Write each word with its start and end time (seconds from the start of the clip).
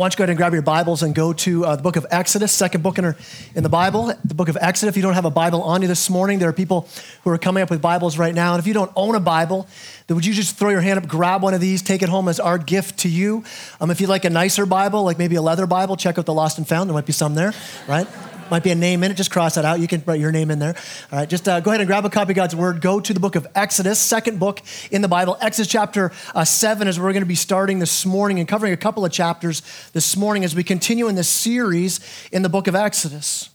Why 0.00 0.04
don't 0.04 0.14
you 0.14 0.16
go 0.16 0.22
ahead 0.22 0.30
and 0.30 0.38
grab 0.38 0.54
your 0.54 0.62
Bibles 0.62 1.02
and 1.02 1.14
go 1.14 1.34
to 1.34 1.66
uh, 1.66 1.76
the 1.76 1.82
book 1.82 1.96
of 1.96 2.06
Exodus, 2.10 2.52
second 2.52 2.82
book 2.82 2.98
in, 2.98 3.14
in 3.54 3.62
the 3.62 3.68
Bible, 3.68 4.14
the 4.24 4.34
book 4.34 4.48
of 4.48 4.56
Exodus. 4.58 4.94
If 4.94 4.96
you 4.96 5.02
don't 5.02 5.12
have 5.12 5.26
a 5.26 5.30
Bible 5.30 5.62
on 5.62 5.82
you 5.82 5.88
this 5.88 6.08
morning, 6.08 6.38
there 6.38 6.48
are 6.48 6.54
people 6.54 6.88
who 7.22 7.28
are 7.28 7.36
coming 7.36 7.62
up 7.62 7.68
with 7.68 7.82
Bibles 7.82 8.16
right 8.16 8.34
now. 8.34 8.54
And 8.54 8.60
if 8.60 8.66
you 8.66 8.72
don't 8.72 8.90
own 8.96 9.14
a 9.14 9.20
Bible, 9.20 9.68
then 10.06 10.14
would 10.14 10.24
you 10.24 10.32
just 10.32 10.56
throw 10.56 10.70
your 10.70 10.80
hand 10.80 10.98
up, 10.98 11.06
grab 11.06 11.42
one 11.42 11.52
of 11.52 11.60
these, 11.60 11.82
take 11.82 12.00
it 12.00 12.08
home 12.08 12.28
as 12.28 12.40
our 12.40 12.56
gift 12.56 13.00
to 13.00 13.10
you? 13.10 13.44
Um, 13.78 13.90
if 13.90 14.00
you'd 14.00 14.08
like 14.08 14.24
a 14.24 14.30
nicer 14.30 14.64
Bible, 14.64 15.02
like 15.02 15.18
maybe 15.18 15.36
a 15.36 15.42
leather 15.42 15.66
Bible, 15.66 15.98
check 15.98 16.16
out 16.16 16.24
the 16.24 16.32
Lost 16.32 16.56
and 16.56 16.66
Found. 16.66 16.88
There 16.88 16.94
might 16.94 17.04
be 17.04 17.12
some 17.12 17.34
there, 17.34 17.52
right? 17.86 18.08
Might 18.50 18.62
be 18.62 18.70
a 18.70 18.74
name 18.74 19.02
in 19.02 19.10
it. 19.10 19.14
Just 19.14 19.30
cross 19.30 19.54
that 19.54 19.64
out. 19.64 19.80
You 19.80 19.86
can 19.86 20.02
write 20.06 20.20
your 20.20 20.32
name 20.32 20.50
in 20.50 20.58
there. 20.58 20.74
All 21.12 21.18
right, 21.18 21.28
just 21.28 21.48
uh, 21.48 21.60
go 21.60 21.70
ahead 21.70 21.80
and 21.80 21.88
grab 21.88 22.04
a 22.04 22.10
copy 22.10 22.32
of 22.32 22.36
God's 22.36 22.56
Word. 22.56 22.80
Go 22.80 23.00
to 23.00 23.14
the 23.14 23.20
book 23.20 23.36
of 23.36 23.46
Exodus, 23.54 23.98
second 23.98 24.38
book 24.38 24.62
in 24.90 25.02
the 25.02 25.08
Bible. 25.08 25.36
Exodus 25.40 25.70
chapter 25.70 26.12
uh, 26.34 26.44
7 26.44 26.88
is 26.88 26.98
where 26.98 27.06
we're 27.06 27.12
going 27.12 27.22
to 27.22 27.28
be 27.28 27.34
starting 27.34 27.78
this 27.78 28.04
morning 28.04 28.38
and 28.38 28.48
covering 28.48 28.72
a 28.72 28.76
couple 28.76 29.04
of 29.04 29.12
chapters 29.12 29.62
this 29.92 30.16
morning 30.16 30.44
as 30.44 30.54
we 30.54 30.64
continue 30.64 31.08
in 31.08 31.14
this 31.14 31.28
series 31.28 32.00
in 32.32 32.42
the 32.42 32.48
book 32.48 32.66
of 32.66 32.74
Exodus. 32.74 33.50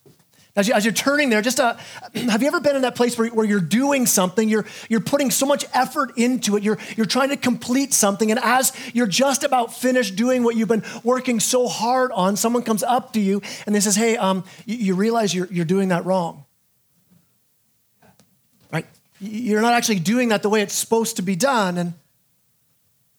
As, 0.58 0.70
you, 0.70 0.74
as 0.74 0.86
you're 0.86 0.94
turning 0.94 1.30
there, 1.30 1.42
just 1.42 1.60
uh, 1.60 1.76
have 2.14 2.42
you 2.42 2.48
ever 2.48 2.62
been 2.62 2.78
in 2.78 2.84
that 2.84 2.96
place 2.96 3.18
where, 3.18 3.28
where 3.30 3.46
you're 3.46 3.60
doing 3.60 4.06
something, 4.06 4.48
you're, 4.48 4.66
you're 4.88 5.02
putting 5.02 5.30
so 5.30 5.46
much 5.46 5.66
effort 5.74 6.18
into 6.18 6.56
it, 6.56 6.64
you're, 6.64 6.78
you're 6.96 7.06
trying 7.06 7.30
to 7.30 7.38
complete 7.38 7.94
something, 7.94 8.32
and 8.32 8.40
as 8.42 8.72
you're 8.94 9.08
just 9.08 9.44
about 9.44 9.74
finished 9.74 10.16
doing 10.16 10.44
what 10.44 10.56
you've 10.56 10.70
been 10.70 10.84
working 11.04 11.42
so 11.42 11.68
hard 11.68 12.12
on, 12.14 12.38
someone 12.38 12.64
comes 12.64 12.84
up 12.84 13.12
to 13.14 13.20
you 13.20 13.42
and 13.66 13.76
they 13.76 13.82
says, 13.82 13.96
hey, 13.98 14.16
um, 14.16 14.46
you, 14.66 14.78
you 14.78 14.96
realize 14.96 15.36
you're, 15.36 15.48
you're 15.48 15.66
doing 15.66 15.90
that 15.90 16.06
wrong. 16.06 16.46
Right? 18.72 18.86
You're 19.20 19.62
not 19.62 19.74
actually 19.74 20.00
doing 20.00 20.30
that 20.30 20.42
the 20.42 20.50
way 20.50 20.62
it's 20.62 20.74
supposed 20.74 21.18
to 21.18 21.22
be 21.22 21.36
done. 21.36 21.78
And 21.78 21.94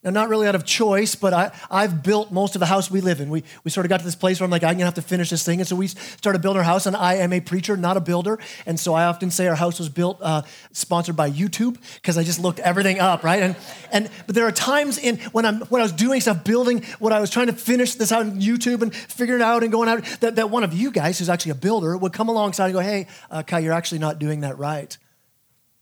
and 0.06 0.14
not 0.14 0.28
really 0.28 0.46
out 0.46 0.54
of 0.54 0.64
choice, 0.64 1.16
but 1.16 1.34
I, 1.34 1.50
I've 1.68 2.04
built 2.04 2.30
most 2.30 2.54
of 2.54 2.60
the 2.60 2.66
house 2.66 2.88
we 2.88 3.00
live 3.00 3.20
in. 3.20 3.28
We, 3.28 3.42
we 3.64 3.72
sort 3.72 3.84
of 3.84 3.90
got 3.90 3.98
to 3.98 4.04
this 4.04 4.14
place 4.14 4.38
where 4.38 4.44
I'm 4.44 4.52
like, 4.52 4.62
I'm 4.62 4.74
gonna 4.74 4.84
have 4.84 4.94
to 4.94 5.02
finish 5.02 5.30
this 5.30 5.44
thing. 5.44 5.58
And 5.58 5.66
so 5.68 5.74
we 5.74 5.88
started 5.88 6.40
building 6.42 6.58
our 6.58 6.64
house, 6.64 6.86
and 6.86 6.94
I 6.94 7.14
am 7.14 7.32
a 7.32 7.40
preacher, 7.40 7.76
not 7.76 7.96
a 7.96 8.00
builder. 8.00 8.38
And 8.66 8.78
so 8.78 8.94
I 8.94 9.06
often 9.06 9.32
say 9.32 9.48
our 9.48 9.56
house 9.56 9.80
was 9.80 9.88
built, 9.88 10.18
uh, 10.22 10.42
sponsored 10.70 11.16
by 11.16 11.28
YouTube, 11.28 11.76
because 11.96 12.16
I 12.16 12.22
just 12.22 12.38
looked 12.38 12.60
everything 12.60 13.00
up, 13.00 13.24
right? 13.24 13.42
And, 13.42 13.56
and 13.90 14.08
but 14.26 14.36
there 14.36 14.46
are 14.46 14.52
times 14.52 14.96
in 14.96 15.18
when, 15.32 15.44
I'm, 15.44 15.62
when 15.62 15.82
I 15.82 15.84
was 15.84 15.92
doing 15.92 16.20
stuff, 16.20 16.44
building 16.44 16.84
what 17.00 17.12
I 17.12 17.18
was 17.18 17.28
trying 17.28 17.48
to 17.48 17.52
finish 17.52 17.96
this 17.96 18.12
out 18.12 18.20
on 18.20 18.40
YouTube 18.40 18.82
and 18.82 18.94
figuring 18.94 19.40
it 19.40 19.44
out 19.44 19.64
and 19.64 19.72
going 19.72 19.88
out, 19.88 20.04
that, 20.20 20.36
that 20.36 20.50
one 20.50 20.62
of 20.62 20.72
you 20.72 20.92
guys, 20.92 21.18
who's 21.18 21.28
actually 21.28 21.50
a 21.50 21.56
builder, 21.56 21.96
would 21.96 22.12
come 22.12 22.28
alongside 22.28 22.66
and 22.66 22.74
go, 22.74 22.80
hey, 22.80 23.08
uh, 23.28 23.42
Kai, 23.42 23.58
you're 23.58 23.72
actually 23.72 23.98
not 23.98 24.20
doing 24.20 24.42
that 24.42 24.56
right. 24.56 24.96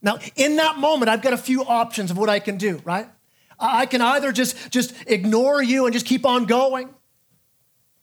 Now, 0.00 0.18
in 0.34 0.56
that 0.56 0.78
moment, 0.78 1.10
I've 1.10 1.20
got 1.20 1.34
a 1.34 1.38
few 1.38 1.62
options 1.62 2.10
of 2.10 2.16
what 2.16 2.30
I 2.30 2.38
can 2.38 2.56
do, 2.56 2.80
right? 2.84 3.06
I 3.58 3.86
can 3.86 4.00
either 4.00 4.33
just, 4.33 4.70
just 4.70 4.94
ignore 5.06 5.62
you 5.62 5.86
and 5.86 5.92
just 5.92 6.06
keep 6.06 6.27
on 6.27 6.44
going. 6.44 6.88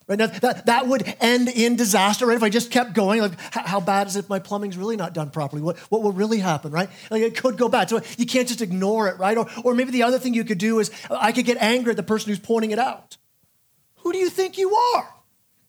Right? 0.08 0.20
Now, 0.20 0.28
that, 0.28 0.66
that 0.66 0.88
would 0.88 1.16
end 1.22 1.48
in 1.48 1.78
disaster, 1.78 2.26
right? 2.26 2.36
If 2.36 2.44
I 2.44 2.50
just 2.50 2.70
kept 2.70 2.94
going, 2.94 3.22
like 3.22 3.40
how 3.54 3.80
bad 3.80 4.08
is 4.08 4.18
it 4.18 4.20
if 4.20 4.30
my 4.30 4.40
plumbing's 4.40 4.76
really 4.76 4.98
not 4.98 5.14
done 5.14 5.30
properly? 5.30 5.62
What, 5.62 5.78
what 5.90 6.02
will 6.02 6.12
really 6.12 6.40
happen, 6.40 6.72
right? 6.72 6.90
Like 7.10 7.22
it 7.22 7.38
could 7.38 7.58
go 7.58 7.70
bad. 7.70 7.90
So 7.90 8.02
you 8.18 8.26
can't 8.26 8.48
just 8.48 8.62
ignore 8.62 9.08
it, 9.08 9.18
right? 9.20 9.38
Or, 9.38 9.48
or 9.64 9.74
maybe 9.74 9.92
the 9.92 10.04
other 10.04 10.20
thing 10.20 10.34
you 10.34 10.44
could 10.44 10.58
do 10.58 10.80
is 10.80 10.92
I 11.10 11.32
could 11.32 11.46
get 11.46 11.58
angry 11.62 11.92
at 11.92 11.98
the 11.98 12.04
person 12.04 12.30
who's 12.30 12.40
pointing 12.40 12.72
it 12.72 12.80
out. 12.80 13.18
Who 13.98 14.12
do 14.12 14.18
you 14.18 14.30
think 14.30 14.58
you 14.58 14.76
are? 14.96 15.14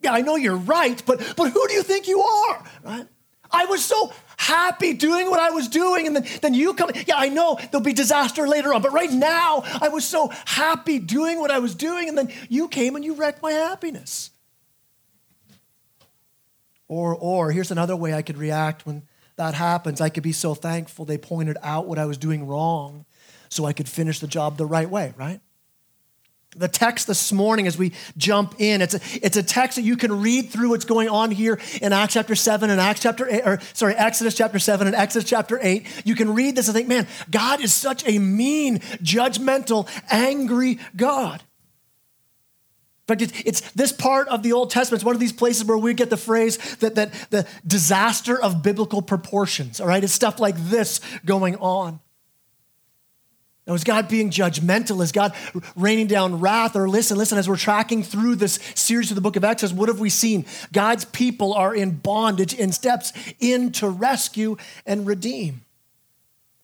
Yeah, 0.01 0.13
I 0.13 0.23
know 0.23 0.35
you're 0.35 0.57
right, 0.57 1.01
but, 1.07 1.35
but 1.37 1.51
who 1.51 1.69
do 1.69 1.75
you 1.75 1.83
think 1.85 2.09
you 2.09 2.21
are, 2.21 2.65
right? 2.83 3.07
I 3.53 3.67
was 3.67 3.85
so 3.85 4.13
happy 4.43 4.93
doing 4.93 5.31
what 5.31 5.41
I 5.41 5.51
was 5.51 5.69
doing. 5.69 6.07
And 6.07 6.17
then, 6.17 6.27
then 6.43 6.55
you 6.55 6.75
come. 6.75 6.91
Yeah, 7.07 7.15
I 7.17 7.29
know 7.29 7.59
there'll 7.71 7.85
be 7.85 7.93
disaster 7.93 8.49
later 8.49 8.75
on, 8.75 8.83
but 8.83 8.93
right 8.93 9.11
now 9.11 9.63
I 9.81 9.89
was 9.89 10.05
so 10.05 10.31
happy 10.45 10.99
doing 10.99 11.41
what 11.41 11.51
I 11.51 11.61
was 11.61 11.75
doing. 11.75 12.09
And 12.09 12.19
then 12.19 12.33
you 12.49 12.69
came 12.69 12.97
and 12.97 13.05
you 13.05 13.15
wrecked 13.15 13.43
my 13.43 13.53
happiness. 13.53 14.31
Or, 16.89 17.15
or 17.15 17.53
here's 17.53 17.71
another 17.71 17.97
way 17.97 18.13
I 18.13 18.23
could 18.23 18.37
react 18.37 18.85
when 18.85 19.05
that 19.37 19.55
happens. 19.55 20.01
I 20.01 20.09
could 20.09 20.23
be 20.23 20.33
so 20.33 20.55
thankful 20.55 21.05
they 21.05 21.19
pointed 21.19 21.57
out 21.63 21.87
what 21.87 21.99
I 21.99 22.07
was 22.07 22.19
doing 22.19 22.47
wrong 22.47 23.07
so 23.49 23.65
I 23.65 23.73
could 23.73 23.89
finish 23.89 24.19
the 24.19 24.27
job 24.27 24.57
the 24.57 24.67
right 24.67 24.91
way, 24.91 25.15
right? 25.17 25.41
The 26.57 26.69
text 26.69 27.07
this 27.07 27.33
morning 27.33 27.67
as 27.67 27.79
we 27.79 27.93
jump 28.17 28.55
in 28.59 28.83
it's 28.83 28.95
a, 28.95 29.01
it's 29.23 29.37
a 29.37 29.43
text 29.43 29.77
that 29.77 29.83
you 29.83 29.97
can 29.97 30.21
read 30.21 30.51
through 30.51 30.69
what's 30.69 30.85
going 30.85 31.09
on 31.09 31.31
here 31.31 31.59
in 31.81 31.93
acts 31.93 32.15
chapter 32.15 32.35
7 32.35 32.69
and 32.69 32.81
acts 32.81 33.01
chapter 33.01 33.27
8 33.29 33.43
or 33.47 33.61
sorry 33.73 33.95
exodus 33.95 34.35
chapter 34.35 34.59
7 34.59 34.87
and 34.87 34.95
exodus 34.95 35.29
chapter 35.29 35.59
8 35.63 35.87
you 36.05 36.15
can 36.15 36.35
read 36.35 36.55
this 36.55 36.69
and 36.69 36.77
think 36.77 36.89
man 36.89 37.07
god 37.31 37.61
is 37.61 37.73
such 37.73 38.07
a 38.07 38.19
mean 38.19 38.79
judgmental 39.03 39.89
angry 40.11 40.79
god 40.95 41.43
in 43.09 43.19
fact, 43.19 43.23
it's, 43.23 43.43
it's 43.45 43.73
this 43.73 43.91
part 43.91 44.29
of 44.29 44.45
the 44.45 44.53
Old 44.53 44.71
Testament. 44.71 45.01
It's 45.01 45.05
one 45.05 45.17
of 45.17 45.21
these 45.21 45.33
places 45.33 45.65
where 45.65 45.77
we 45.77 45.93
get 45.93 46.09
the 46.09 46.17
phrase 46.17 46.57
that, 46.77 46.95
that 46.95 47.13
the 47.31 47.49
disaster 47.67 48.41
of 48.41 48.63
biblical 48.63 49.03
proportions, 49.03 49.81
all 49.81 49.89
right? 49.89 50.05
It's 50.05 50.13
stuff 50.13 50.39
like 50.39 50.57
this 50.57 51.01
going 51.25 51.57
on. 51.57 51.99
Now, 53.67 53.75
is 53.75 53.85
God 53.85 54.09
being 54.09 54.31
judgmental? 54.31 55.03
Is 55.03 55.13
God 55.13 55.35
raining 55.77 56.09
down 56.09 56.41
wrath? 56.41 56.75
Or 56.75 56.89
listen, 56.89 57.17
listen, 57.17 57.39
as 57.39 57.49
we're 57.49 57.57
tracking 57.57 58.03
through 58.03 58.37
this 58.37 58.59
series 58.75 59.11
of 59.11 59.15
the 59.15 59.21
book 59.21 59.37
of 59.37 59.45
Exodus, 59.45 59.75
what 59.75 59.89
have 59.89 60.01
we 60.01 60.11
seen? 60.11 60.47
God's 60.73 61.05
people 61.05 61.55
are 61.55 61.75
in 61.75 61.93
bondage 61.93 62.59
and 62.59 62.75
steps 62.75 63.13
in 63.39 63.71
to 63.73 63.89
rescue 63.89 64.57
and 64.85 65.07
redeem. 65.07 65.61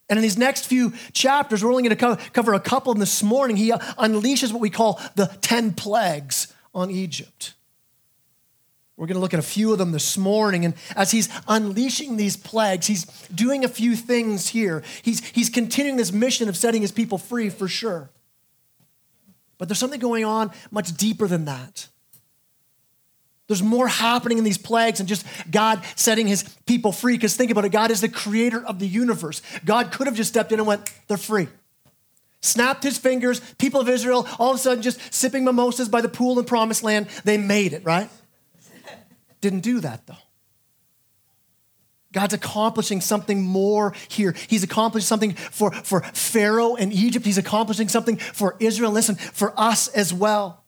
And 0.09 0.19
in 0.19 0.23
these 0.23 0.39
next 0.39 0.67
few 0.67 0.93
chapters, 1.13 1.63
we're 1.63 1.71
only 1.71 1.89
going 1.89 1.97
to 1.97 2.31
cover 2.33 2.55
a 2.55 2.61
couple 2.61 2.91
of 2.91 2.97
them 2.97 3.01
this 3.01 3.23
morning. 3.23 3.57
He 3.57 3.71
unleashes 3.71 4.53
what 4.53 4.61
we 4.61 4.71
call 4.71 5.01
the 5.15 5.27
10 5.41 5.75
plagues 5.75 6.53
on 6.75 6.91
Egypt. 6.91 7.55
We're 8.99 9.07
going 9.07 9.15
to 9.15 9.21
look 9.21 9.33
at 9.33 9.39
a 9.39 9.45
few 9.45 9.71
of 9.71 9.79
them 9.79 9.93
this 9.93 10.19
morning. 10.19 10.65
And 10.65 10.75
as 10.97 11.13
he's 11.13 11.29
unleashing 11.47 12.17
these 12.17 12.37
plagues, 12.37 12.89
he's 12.89 13.05
doing 13.33 13.65
a 13.65 13.69
few 13.69 13.95
things 13.95 14.49
here. 14.49 14.83
He's, 15.03 15.25
he's 15.25 15.49
continuing 15.49 15.97
this 15.97 16.11
mission 16.11 16.49
of 16.49 16.57
setting 16.57 16.83
his 16.83 16.91
people 16.91 17.17
free 17.17 17.49
for 17.49 17.69
sure. 17.69 18.11
But 19.57 19.69
there's 19.69 19.79
something 19.79 20.01
going 20.01 20.25
on 20.25 20.51
much 20.73 20.97
deeper 20.97 21.29
than 21.29 21.45
that. 21.45 21.87
There's 23.47 23.63
more 23.63 23.87
happening 23.87 24.37
in 24.37 24.43
these 24.43 24.59
plagues 24.59 24.99
than 24.99 25.07
just 25.07 25.25
God 25.49 25.81
setting 25.95 26.27
his 26.27 26.43
people 26.67 26.91
free. 26.91 27.15
Because 27.15 27.37
think 27.37 27.53
about 27.53 27.65
it 27.65 27.71
God 27.71 27.93
is 27.93 28.01
the 28.01 28.09
creator 28.09 28.67
of 28.67 28.81
the 28.81 28.89
universe. 28.89 29.43
God 29.65 29.93
could 29.93 30.09
have 30.09 30.17
just 30.17 30.31
stepped 30.31 30.51
in 30.51 30.59
and 30.59 30.67
went, 30.67 30.93
they're 31.07 31.17
free. 31.17 31.47
Snapped 32.41 32.83
his 32.83 32.99
fingers, 32.99 33.41
people 33.59 33.81
of 33.81 33.89
Israel, 33.89 34.27
all 34.41 34.51
of 34.51 34.57
a 34.57 34.59
sudden 34.59 34.83
just 34.83 35.15
sipping 35.15 35.45
mimosas 35.45 35.89
by 35.89 36.01
the 36.01 36.09
pool 36.09 36.37
in 36.41 36.45
promised 36.45 36.83
land. 36.83 37.07
They 37.23 37.39
made 37.39 37.73
it, 37.73 37.85
right? 37.85 38.11
Didn't 39.41 39.61
do 39.61 39.81
that 39.81 40.07
though. 40.07 40.15
God's 42.13 42.35
accomplishing 42.35 43.01
something 43.01 43.43
more 43.43 43.93
here. 44.09 44.35
He's 44.49 44.63
accomplishing 44.63 45.07
something 45.07 45.35
for, 45.35 45.71
for 45.73 46.01
Pharaoh 46.01 46.75
and 46.75 46.93
Egypt. 46.93 47.27
He's 47.27 47.39
accomplishing 47.39 47.89
something 47.89 48.17
for 48.17 48.57
Israel. 48.61 48.93
Listen, 48.93 49.15
for 49.17 49.53
us 49.61 49.89
as 49.89 50.13
well. 50.15 50.65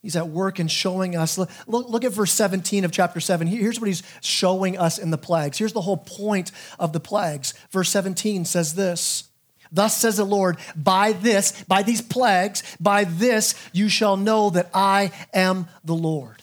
He's 0.00 0.16
at 0.16 0.28
work 0.28 0.58
and 0.58 0.70
showing 0.70 1.16
us. 1.16 1.36
Look, 1.36 1.50
look 1.66 2.04
at 2.04 2.12
verse 2.12 2.32
17 2.32 2.84
of 2.84 2.92
chapter 2.92 3.20
7. 3.20 3.46
Here's 3.46 3.80
what 3.80 3.88
he's 3.88 4.04
showing 4.22 4.78
us 4.78 4.98
in 4.98 5.10
the 5.10 5.18
plagues. 5.18 5.58
Here's 5.58 5.72
the 5.72 5.80
whole 5.80 5.96
point 5.96 6.52
of 6.78 6.92
the 6.92 7.00
plagues. 7.00 7.54
Verse 7.70 7.90
17 7.90 8.44
says 8.44 8.74
this 8.74 9.28
Thus 9.72 9.96
says 9.96 10.16
the 10.16 10.24
Lord, 10.24 10.58
by 10.76 11.12
this, 11.12 11.62
by 11.64 11.82
these 11.82 12.00
plagues, 12.00 12.62
by 12.80 13.04
this 13.04 13.54
you 13.72 13.88
shall 13.88 14.16
know 14.16 14.48
that 14.50 14.70
I 14.72 15.10
am 15.34 15.66
the 15.84 15.94
Lord. 15.94 16.42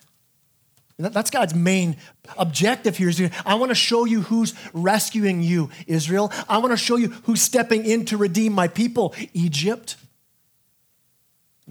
That's 0.98 1.32
God's 1.32 1.56
main 1.56 1.98
objective 2.38 2.98
here. 2.98 3.10
Is 3.10 3.22
I 3.46 3.56
want 3.56 3.72
to 3.72 3.76
show 3.76 4.06
you 4.06 4.22
who's 4.22 4.54
rescuing 4.74 5.42
you, 5.42 5.70
Israel. 5.88 6.32
I 6.48 6.60
want 6.60 6.72
to 6.72 6.78
show 6.78 6.98
you 6.98 7.10
who's 7.24 7.42
stepping 7.42 7.86
in 7.86 8.06
to 8.06 8.18
redeem 8.18 8.54
my 8.54 8.68
people, 8.68 9.16
Egypt. 9.34 9.98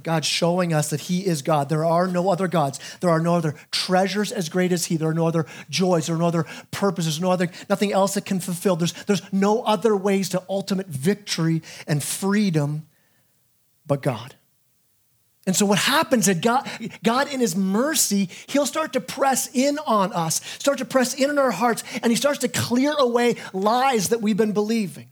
God's 0.02 0.26
showing 0.26 0.72
us 0.72 0.90
that 0.90 1.02
He 1.02 1.26
is 1.26 1.42
God. 1.42 1.68
There 1.68 1.84
are 1.84 2.08
no 2.08 2.30
other 2.30 2.48
gods. 2.48 2.80
There 3.00 3.10
are 3.10 3.20
no 3.20 3.34
other 3.34 3.54
treasures 3.70 4.32
as 4.32 4.48
great 4.48 4.72
as 4.72 4.86
He. 4.86 4.96
There 4.96 5.10
are 5.10 5.14
no 5.14 5.26
other 5.26 5.46
joys. 5.68 6.06
There 6.06 6.16
are 6.16 6.18
no 6.18 6.26
other 6.26 6.46
purposes. 6.70 7.20
No 7.20 7.30
other 7.30 7.48
nothing 7.68 7.92
else 7.92 8.14
that 8.14 8.24
can 8.24 8.40
fulfill. 8.40 8.74
There's, 8.74 8.92
there's 9.04 9.22
no 9.32 9.62
other 9.62 9.94
ways 9.94 10.30
to 10.30 10.42
ultimate 10.48 10.86
victory 10.86 11.62
and 11.86 12.02
freedom 12.02 12.86
but 13.86 14.02
God. 14.02 14.34
And 15.46 15.56
so 15.56 15.66
what 15.66 15.78
happens 15.78 16.28
is 16.28 16.38
God, 16.38 16.68
God 17.02 17.32
in 17.32 17.40
his 17.40 17.56
mercy, 17.56 18.28
he'll 18.46 18.66
start 18.66 18.92
to 18.92 19.00
press 19.00 19.50
in 19.52 19.78
on 19.86 20.12
us, 20.12 20.40
start 20.58 20.78
to 20.78 20.84
press 20.84 21.14
in 21.14 21.30
on 21.30 21.38
our 21.38 21.50
hearts, 21.50 21.82
and 22.02 22.12
he 22.12 22.16
starts 22.16 22.38
to 22.40 22.48
clear 22.48 22.92
away 22.96 23.36
lies 23.52 24.10
that 24.10 24.22
we've 24.22 24.36
been 24.36 24.52
believing. 24.52 25.08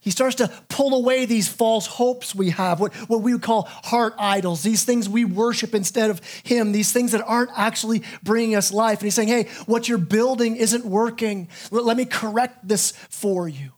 He 0.00 0.10
starts 0.10 0.34
to 0.36 0.48
pull 0.68 0.96
away 0.96 1.26
these 1.26 1.46
false 1.46 1.86
hopes 1.86 2.34
we 2.34 2.50
have, 2.50 2.80
what, 2.80 2.92
what 3.08 3.22
we 3.22 3.34
would 3.34 3.42
call 3.42 3.62
heart 3.62 4.14
idols, 4.18 4.64
these 4.64 4.82
things 4.82 5.08
we 5.08 5.24
worship 5.24 5.76
instead 5.76 6.10
of 6.10 6.20
Him, 6.42 6.72
these 6.72 6.90
things 6.90 7.12
that 7.12 7.22
aren't 7.24 7.50
actually 7.56 8.02
bringing 8.24 8.56
us 8.56 8.72
life. 8.72 8.98
And 8.98 9.04
He's 9.04 9.14
saying, 9.14 9.28
hey, 9.28 9.44
what 9.66 9.88
you're 9.88 9.98
building 9.98 10.56
isn't 10.56 10.84
working. 10.84 11.48
Let 11.70 11.96
me 11.96 12.04
correct 12.04 12.66
this 12.66 12.90
for 13.10 13.46
you. 13.46 13.70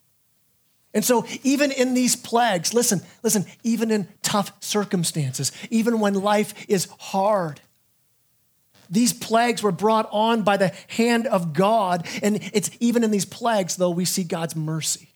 And 0.94 1.04
so, 1.04 1.26
even 1.42 1.72
in 1.72 1.94
these 1.94 2.14
plagues, 2.14 2.72
listen, 2.72 3.02
listen, 3.24 3.44
even 3.64 3.90
in 3.90 4.06
tough 4.22 4.52
circumstances, 4.62 5.50
even 5.68 5.98
when 5.98 6.14
life 6.14 6.54
is 6.68 6.86
hard, 6.98 7.60
these 8.88 9.12
plagues 9.12 9.60
were 9.60 9.72
brought 9.72 10.08
on 10.12 10.42
by 10.42 10.56
the 10.56 10.72
hand 10.88 11.26
of 11.26 11.52
God. 11.52 12.06
And 12.22 12.38
it's 12.52 12.70
even 12.78 13.02
in 13.02 13.10
these 13.10 13.24
plagues, 13.24 13.74
though, 13.76 13.90
we 13.90 14.04
see 14.04 14.22
God's 14.22 14.54
mercy. 14.54 15.10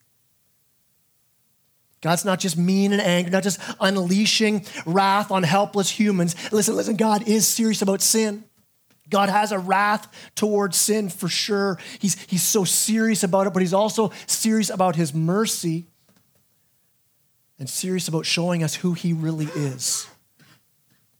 God's 2.00 2.24
not 2.24 2.40
just 2.40 2.56
mean 2.56 2.92
and 2.92 3.02
angry, 3.02 3.30
not 3.30 3.42
just 3.42 3.60
unleashing 3.80 4.64
wrath 4.86 5.30
on 5.30 5.42
helpless 5.42 5.90
humans. 5.90 6.34
Listen, 6.52 6.76
listen, 6.76 6.96
God 6.96 7.26
is 7.28 7.46
serious 7.46 7.82
about 7.82 8.02
sin. 8.02 8.44
God 9.10 9.28
has 9.28 9.52
a 9.52 9.58
wrath 9.58 10.12
towards 10.34 10.76
sin 10.76 11.08
for 11.08 11.28
sure. 11.28 11.78
He's, 11.98 12.20
he's 12.28 12.42
so 12.42 12.64
serious 12.64 13.22
about 13.22 13.46
it, 13.46 13.52
but 13.52 13.62
he's 13.62 13.74
also 13.74 14.12
serious 14.26 14.70
about 14.70 14.96
his 14.96 15.14
mercy 15.14 15.86
and 17.58 17.68
serious 17.68 18.08
about 18.08 18.26
showing 18.26 18.62
us 18.62 18.76
who 18.76 18.92
he 18.92 19.12
really 19.12 19.46
is 19.46 20.06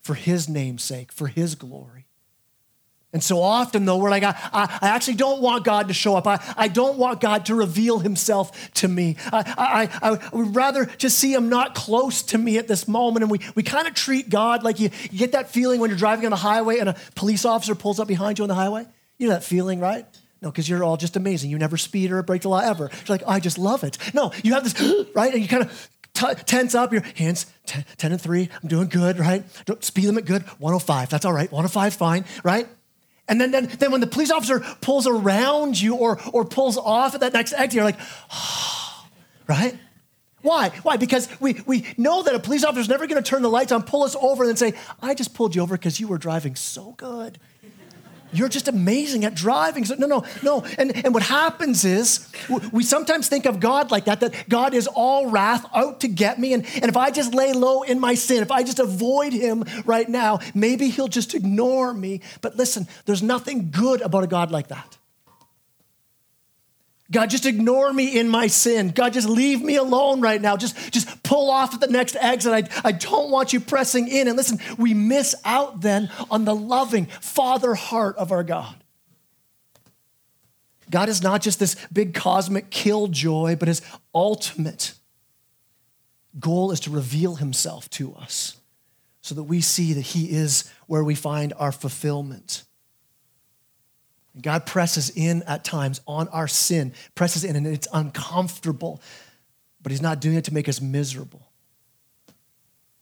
for 0.03 0.15
his 0.15 0.49
name's 0.49 0.83
sake, 0.85 1.13
for 1.13 1.29
his 1.29 1.55
glory. 1.55 2.08
And 3.11 3.25
so 3.25 3.41
often, 3.41 3.87
though, 3.87 3.97
we're 3.97 4.11
like, 4.11 4.23
I, 4.23 4.35
I, 4.53 4.89
actually 4.89 5.15
don't 5.15 5.41
want 5.41 5.65
God 5.65 5.89
to 5.89 5.95
show 5.95 6.15
up. 6.15 6.27
I, 6.27 6.39
I 6.59 6.69
don't 6.69 6.99
want 6.99 7.23
God 7.23 7.47
to 7.47 7.55
reveal 7.55 8.01
himself 8.01 8.73
to 8.75 8.89
me. 8.89 9.17
I, 9.33 9.89
I, 10.03 10.11
I 10.11 10.37
would 10.37 10.55
rather 10.55 10.85
just 10.85 11.19
see 11.19 11.33
him 11.33 11.49
not 11.49 11.75
close 11.75 12.23
to 12.25 12.39
me 12.39 12.59
at 12.59 12.69
this 12.69 12.87
moment. 12.87 13.23
And 13.23 13.31
we, 13.31 13.41
we 13.55 13.63
kind 13.63 13.89
of 13.89 13.95
treat 13.95 14.29
God 14.29 14.63
like 14.63 14.79
you, 14.79 14.91
you 15.11 15.19
get 15.19 15.33
that 15.33 15.49
feeling 15.51 15.81
when 15.81 15.89
you're 15.89 15.99
driving 15.99 16.27
on 16.27 16.31
the 16.33 16.37
highway 16.37 16.79
and 16.79 16.91
a 16.91 16.97
police 17.15 17.47
officer 17.47 17.75
pulls 17.75 17.99
up 17.99 18.09
behind 18.09 18.39
you 18.39 18.45
on 18.45 18.49
the 18.49 18.55
highway. 18.55 18.85
You 19.17 19.29
know 19.29 19.33
that 19.33 19.45
feeling, 19.45 19.81
right? 19.81 20.05
No, 20.43 20.51
because 20.51 20.69
you're 20.69 20.85
all 20.85 20.99
just 20.99 21.17
amazing. 21.17 21.51
You 21.51 21.59
never 21.59 21.79
speed 21.79 22.13
or 22.13 22.23
break 22.23 22.43
the 22.43 22.51
law 22.51 22.61
ever. 22.61 22.91
You're 22.93 23.17
like, 23.17 23.23
I 23.27 23.41
just 23.41 23.57
love 23.57 23.85
it. 23.85 23.97
No, 24.13 24.33
you 24.45 24.53
have 24.53 24.65
this, 24.65 25.07
right? 25.15 25.33
And 25.33 25.43
you 25.43 25.49
kind 25.49 25.65
of 25.65 25.91
t- 26.13 26.35
tense 26.45 26.75
up, 26.75 26.93
your 26.93 27.03
hands 27.17 27.47
10, 27.67 27.85
10 27.97 28.13
and 28.13 28.21
3. 28.21 28.49
I'm 28.63 28.69
doing 28.69 28.89
good, 28.89 29.19
right? 29.19 29.45
Don't 29.65 29.83
speed 29.83 30.07
limit 30.07 30.27
good. 30.27 30.43
105. 30.43 31.09
That's 31.09 31.25
all 31.25 31.33
right. 31.33 31.51
105 31.51 31.95
fine, 31.95 32.25
right? 32.45 32.69
And 33.29 33.41
then, 33.41 33.51
then, 33.51 33.67
then 33.67 33.93
when 33.93 34.01
the 34.01 34.07
police 34.07 34.31
officer 34.31 34.61
pulls 34.81 35.07
around 35.07 35.81
you 35.81 35.95
or, 35.95 36.19
or 36.33 36.45
pulls 36.45 36.79
off 36.79 37.15
at 37.15 37.21
that 37.21 37.35
next 37.35 37.53
exit, 37.53 37.75
you're 37.75 37.85
like, 37.85 37.99
oh, 38.33 39.07
right? 39.47 39.79
Why? 40.43 40.71
Why? 40.83 40.97
Because 40.97 41.29
we, 41.41 41.61
we 41.67 41.85
know 41.97 42.23
that 42.23 42.35
a 42.35 42.39
police 42.39 42.65
officer 42.65 42.81
is 42.81 42.89
never 42.89 43.07
going 43.07 43.23
to 43.23 43.29
turn 43.29 43.43
the 43.43 43.51
lights 43.51 43.73
on, 43.73 43.83
pull 43.83 44.05
us 44.05 44.17
over, 44.21 44.45
and 44.45 44.49
then 44.49 44.57
say, 44.57 44.79
I 45.03 45.15
just 45.15 45.35
pulled 45.35 45.55
you 45.55 45.63
over 45.63 45.77
because 45.77 45.99
you 45.99 46.09
were 46.09 46.19
driving 46.19 46.55
so 46.55 46.93
good. 46.97 47.39
You're 48.33 48.49
just 48.49 48.69
amazing 48.69 49.25
at 49.25 49.35
driving. 49.35 49.85
So, 49.85 49.95
no, 49.95 50.07
no, 50.07 50.25
no. 50.43 50.65
And, 50.77 50.95
and 51.05 51.15
what 51.15 51.23
happens 51.23 51.85
is 51.85 52.29
we 52.73 52.83
sometimes 52.83 53.29
think 53.29 53.47
of 53.47 53.61
God 53.61 53.91
like 53.91 54.05
that, 54.05 54.21
that 54.21 54.49
God 54.49 54.75
is 54.75 54.87
all 54.87 55.31
wrath 55.31 55.65
out 55.75 56.01
to 56.01 56.09
get 56.09 56.39
me. 56.39 56.53
And, 56.53 56.67
and 56.75 56.85
if 56.85 56.97
I 56.97 57.11
just 57.11 57.33
lay 57.35 57.53
low 57.53 57.83
in 57.83 57.99
my 57.99 58.15
sin, 58.15 58.43
if 58.43 58.51
I 58.51 58.63
just 58.63 58.79
avoid 58.79 59.33
him 59.33 59.65
right 59.85 60.09
now, 60.09 60.41
maybe 60.55 60.89
he'll 60.89 61.09
just 61.09 61.35
ignore 61.35 61.95
me. 61.95 62.21
But 62.41 62.57
listen, 62.57 62.87
there's 63.07 63.23
nothing 63.23 63.71
good 63.71 64.03
about 64.03 64.25
a 64.25 64.29
God 64.29 64.51
like 64.51 64.69
that. 64.69 64.98
God, 67.11 67.31
just 67.31 67.47
ignore 67.47 67.91
me 67.91 68.19
in 68.19 68.29
my 68.29 68.49
sin. 68.49 68.91
God, 68.91 69.15
just 69.15 69.29
leave 69.29 69.63
me 69.63 69.77
alone 69.77 70.21
right 70.21 70.41
now. 70.41 70.59
Just, 70.59 70.93
just 70.93 71.23
pull 71.23 71.51
off 71.51 71.73
at 71.73 71.81
the 71.81 71.87
next 71.87 72.17
exit. 72.17 72.53
I, 72.53 72.89
I 72.89 72.93
don't 72.93 73.31
want 73.31 73.55
you 73.55 73.61
pressing 73.61 74.09
in. 74.09 74.29
And 74.29 74.37
listen, 74.37 74.59
we 74.77 74.93
miss 74.93 75.35
out 75.45 75.81
then 75.81 76.11
on 76.31 76.45
the 76.45 76.55
loving 76.55 77.07
father 77.07 77.75
heart 77.75 78.17
of 78.17 78.31
our 78.31 78.45
God. 78.45 78.77
God 80.91 81.09
is 81.09 81.23
not 81.23 81.41
just 81.41 81.59
this 81.59 81.77
big 81.93 82.15
cosmic 82.15 82.71
killjoy, 82.71 83.57
but 83.57 83.69
his 83.69 83.81
ultimate 84.15 84.95
goal 86.39 86.73
is 86.73 86.81
to 86.81 86.91
reveal 86.91 87.37
himself 87.37 87.89
to 87.91 88.15
us 88.15 88.59
so 89.23 89.35
that 89.35 89.45
we 89.45 89.61
see 89.61 89.95
that 89.95 90.01
he 90.01 90.31
is 90.31 90.71
where 90.87 91.05
we 91.05 91.15
find 91.15 91.53
our 91.59 91.73
fulfillment. 91.73 92.65
God 94.41 94.67
presses 94.67 95.11
in 95.11 95.43
at 95.45 95.65
times 95.65 96.01
on 96.07 96.29
our 96.29 96.49
sin, 96.49 96.93
presses 97.15 97.45
in, 97.45 97.57
and 97.57 97.67
it's 97.67 97.89
uncomfortable, 97.93 99.01
but 99.83 99.93
He's 99.93 100.03
not 100.03 100.21
doing 100.21 100.37
it 100.37 100.45
to 100.45 100.55
make 100.55 100.69
us 100.69 100.81
miserable. 100.81 101.49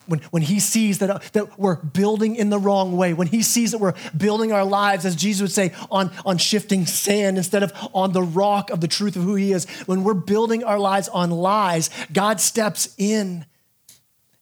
When, 0.07 0.21
when 0.31 0.43
he 0.43 0.61
sees 0.61 1.01
that, 1.01 1.11
uh, 1.11 1.19
that 1.33 1.59
we're 1.59 1.77
building 1.77 2.37
in 2.37 2.49
the 2.49 2.59
wrong 2.59 2.97
way, 2.97 3.13
when 3.13 3.27
he 3.27 3.43
sees 3.43 3.73
that 3.73 3.79
we're 3.79 3.95
building 4.17 4.53
our 4.53 4.65
lives, 4.65 5.05
as 5.05 5.17
Jesus 5.17 5.43
would 5.43 5.51
say, 5.51 5.73
on, 5.91 6.13
on 6.25 6.39
shifting 6.39 6.87
sand 6.87 7.37
instead 7.37 7.63
of 7.63 7.73
on 7.93 8.13
the 8.13 8.23
rock 8.23 8.71
of 8.71 8.81
the 8.81 8.89
truth 8.89 9.17
of 9.17 9.23
who 9.23 9.35
he 9.35 9.53
is, 9.53 9.69
when 9.87 10.05
we're 10.05 10.15
building 10.15 10.63
our 10.63 10.79
lives 10.79 11.09
on 11.09 11.31
lies, 11.31 11.91
God 12.13 12.41
steps 12.41 12.95
in. 12.99 13.47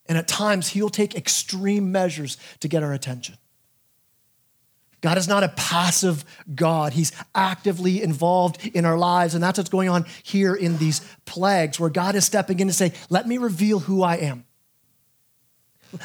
And 0.07 0.19
at 0.19 0.29
times, 0.29 0.69
he'll 0.69 0.91
take 0.91 1.15
extreme 1.15 1.91
measures 1.91 2.37
to 2.61 2.69
get 2.69 2.83
our 2.83 2.93
attention. 2.93 3.39
God 5.05 5.19
is 5.19 5.29
not 5.29 5.45
a 5.45 5.51
passive 5.51 6.25
God. 6.55 6.95
He's 6.95 7.13
actively 7.35 8.03
involved 8.03 8.67
in 8.69 8.87
our 8.87 8.97
lives. 8.97 9.35
And 9.35 9.45
that's 9.45 9.59
what's 9.59 9.69
going 9.69 9.91
on 9.91 10.07
here 10.23 10.55
in 10.55 10.79
these 10.79 11.03
plagues, 11.27 11.79
where 11.79 11.91
God 11.91 12.15
is 12.15 12.25
stepping 12.25 12.59
in 12.59 12.69
to 12.69 12.73
say, 12.73 12.95
Let 13.11 13.29
me 13.29 13.37
reveal 13.37 13.81
who 13.81 14.03
I 14.03 14.17
am. 14.17 14.47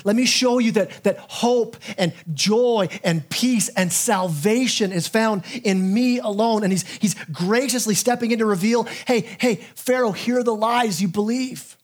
Let 0.04 0.18
me 0.18 0.26
show 0.26 0.60
you 0.60 0.74
that, 0.74 1.06
that 1.06 1.18
hope 1.18 1.78
and 1.98 2.12
joy 2.34 2.90
and 3.02 3.28
peace 3.30 3.70
and 3.70 3.90
salvation 3.90 4.92
is 4.92 5.08
found 5.08 5.46
in 5.64 5.94
me 5.94 6.20
alone. 6.20 6.64
And 6.64 6.74
he's, 6.74 6.86
he's 6.98 7.14
graciously 7.32 7.96
stepping 7.96 8.32
in 8.32 8.40
to 8.40 8.46
reveal 8.46 8.84
hey, 9.08 9.22
hey, 9.22 9.56
Pharaoh, 9.76 10.12
here 10.12 10.40
are 10.40 10.44
the 10.44 10.54
lies 10.54 11.02
you 11.02 11.08
believe. 11.08 11.78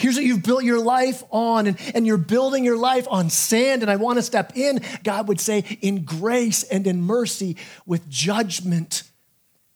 Here's 0.00 0.16
what 0.16 0.24
you've 0.24 0.42
built 0.42 0.64
your 0.64 0.82
life 0.82 1.22
on, 1.30 1.66
and, 1.66 1.78
and 1.94 2.06
you're 2.06 2.16
building 2.16 2.64
your 2.64 2.78
life 2.78 3.06
on 3.10 3.28
sand. 3.28 3.82
And 3.82 3.90
I 3.90 3.96
want 3.96 4.16
to 4.16 4.22
step 4.22 4.56
in, 4.56 4.80
God 5.04 5.28
would 5.28 5.38
say, 5.38 5.78
in 5.82 6.04
grace 6.04 6.62
and 6.62 6.86
in 6.86 7.02
mercy 7.02 7.58
with 7.84 8.08
judgment 8.08 9.02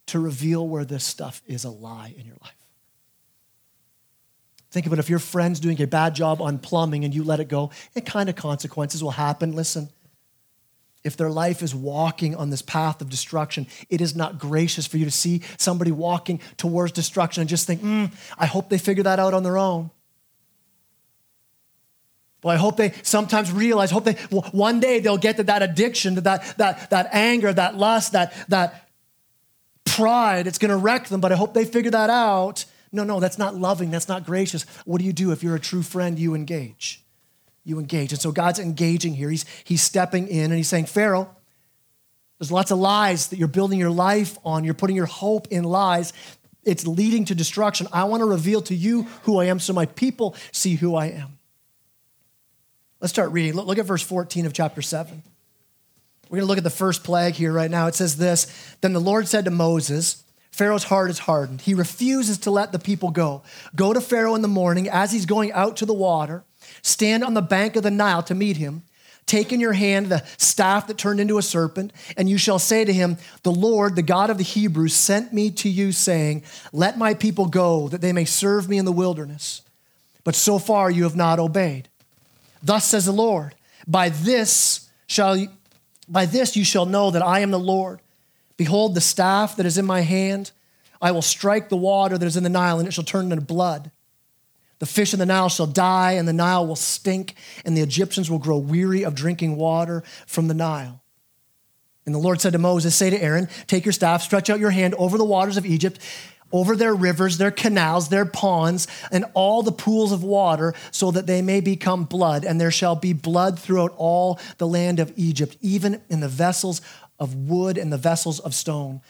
to 0.07 0.19
reveal 0.19 0.67
where 0.67 0.87
this 0.87 1.05
stuff 1.05 1.43
is 1.47 1.65
a 1.65 1.71
lie 1.71 2.15
in 2.17 2.25
your 2.25 2.39
life. 2.43 2.55
Think 4.71 4.87
about 4.87 4.99
if 4.99 5.11
your 5.11 5.19
friend's 5.19 5.61
doing 5.61 5.81
a 5.83 5.87
bad 5.87 6.15
job 6.15 6.41
on 6.41 6.59
plumbing 6.59 7.05
and 7.05 7.15
you 7.15 7.23
let 7.23 7.39
it 7.39 7.49
go, 7.49 7.71
what 7.93 8.07
kind 8.07 8.31
of 8.31 8.35
consequences 8.35 9.05
will 9.05 9.11
happen? 9.11 9.53
Listen, 9.53 9.91
if 11.05 11.19
their 11.19 11.29
life 11.29 11.63
is 11.63 11.75
walking 11.75 12.35
on 12.35 12.49
this 12.49 12.63
path 12.63 13.03
of 13.03 13.11
destruction, 13.11 13.67
it 13.91 14.01
is 14.01 14.17
not 14.17 14.39
gracious 14.39 14.87
for 14.87 14.97
you 14.97 15.05
to 15.05 15.11
see 15.11 15.43
somebody 15.59 15.93
walking 15.93 16.41
towards 16.57 16.93
destruction 16.93 17.43
and 17.43 17.51
just 17.51 17.67
think, 17.67 17.83
mm, 17.83 18.11
I 18.39 18.47
hope 18.47 18.71
they 18.71 18.79
figure 18.79 19.03
that 19.03 19.19
out 19.19 19.35
on 19.35 19.43
their 19.43 19.59
own. 19.59 19.91
Well, 22.45 22.55
I 22.55 22.59
hope 22.59 22.77
they 22.77 22.93
sometimes 23.03 23.51
realize, 23.51 23.91
hope 23.91 24.05
they 24.05 24.13
one 24.53 24.79
day 24.79 25.01
they'll 25.01 25.17
get 25.17 25.39
to 25.39 25.45
that 25.45 25.63
addiction, 25.63 26.17
to 26.17 26.21
that, 26.21 26.59
that, 26.59 26.91
that 26.91 27.09
anger, 27.11 27.51
that 27.53 27.77
lust, 27.77 28.13
that, 28.13 28.35
that 28.49 28.87
pride. 29.87 30.47
It's 30.47 30.59
going 30.59 30.71
to 30.71 30.77
wreck 30.77 31.09
them, 31.09 31.23
but 31.23 31.33
I 31.33 31.37
hope 31.37 31.55
they 31.55 31.65
figure 31.65 31.91
that 31.93 32.11
out. 32.11 32.67
No, 32.93 33.03
no, 33.03 33.19
that's 33.19 33.39
not 33.39 33.55
loving. 33.55 33.91
That's 33.91 34.09
not 34.09 34.27
gracious. 34.27 34.65
What 34.85 34.99
do 34.99 35.07
you 35.07 35.13
do 35.15 35.33
if 35.33 35.43
you're 35.43 35.55
a 35.55 35.61
true 35.61 35.83
friend? 35.83 36.19
You 36.19 36.35
engage. 36.35 37.03
You 37.65 37.79
engage. 37.79 38.13
And 38.13 38.21
so 38.21 38.31
God's 38.31 38.59
engaging 38.59 39.15
here. 39.15 39.31
He's, 39.31 39.47
he's 39.65 39.83
stepping 39.83 40.29
in 40.29 40.45
and 40.45 40.55
he's 40.55 40.69
saying, 40.69 40.85
Pharaoh, 40.85 41.35
there's 42.39 42.53
lots 42.53 42.71
of 42.71 42.79
lies 42.79 43.29
that 43.29 43.39
you're 43.39 43.49
building 43.49 43.79
your 43.79 43.91
life 43.91 44.37
on. 44.45 44.65
You're 44.65 44.75
putting 44.75 44.97
your 44.97 45.07
hope 45.07 45.49
in 45.49 45.65
lies. 45.65 46.13
It's 46.63 46.87
leading 46.87 47.25
to 47.27 47.35
destruction. 47.35 47.87
I 47.91 48.05
want 48.05 48.21
to 48.21 48.27
reveal 48.27 48.61
to 48.63 48.75
you 48.75 49.05
who 49.23 49.41
I 49.41 49.47
am 49.47 49.59
so 49.61 49.73
my 49.73 49.87
people 49.87 50.37
see 50.53 50.75
who 50.75 50.95
I 50.95 51.07
am. 51.07 51.39
Let's 53.05 53.13
start 53.13 53.33
reading. 53.33 53.53
Look 53.53 53.77
at 53.77 53.85
verse 53.85 54.03
14 54.03 54.47
of 54.47 54.55
chapter 54.55 54.81
7. 54.81 55.23
We're 56.31 56.37
going 56.39 56.41
to 56.41 56.47
look 56.47 56.57
at 56.57 56.65
the 56.65 56.71
first 56.71 57.05
plague 57.05 57.35
here 57.35 57.53
right 57.53 57.71
now. 57.71 57.87
It 57.87 57.95
says 57.95 58.17
this 58.17 58.47
Then 58.81 58.95
the 58.95 58.99
Lord 58.99 59.29
said 59.29 59.45
to 59.45 59.51
Moses, 59.51 60.25
Pharaoh's 60.51 60.85
heart 60.85 61.11
is 61.11 61.19
hardened. 61.19 61.61
He 61.61 61.75
refuses 61.75 62.39
to 62.39 62.51
let 62.51 62.73
the 62.73 62.79
people 62.79 63.11
go. 63.11 63.43
Go 63.77 63.93
to 63.93 64.01
Pharaoh 64.01 64.35
in 64.37 64.41
the 64.41 64.49
morning 64.49 64.89
as 64.89 65.13
he's 65.13 65.27
going 65.27 65.53
out 65.53 65.77
to 65.77 65.85
the 65.85 65.93
water. 65.93 66.45
Stand 66.81 67.23
on 67.23 67.35
the 67.35 67.43
bank 67.43 67.77
of 67.77 67.83
the 67.83 67.91
Nile 67.91 68.23
to 68.23 68.35
meet 68.35 68.57
him. 68.57 68.85
Take 69.27 69.53
in 69.53 69.61
your 69.61 69.75
hand 69.75 70.07
the 70.07 70.25
staff 70.39 70.87
that 70.87 70.97
turned 70.97 71.21
into 71.21 71.37
a 71.37 71.43
serpent, 71.43 71.93
and 72.17 72.27
you 72.27 72.39
shall 72.39 72.59
say 72.59 72.87
to 72.87 72.93
him, 72.95 73.19
The 73.43 73.53
Lord, 73.53 73.97
the 73.97 74.03
God 74.03 74.31
of 74.31 74.39
the 74.39 74.45
Hebrews, 74.45 74.95
sent 74.95 75.31
me 75.31 75.51
to 75.51 75.69
you, 75.69 75.93
saying, 75.93 76.43
Let 76.73 76.97
my 76.97 77.13
people 77.13 77.49
go, 77.49 77.87
that 77.89 78.01
they 78.01 78.15
may 78.15 78.25
serve 78.25 78.67
me 78.67 78.79
in 78.79 78.87
the 78.87 78.93
wilderness. 78.93 79.61
But 80.25 80.35
so 80.35 80.59
far 80.59 80.91
you 80.91 81.03
have 81.03 81.17
not 81.17 81.39
obeyed. 81.39 81.91
Thus 82.65 82.87
says 82.87 83.05
the 83.05 83.13
Lord, 83.13 83.55
by 83.87 84.09
this 84.09 84.89
shall 85.07 85.37
you, 85.37 85.51
by 86.09 86.25
this 86.25 86.57
you 86.57 86.65
shall 86.65 86.87
know 86.87 87.11
that 87.11 87.23
I 87.23 87.41
am 87.41 87.51
the 87.51 87.59
Lord. 87.59 88.01
Behold 88.57 88.95
the 88.95 89.01
staff 89.01 89.57
that 89.57 89.67
is 89.67 89.79
in 89.79 89.85
my 89.85 90.01
hand. 90.01 90.51
I 91.01 91.13
will 91.13 91.23
strike 91.23 91.69
the 91.69 91.77
water 91.77 92.17
that 92.17 92.27
is 92.27 92.37
in 92.37 92.43
the 92.43 92.49
Nile, 92.49 92.79
and 92.79 92.89
it 92.89 92.93
shall 92.93 93.05
turn 93.05 93.31
into 93.31 93.45
blood. 93.45 93.91
The 94.79 94.87
fish 94.87 95.13
in 95.13 95.19
the 95.19 95.27
Nile 95.27 95.51
shall 95.51 95.67
die, 95.67 96.13
and 96.13 96.27
the 96.27 96.33
Nile 96.33 96.67
will 96.67 96.77
stink, 96.77 97.35
and 97.65 97.77
the 97.77 97.83
Egyptians 97.83 98.31
will 98.31 98.39
grow 98.39 98.57
weary 98.57 99.05
of 99.05 99.15
drinking 99.15 99.57
water 99.57 100.03
from 100.27 100.49
the 100.49 100.55
Nile. 100.55 101.03
And 102.07 102.15
the 102.15 102.19
Lord 102.19 102.41
said 102.41 102.53
to 102.53 102.59
Moses, 102.59 102.95
Say 102.95 103.11
to 103.11 103.23
Aaron, 103.23 103.49
Take 103.67 103.85
your 103.85 103.93
staff, 103.93 104.23
stretch 104.23 104.51
out 104.51 104.61
your 104.61 104.71
hand 104.71 104.95
over 104.95 105.19
the 105.19 105.25
waters 105.25 105.57
of 105.57 105.67
Egypt, 105.67 105.99
over 106.55 106.77
their 106.77 106.95
rivers, 106.95 107.37
their 107.37 107.51
canals, 107.51 108.09
their 108.09 108.25
ponds, 108.25 108.87
and 109.11 109.25
all 109.35 109.65
the 109.65 109.73
pools 109.73 110.13
of 110.13 110.23
water, 110.23 110.73
so 110.93 111.11
that 111.11 111.27
they 111.27 111.43
may 111.43 111.61
become 111.61 112.05
blood. 112.05 112.45
And 112.45 112.61
there 112.61 112.71
shall 112.71 112.95
be 112.95 113.13
blood 113.13 113.59
throughout 113.59 113.93
all 113.97 114.39
the 114.59 114.67
land 114.69 115.01
of 115.01 115.13
Egypt, 115.17 115.57
even 115.61 116.01
in 116.09 116.21
the 116.21 116.29
vessels 116.29 116.81
of 117.19 117.35
wood 117.35 117.77
and 117.77 117.93
the 117.93 117.99
vessels 117.99 118.39
of 118.39 118.55
stone. 118.55 119.01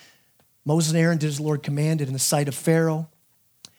Moses 0.65 0.93
and 0.93 0.99
Aaron 0.99 1.19
did 1.19 1.29
as 1.29 1.37
the 1.37 1.43
Lord 1.43 1.63
commanded 1.63 2.09
in 2.09 2.15
the 2.15 2.19
sight 2.19 2.49
of 2.49 2.55
Pharaoh 2.55 3.09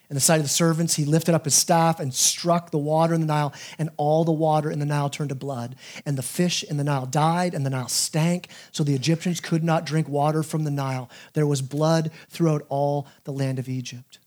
in 0.09 0.13
the 0.13 0.19
sight 0.19 0.37
of 0.37 0.43
the 0.43 0.49
servants, 0.49 0.95
he 0.95 1.05
lifted 1.05 1.33
up 1.33 1.45
his 1.45 1.55
staff 1.55 1.99
and 1.99 2.13
struck 2.13 2.71
the 2.71 2.77
water 2.77 3.13
in 3.13 3.21
the 3.21 3.27
Nile, 3.27 3.53
and 3.79 3.89
all 3.97 4.23
the 4.23 4.31
water 4.31 4.69
in 4.69 4.79
the 4.79 4.85
Nile 4.85 5.09
turned 5.09 5.29
to 5.29 5.35
blood. 5.35 5.75
And 6.05 6.17
the 6.17 6.23
fish 6.23 6.63
in 6.63 6.77
the 6.77 6.83
Nile 6.83 7.05
died, 7.05 7.53
and 7.53 7.65
the 7.65 7.69
Nile 7.69 7.87
stank, 7.87 8.49
so 8.71 8.83
the 8.83 8.93
Egyptians 8.95 9.39
could 9.39 9.63
not 9.63 9.85
drink 9.85 10.07
water 10.07 10.43
from 10.43 10.63
the 10.63 10.71
Nile. 10.71 11.09
There 11.33 11.47
was 11.47 11.61
blood 11.61 12.11
throughout 12.29 12.65
all 12.69 13.07
the 13.23 13.33
land 13.33 13.59
of 13.59 13.67
Egypt. 13.67 14.19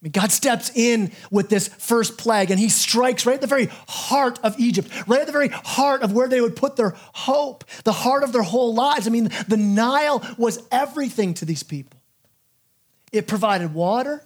I 0.00 0.04
mean, 0.04 0.12
God 0.12 0.30
steps 0.30 0.70
in 0.76 1.10
with 1.28 1.48
this 1.48 1.66
first 1.66 2.18
plague 2.18 2.52
and 2.52 2.60
he 2.60 2.68
strikes 2.68 3.26
right 3.26 3.34
at 3.34 3.40
the 3.40 3.48
very 3.48 3.66
heart 3.88 4.38
of 4.44 4.54
Egypt, 4.60 4.88
right 5.08 5.20
at 5.20 5.26
the 5.26 5.32
very 5.32 5.48
heart 5.48 6.02
of 6.02 6.12
where 6.12 6.28
they 6.28 6.40
would 6.40 6.54
put 6.54 6.76
their 6.76 6.94
hope, 6.96 7.64
the 7.82 7.90
heart 7.90 8.22
of 8.22 8.32
their 8.32 8.42
whole 8.42 8.74
lives. 8.74 9.08
I 9.08 9.10
mean, 9.10 9.28
the 9.48 9.56
Nile 9.56 10.24
was 10.38 10.62
everything 10.70 11.34
to 11.34 11.44
these 11.44 11.64
people. 11.64 12.00
It 13.10 13.26
provided 13.26 13.74
water, 13.74 14.22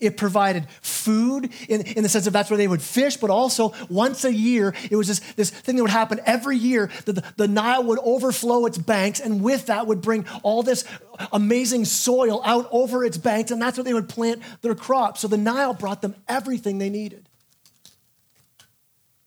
it 0.00 0.16
provided 0.16 0.68
food 0.80 1.50
in, 1.68 1.80
in 1.80 2.02
the 2.02 2.08
sense 2.08 2.26
of 2.26 2.32
that's 2.32 2.50
where 2.50 2.56
they 2.56 2.68
would 2.68 2.82
fish, 2.82 3.16
but 3.16 3.30
also 3.30 3.74
once 3.88 4.24
a 4.24 4.32
year, 4.32 4.74
it 4.90 4.96
was 4.96 5.08
this, 5.08 5.18
this 5.34 5.50
thing 5.50 5.76
that 5.76 5.82
would 5.82 5.90
happen 5.90 6.20
every 6.24 6.56
year 6.56 6.88
that 7.04 7.14
the, 7.14 7.24
the 7.36 7.48
Nile 7.48 7.82
would 7.84 7.98
overflow 8.00 8.66
its 8.66 8.78
banks, 8.78 9.18
and 9.18 9.42
with 9.42 9.66
that 9.66 9.86
would 9.86 10.00
bring 10.00 10.24
all 10.42 10.62
this 10.62 10.84
amazing 11.32 11.84
soil 11.84 12.40
out 12.44 12.68
over 12.70 13.04
its 13.04 13.18
banks, 13.18 13.50
and 13.50 13.60
that's 13.60 13.76
where 13.76 13.84
they 13.84 13.94
would 13.94 14.08
plant 14.08 14.42
their 14.62 14.74
crops. 14.74 15.20
So 15.20 15.28
the 15.28 15.36
Nile 15.36 15.74
brought 15.74 16.00
them 16.00 16.14
everything 16.28 16.78
they 16.78 16.90
needed. 16.90 17.28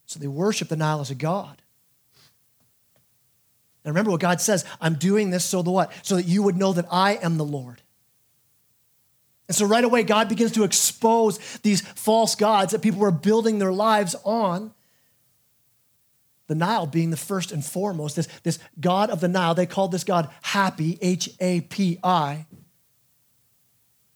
So 0.05 0.19
they 0.19 0.27
worshiped 0.27 0.69
the 0.69 0.77
Nile 0.77 1.01
as 1.01 1.11
a 1.11 1.15
god. 1.15 1.61
And 3.83 3.93
remember 3.93 4.11
what 4.11 4.21
God 4.21 4.39
says 4.39 4.63
I'm 4.79 4.95
doing 4.95 5.31
this 5.31 5.43
so 5.43 5.61
the 5.61 5.71
what? 5.71 5.91
So 6.05 6.17
that 6.17 6.25
you 6.25 6.43
would 6.43 6.55
know 6.55 6.73
that 6.73 6.85
I 6.91 7.15
am 7.15 7.37
the 7.37 7.45
Lord. 7.45 7.80
And 9.47 9.55
so 9.55 9.65
right 9.65 9.83
away, 9.83 10.03
God 10.03 10.29
begins 10.29 10.53
to 10.53 10.63
expose 10.63 11.37
these 11.59 11.81
false 11.81 12.35
gods 12.35 12.71
that 12.71 12.81
people 12.81 12.99
were 12.99 13.11
building 13.11 13.59
their 13.59 13.73
lives 13.73 14.15
on. 14.23 14.73
The 16.47 16.55
Nile 16.55 16.85
being 16.85 17.11
the 17.11 17.17
first 17.17 17.51
and 17.51 17.63
foremost, 17.63 18.17
this, 18.17 18.27
this 18.43 18.59
God 18.79 19.09
of 19.09 19.21
the 19.21 19.27
Nile, 19.27 19.53
they 19.53 19.65
called 19.65 19.91
this 19.91 20.03
God 20.03 20.29
Hapi, 20.43 20.97
H 21.01 21.29
A 21.39 21.61
P 21.61 21.97
I. 22.03 22.45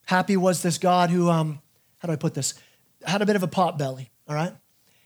Hapi 0.10 0.36
was 0.38 0.62
this 0.62 0.77
God 0.77 1.10
who, 1.10 1.29
um, 1.29 1.62
how 2.00 2.08
do 2.08 2.13
I 2.13 2.17
put 2.17 2.34
this, 2.34 2.53
had 3.05 3.22
a 3.22 3.25
bit 3.25 3.36
of 3.36 3.44
a 3.44 3.48
pot 3.48 3.77
belly, 3.77 4.12
all 4.27 4.36
right? 4.36 4.53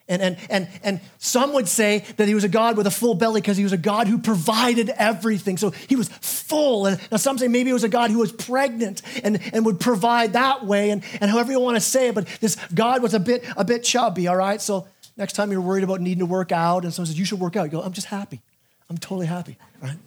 And, 0.09 0.23
and, 0.23 0.37
and, 0.49 0.67
and 0.83 1.01
some 1.19 1.53
would 1.53 1.67
say 1.67 1.99
that 2.17 2.27
he 2.27 2.33
was 2.33 2.43
a 2.43 2.49
God 2.49 2.75
with 2.75 2.87
a 2.87 2.91
full 2.91 3.13
belly 3.13 3.41
because 3.41 3.57
he 3.57 3.63
was 3.63 3.73
a 3.73 3.77
God 3.77 4.07
who 4.07 4.17
provided 4.17 4.89
everything. 4.89 5.55
So 5.55 5.69
he 5.69 5.95
was 5.95 6.09
full. 6.09 6.87
And 6.87 6.99
now 7.11 7.17
some 7.17 7.37
say 7.37 7.47
maybe 7.47 7.69
it 7.69 7.73
was 7.73 7.83
a 7.83 7.89
God 7.89 8.09
who 8.09 8.17
was 8.17 8.31
pregnant 8.31 9.03
and, 9.23 9.39
and 9.53 9.65
would 9.67 9.79
provide 9.79 10.33
that 10.33 10.65
way. 10.65 10.89
And, 10.89 11.03
and 11.21 11.29
however 11.29 11.51
you 11.51 11.59
want 11.59 11.77
to 11.77 11.81
say 11.81 12.07
it, 12.07 12.15
but 12.15 12.25
this 12.41 12.57
God 12.73 13.03
was 13.03 13.13
a 13.13 13.19
bit, 13.19 13.45
a 13.55 13.63
bit 13.63 13.83
chubby, 13.83 14.27
all 14.27 14.35
right? 14.35 14.59
So 14.59 14.87
next 15.15 15.33
time 15.33 15.51
you're 15.51 15.61
worried 15.61 15.83
about 15.83 16.01
needing 16.01 16.19
to 16.19 16.25
work 16.25 16.51
out 16.51 16.83
and 16.85 16.93
someone 16.93 17.07
says, 17.07 17.19
you 17.19 17.25
should 17.25 17.39
work 17.39 17.55
out, 17.55 17.65
you 17.65 17.69
go, 17.69 17.81
I'm 17.81 17.93
just 17.93 18.07
happy. 18.07 18.41
I'm 18.89 18.97
totally 18.97 19.27
happy, 19.27 19.57
right? 19.79 19.97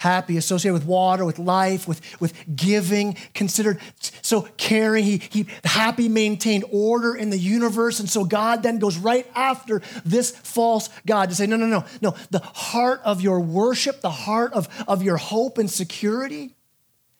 Happy, 0.00 0.38
associated 0.38 0.72
with 0.72 0.86
water, 0.86 1.26
with 1.26 1.38
life, 1.38 1.86
with, 1.86 2.00
with 2.20 2.32
giving, 2.56 3.18
considered 3.34 3.78
so 4.22 4.48
caring. 4.56 5.04
He, 5.04 5.18
he 5.18 5.44
Hapi 5.44 6.08
maintained 6.08 6.64
order 6.72 7.14
in 7.14 7.28
the 7.28 7.36
universe. 7.36 8.00
And 8.00 8.08
so 8.08 8.24
God 8.24 8.62
then 8.62 8.78
goes 8.78 8.96
right 8.96 9.26
after 9.34 9.82
this 10.02 10.30
false 10.30 10.88
God 11.04 11.28
to 11.28 11.34
say, 11.34 11.46
no, 11.46 11.56
no, 11.56 11.66
no, 11.66 11.84
no. 12.00 12.14
The 12.30 12.38
heart 12.38 13.02
of 13.04 13.20
your 13.20 13.40
worship, 13.40 14.00
the 14.00 14.08
heart 14.08 14.54
of, 14.54 14.68
of 14.88 15.02
your 15.02 15.18
hope 15.18 15.58
and 15.58 15.70
security, 15.70 16.54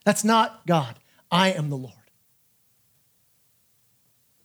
that's 0.06 0.24
not 0.24 0.66
God. 0.66 0.98
I 1.30 1.52
am 1.52 1.68
the 1.68 1.76
Lord. 1.76 1.99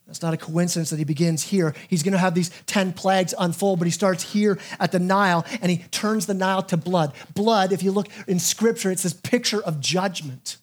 It's 0.07 0.21
not 0.21 0.33
a 0.33 0.37
coincidence 0.37 0.91
that 0.91 0.99
he 0.99 1.05
begins 1.05 1.43
here. 1.43 1.73
He's 1.87 2.03
going 2.03 2.13
to 2.13 2.19
have 2.19 2.35
these 2.35 2.51
10 2.67 2.93
plagues 2.93 3.33
unfold, 3.37 3.79
but 3.79 3.85
he 3.85 3.91
starts 3.91 4.33
here 4.33 4.59
at 4.79 4.91
the 4.91 4.99
Nile 4.99 5.45
and 5.61 5.71
he 5.71 5.79
turns 5.89 6.27
the 6.27 6.35
Nile 6.35 6.61
to 6.63 6.77
blood. 6.77 7.13
Blood, 7.33 7.71
if 7.71 7.81
you 7.81 7.91
look 7.91 8.07
in 8.27 8.39
scripture, 8.39 8.91
it's 8.91 9.03
this 9.03 9.13
picture 9.13 9.61
of 9.61 9.79
judgment. 9.79 10.57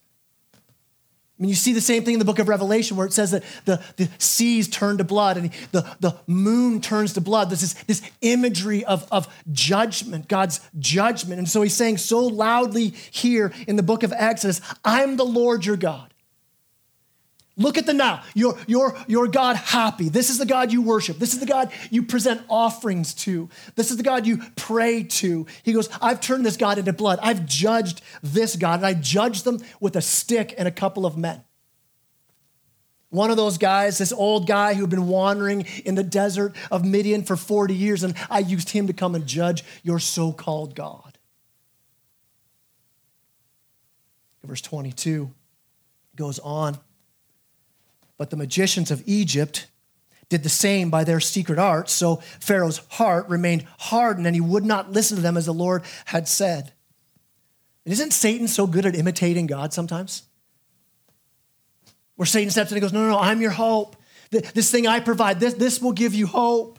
I 1.38 1.42
mean, 1.42 1.48
you 1.48 1.56
see 1.56 1.72
the 1.72 1.80
same 1.80 2.04
thing 2.04 2.12
in 2.14 2.18
the 2.20 2.24
book 2.24 2.38
of 2.38 2.48
Revelation 2.48 2.96
where 2.96 3.06
it 3.06 3.12
says 3.12 3.32
that 3.32 3.42
the, 3.64 3.82
the 3.96 4.08
seas 4.18 4.68
turn 4.68 4.98
to 4.98 5.04
blood 5.04 5.36
and 5.36 5.50
the, 5.72 5.84
the 5.98 6.14
moon 6.28 6.80
turns 6.80 7.14
to 7.14 7.20
blood. 7.20 7.50
This 7.50 7.64
is 7.64 7.74
this 7.88 8.00
imagery 8.20 8.84
of, 8.84 9.08
of 9.10 9.26
judgment, 9.50 10.28
God's 10.28 10.60
judgment. 10.78 11.40
And 11.40 11.48
so 11.48 11.62
he's 11.62 11.74
saying 11.74 11.98
so 11.98 12.20
loudly 12.20 12.90
here 13.10 13.52
in 13.66 13.74
the 13.74 13.82
book 13.82 14.04
of 14.04 14.12
Exodus, 14.16 14.60
I'm 14.84 15.16
the 15.16 15.24
Lord 15.24 15.66
your 15.66 15.76
God. 15.76 16.11
Look 17.56 17.76
at 17.76 17.84
the 17.84 17.92
now. 17.92 18.22
Your, 18.34 18.58
your, 18.66 18.96
your 19.06 19.28
God 19.28 19.56
Hapi. 19.56 20.10
This 20.10 20.30
is 20.30 20.38
the 20.38 20.46
God 20.46 20.72
you 20.72 20.80
worship. 20.80 21.18
This 21.18 21.34
is 21.34 21.40
the 21.40 21.46
God 21.46 21.70
you 21.90 22.02
present 22.02 22.40
offerings 22.48 23.12
to. 23.14 23.50
This 23.74 23.90
is 23.90 23.98
the 23.98 24.02
God 24.02 24.26
you 24.26 24.38
pray 24.56 25.02
to. 25.02 25.46
He 25.62 25.74
goes, 25.74 25.90
I've 26.00 26.20
turned 26.20 26.46
this 26.46 26.56
God 26.56 26.78
into 26.78 26.94
blood. 26.94 27.18
I've 27.22 27.44
judged 27.44 28.00
this 28.22 28.56
God, 28.56 28.78
and 28.78 28.86
I 28.86 28.94
judged 28.94 29.44
them 29.44 29.58
with 29.80 29.96
a 29.96 30.00
stick 30.00 30.54
and 30.56 30.66
a 30.66 30.70
couple 30.70 31.04
of 31.04 31.18
men. 31.18 31.44
One 33.10 33.30
of 33.30 33.36
those 33.36 33.58
guys, 33.58 33.98
this 33.98 34.14
old 34.14 34.46
guy 34.46 34.72
who'd 34.72 34.88
been 34.88 35.06
wandering 35.06 35.66
in 35.84 35.94
the 35.94 36.02
desert 36.02 36.56
of 36.70 36.82
Midian 36.82 37.22
for 37.22 37.36
40 37.36 37.74
years, 37.74 38.02
and 38.02 38.14
I 38.30 38.38
used 38.38 38.70
him 38.70 38.86
to 38.86 38.94
come 38.94 39.14
and 39.14 39.26
judge 39.26 39.62
your 39.82 39.98
so 39.98 40.32
called 40.32 40.74
God. 40.74 41.18
Verse 44.42 44.62
22 44.62 45.30
goes 46.16 46.38
on. 46.38 46.78
But 48.22 48.30
the 48.30 48.36
magicians 48.36 48.92
of 48.92 49.02
Egypt 49.04 49.66
did 50.28 50.44
the 50.44 50.48
same 50.48 50.90
by 50.90 51.02
their 51.02 51.18
secret 51.18 51.58
arts. 51.58 51.90
So 51.90 52.22
Pharaoh's 52.38 52.78
heart 52.90 53.28
remained 53.28 53.66
hardened 53.80 54.28
and 54.28 54.36
he 54.36 54.40
would 54.40 54.64
not 54.64 54.92
listen 54.92 55.16
to 55.16 55.22
them 55.24 55.36
as 55.36 55.46
the 55.46 55.52
Lord 55.52 55.82
had 56.04 56.28
said. 56.28 56.72
And 57.84 57.92
isn't 57.92 58.12
Satan 58.12 58.46
so 58.46 58.68
good 58.68 58.86
at 58.86 58.94
imitating 58.94 59.48
God 59.48 59.72
sometimes? 59.72 60.22
Where 62.14 62.24
Satan 62.24 62.52
steps 62.52 62.70
in 62.70 62.76
and 62.76 62.82
goes, 62.82 62.92
No, 62.92 63.00
no, 63.00 63.10
no, 63.10 63.18
I'm 63.18 63.40
your 63.40 63.50
hope. 63.50 63.96
This 64.30 64.70
thing 64.70 64.86
I 64.86 65.00
provide, 65.00 65.40
this, 65.40 65.54
this 65.54 65.82
will 65.82 65.90
give 65.90 66.14
you 66.14 66.28
hope. 66.28 66.78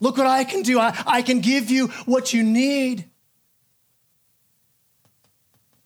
Look 0.00 0.18
what 0.18 0.26
I 0.26 0.42
can 0.42 0.62
do. 0.62 0.80
I, 0.80 1.00
I 1.06 1.22
can 1.22 1.38
give 1.38 1.70
you 1.70 1.86
what 2.06 2.34
you 2.34 2.42
need. 2.42 3.08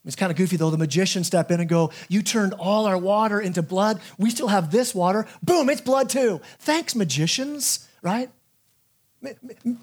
It's 0.04 0.16
kind 0.16 0.32
of 0.32 0.36
goofy 0.36 0.56
though. 0.56 0.70
The 0.70 0.78
magician 0.78 1.22
step 1.22 1.50
in 1.50 1.60
and 1.60 1.68
go, 1.68 1.92
You 2.08 2.22
turned 2.22 2.54
all 2.54 2.86
our 2.86 2.98
water 2.98 3.40
into 3.40 3.62
blood. 3.62 4.00
We 4.18 4.30
still 4.30 4.48
have 4.48 4.70
this 4.70 4.94
water. 4.94 5.26
Boom, 5.42 5.70
it's 5.70 5.80
blood 5.80 6.10
too. 6.10 6.40
Thanks, 6.58 6.94
magicians, 6.94 7.88
right? 8.02 8.30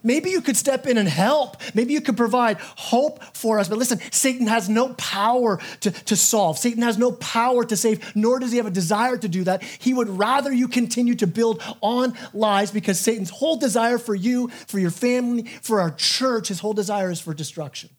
Maybe 0.03 0.31
you 0.31 0.41
could 0.41 0.57
step 0.57 0.85
in 0.85 0.97
and 0.97 1.07
help. 1.07 1.55
Maybe 1.73 1.93
you 1.93 2.01
could 2.01 2.17
provide 2.17 2.57
hope 2.59 3.23
for 3.33 3.57
us. 3.57 3.69
But 3.69 3.77
listen, 3.77 4.01
Satan 4.11 4.47
has 4.47 4.67
no 4.67 4.93
power 4.95 5.61
to, 5.79 5.91
to 5.91 6.17
solve. 6.17 6.57
Satan 6.57 6.81
has 6.81 6.97
no 6.97 7.13
power 7.13 7.63
to 7.63 7.77
save, 7.77 8.13
nor 8.17 8.39
does 8.39 8.51
he 8.51 8.57
have 8.57 8.65
a 8.65 8.71
desire 8.71 9.17
to 9.17 9.29
do 9.29 9.45
that. 9.45 9.63
He 9.63 9.93
would 9.93 10.09
rather 10.09 10.51
you 10.51 10.67
continue 10.67 11.15
to 11.15 11.27
build 11.27 11.63
on 11.79 12.15
lies 12.33 12.71
because 12.71 12.99
Satan's 12.99 13.29
whole 13.29 13.55
desire 13.55 13.97
for 13.97 14.13
you, 14.13 14.49
for 14.67 14.77
your 14.77 14.91
family, 14.91 15.43
for 15.61 15.79
our 15.79 15.91
church, 15.91 16.49
his 16.49 16.59
whole 16.59 16.73
desire 16.73 17.09
is 17.09 17.21
for 17.21 17.33
destruction 17.33 17.89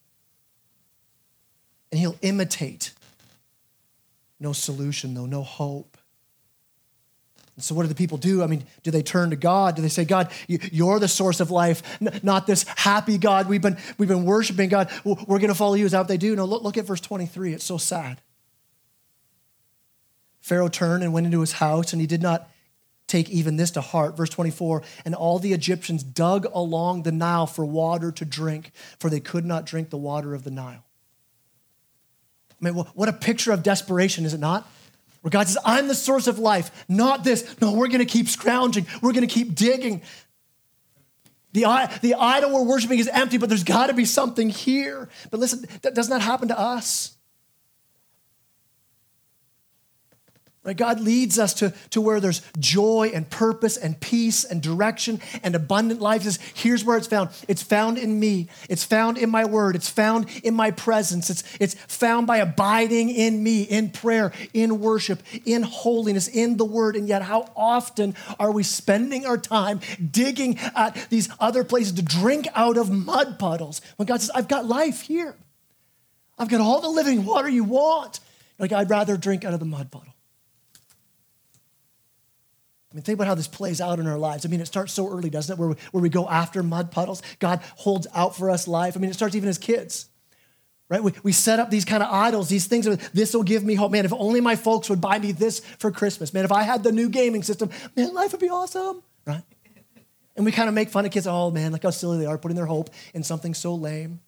and 1.90 1.98
he'll 1.98 2.16
imitate. 2.22 2.92
No 4.38 4.52
solution, 4.52 5.14
though, 5.14 5.26
no 5.26 5.42
hope. 5.42 5.96
And 7.56 7.64
so, 7.64 7.74
what 7.74 7.82
do 7.82 7.88
the 7.88 7.94
people 7.94 8.16
do? 8.16 8.42
I 8.42 8.46
mean, 8.46 8.64
do 8.82 8.90
they 8.90 9.02
turn 9.02 9.30
to 9.30 9.36
God? 9.36 9.76
Do 9.76 9.82
they 9.82 9.88
say, 9.88 10.06
God, 10.06 10.30
you're 10.46 10.98
the 10.98 11.08
source 11.08 11.40
of 11.40 11.50
life, 11.50 11.82
not 12.22 12.46
this 12.46 12.64
happy 12.76 13.18
God 13.18 13.48
we've 13.48 13.60
been, 13.60 13.76
we've 13.98 14.08
been 14.08 14.24
worshiping? 14.24 14.70
God, 14.70 14.90
we're 15.04 15.38
going 15.38 15.48
to 15.48 15.54
follow 15.54 15.74
you. 15.74 15.84
Is 15.84 15.92
that 15.92 15.98
what 15.98 16.08
they 16.08 16.16
do? 16.16 16.34
No, 16.34 16.46
look, 16.46 16.62
look 16.62 16.78
at 16.78 16.86
verse 16.86 17.00
23. 17.02 17.52
It's 17.52 17.64
so 17.64 17.76
sad. 17.76 18.20
Pharaoh 20.40 20.68
turned 20.68 21.04
and 21.04 21.12
went 21.12 21.26
into 21.26 21.40
his 21.40 21.52
house, 21.52 21.92
and 21.92 22.00
he 22.00 22.06
did 22.06 22.22
not 22.22 22.48
take 23.06 23.28
even 23.28 23.56
this 23.56 23.72
to 23.72 23.80
heart. 23.80 24.16
Verse 24.16 24.30
24, 24.30 24.82
and 25.04 25.14
all 25.14 25.38
the 25.38 25.52
Egyptians 25.52 26.02
dug 26.02 26.46
along 26.54 27.02
the 27.02 27.12
Nile 27.12 27.46
for 27.46 27.66
water 27.66 28.10
to 28.12 28.24
drink, 28.24 28.72
for 28.98 29.10
they 29.10 29.20
could 29.20 29.44
not 29.44 29.66
drink 29.66 29.90
the 29.90 29.98
water 29.98 30.34
of 30.34 30.44
the 30.44 30.50
Nile. 30.50 30.84
I 32.60 32.64
mean, 32.64 32.74
what 32.74 33.08
a 33.08 33.12
picture 33.12 33.52
of 33.52 33.62
desperation, 33.62 34.24
is 34.24 34.34
it 34.34 34.40
not? 34.40 34.68
Where 35.22 35.30
God 35.30 35.48
says, 35.48 35.58
I'm 35.64 35.88
the 35.88 35.94
source 35.94 36.26
of 36.26 36.38
life, 36.38 36.84
not 36.88 37.24
this. 37.24 37.60
No, 37.60 37.72
we're 37.72 37.88
going 37.88 38.00
to 38.00 38.04
keep 38.06 38.28
scrounging, 38.28 38.86
we're 39.02 39.12
going 39.12 39.26
to 39.26 39.32
keep 39.32 39.54
digging. 39.54 40.02
The, 41.52 41.90
the 42.00 42.14
idol 42.14 42.52
we're 42.54 42.64
worshiping 42.64 43.00
is 43.00 43.08
empty, 43.08 43.36
but 43.36 43.48
there's 43.48 43.64
got 43.64 43.88
to 43.88 43.94
be 43.94 44.04
something 44.04 44.50
here. 44.50 45.08
But 45.30 45.40
listen, 45.40 45.64
that 45.82 45.94
does 45.94 46.08
not 46.08 46.20
happen 46.20 46.48
to 46.48 46.58
us. 46.58 47.16
Right? 50.62 50.76
God 50.76 51.00
leads 51.00 51.38
us 51.38 51.54
to, 51.54 51.72
to 51.88 52.02
where 52.02 52.20
there's 52.20 52.42
joy 52.58 53.12
and 53.14 53.28
purpose 53.30 53.78
and 53.78 53.98
peace 53.98 54.44
and 54.44 54.60
direction 54.60 55.18
and 55.42 55.54
abundant 55.54 56.02
life. 56.02 56.24
Says, 56.24 56.38
here's 56.52 56.84
where 56.84 56.98
it's 56.98 57.06
found. 57.06 57.30
It's 57.48 57.62
found 57.62 57.96
in 57.96 58.20
me. 58.20 58.48
It's 58.68 58.84
found 58.84 59.16
in 59.16 59.30
my 59.30 59.46
word. 59.46 59.74
It's 59.74 59.88
found 59.88 60.26
in 60.44 60.52
my 60.52 60.70
presence. 60.70 61.30
It's, 61.30 61.44
it's 61.58 61.74
found 61.74 62.26
by 62.26 62.38
abiding 62.38 63.08
in 63.08 63.42
me, 63.42 63.62
in 63.62 63.88
prayer, 63.88 64.32
in 64.52 64.80
worship, 64.80 65.22
in 65.46 65.62
holiness, 65.62 66.28
in 66.28 66.58
the 66.58 66.66
word. 66.66 66.94
And 66.94 67.08
yet, 67.08 67.22
how 67.22 67.50
often 67.56 68.14
are 68.38 68.52
we 68.52 68.62
spending 68.62 69.24
our 69.24 69.38
time 69.38 69.80
digging 70.10 70.58
at 70.76 71.06
these 71.08 71.30
other 71.40 71.64
places 71.64 71.92
to 71.92 72.02
drink 72.02 72.46
out 72.54 72.76
of 72.76 72.90
mud 72.90 73.38
puddles 73.38 73.80
when 73.96 74.04
God 74.04 74.20
says, 74.20 74.30
I've 74.34 74.48
got 74.48 74.66
life 74.66 75.00
here. 75.00 75.36
I've 76.38 76.50
got 76.50 76.60
all 76.60 76.82
the 76.82 76.90
living 76.90 77.24
water 77.24 77.48
you 77.48 77.64
want. 77.64 78.20
Like, 78.58 78.72
I'd 78.72 78.90
rather 78.90 79.16
drink 79.16 79.46
out 79.46 79.54
of 79.54 79.60
the 79.60 79.64
mud 79.64 79.90
puddle. 79.90 80.12
I 82.90 82.96
mean, 82.96 83.02
think 83.02 83.16
about 83.16 83.28
how 83.28 83.36
this 83.36 83.46
plays 83.46 83.80
out 83.80 84.00
in 84.00 84.08
our 84.08 84.18
lives. 84.18 84.44
I 84.44 84.48
mean, 84.48 84.60
it 84.60 84.66
starts 84.66 84.92
so 84.92 85.08
early, 85.08 85.30
doesn't 85.30 85.52
it? 85.52 85.58
Where 85.58 85.68
we, 85.68 85.74
where 85.92 86.02
we 86.02 86.08
go 86.08 86.28
after 86.28 86.62
mud 86.62 86.90
puddles. 86.90 87.22
God 87.38 87.60
holds 87.76 88.08
out 88.14 88.36
for 88.36 88.50
us 88.50 88.66
life. 88.66 88.96
I 88.96 89.00
mean, 89.00 89.10
it 89.10 89.14
starts 89.14 89.36
even 89.36 89.48
as 89.48 89.58
kids, 89.58 90.08
right? 90.88 91.02
We, 91.02 91.12
we 91.22 91.30
set 91.30 91.60
up 91.60 91.70
these 91.70 91.84
kind 91.84 92.02
of 92.02 92.10
idols, 92.10 92.48
these 92.48 92.66
things. 92.66 92.86
This 93.12 93.32
will 93.32 93.44
give 93.44 93.62
me 93.62 93.76
hope. 93.76 93.92
Man, 93.92 94.04
if 94.04 94.12
only 94.12 94.40
my 94.40 94.56
folks 94.56 94.90
would 94.90 95.00
buy 95.00 95.20
me 95.20 95.30
this 95.30 95.60
for 95.78 95.92
Christmas. 95.92 96.34
Man, 96.34 96.44
if 96.44 96.50
I 96.50 96.62
had 96.62 96.82
the 96.82 96.90
new 96.90 97.08
gaming 97.08 97.44
system, 97.44 97.70
man, 97.94 98.12
life 98.12 98.32
would 98.32 98.40
be 98.40 98.50
awesome, 98.50 99.04
right? 99.24 99.42
And 100.34 100.44
we 100.44 100.50
kind 100.50 100.68
of 100.68 100.74
make 100.74 100.88
fun 100.88 101.04
of 101.04 101.12
kids. 101.12 101.28
Oh, 101.28 101.52
man, 101.52 101.70
look 101.70 101.84
how 101.84 101.90
silly 101.90 102.18
they 102.18 102.26
are 102.26 102.38
putting 102.38 102.56
their 102.56 102.66
hope 102.66 102.90
in 103.14 103.22
something 103.22 103.54
so 103.54 103.74
lame. 103.76 104.20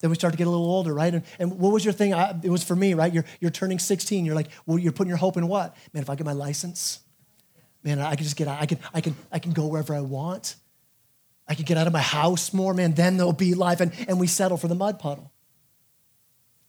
Then 0.00 0.10
we 0.10 0.16
start 0.16 0.34
to 0.34 0.38
get 0.38 0.46
a 0.46 0.50
little 0.50 0.66
older, 0.66 0.94
right? 0.94 1.14
And, 1.14 1.24
and 1.38 1.58
what 1.58 1.72
was 1.72 1.84
your 1.84 1.94
thing? 1.94 2.14
I, 2.14 2.38
it 2.42 2.50
was 2.50 2.62
for 2.62 2.76
me, 2.76 2.94
right? 2.94 3.12
You're, 3.12 3.24
you're 3.40 3.50
turning 3.50 3.78
16. 3.78 4.24
You're 4.24 4.34
like, 4.34 4.48
well, 4.66 4.78
you're 4.78 4.92
putting 4.92 5.08
your 5.08 5.16
hope 5.16 5.36
in 5.36 5.48
what? 5.48 5.74
Man, 5.92 6.02
if 6.02 6.10
I 6.10 6.14
get 6.14 6.26
my 6.26 6.32
license, 6.32 7.00
man, 7.84 8.00
I 8.00 8.16
can 8.16 8.24
just 8.24 8.36
get 8.36 8.48
out. 8.48 8.60
I 8.60 8.66
can, 8.66 8.78
I 8.92 9.00
can, 9.00 9.16
I 9.30 9.38
can 9.38 9.52
go 9.52 9.66
wherever 9.66 9.94
I 9.94 10.00
want. 10.00 10.56
I 11.46 11.54
can 11.54 11.64
get 11.64 11.76
out 11.76 11.86
of 11.86 11.92
my 11.92 12.00
house 12.00 12.52
more, 12.52 12.72
man. 12.72 12.94
Then 12.94 13.18
there'll 13.18 13.32
be 13.32 13.54
life. 13.54 13.80
And, 13.80 13.92
and 14.08 14.18
we 14.18 14.26
settle 14.26 14.56
for 14.56 14.66
the 14.66 14.74
mud 14.74 14.98
puddle. 14.98 15.30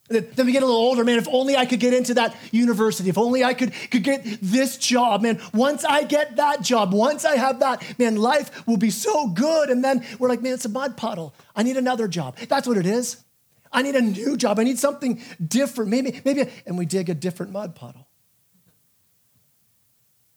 Then 0.07 0.45
we 0.45 0.51
get 0.51 0.61
a 0.61 0.67
little 0.67 0.81
older, 0.81 1.03
man. 1.03 1.17
If 1.17 1.27
only 1.27 1.55
I 1.57 1.65
could 1.65 1.79
get 1.79 1.93
into 1.93 2.13
that 2.15 2.35
university. 2.51 3.09
If 3.09 3.17
only 3.17 3.43
I 3.43 3.55
could, 3.55 3.73
could 3.89 4.03
get 4.03 4.23
this 4.39 4.77
job, 4.77 5.23
man. 5.23 5.41
Once 5.51 5.83
I 5.83 6.03
get 6.03 6.35
that 6.35 6.61
job, 6.61 6.93
once 6.93 7.25
I 7.25 7.37
have 7.37 7.61
that, 7.61 7.97
man, 7.97 8.17
life 8.17 8.67
will 8.67 8.77
be 8.77 8.91
so 8.91 9.29
good. 9.29 9.71
And 9.71 9.83
then 9.83 10.05
we're 10.19 10.29
like, 10.29 10.43
man, 10.43 10.53
it's 10.53 10.65
a 10.65 10.69
mud 10.69 10.95
puddle. 10.95 11.33
I 11.55 11.63
need 11.63 11.77
another 11.77 12.07
job. 12.07 12.37
That's 12.37 12.67
what 12.67 12.77
it 12.77 12.85
is. 12.85 13.23
I 13.71 13.81
need 13.81 13.95
a 13.95 14.01
new 14.01 14.37
job. 14.37 14.59
I 14.59 14.63
need 14.63 14.77
something 14.77 15.21
different. 15.45 15.89
Maybe, 15.89 16.21
maybe, 16.23 16.51
and 16.67 16.77
we 16.77 16.85
dig 16.85 17.09
a 17.09 17.15
different 17.15 17.51
mud 17.51 17.73
puddle. 17.73 18.04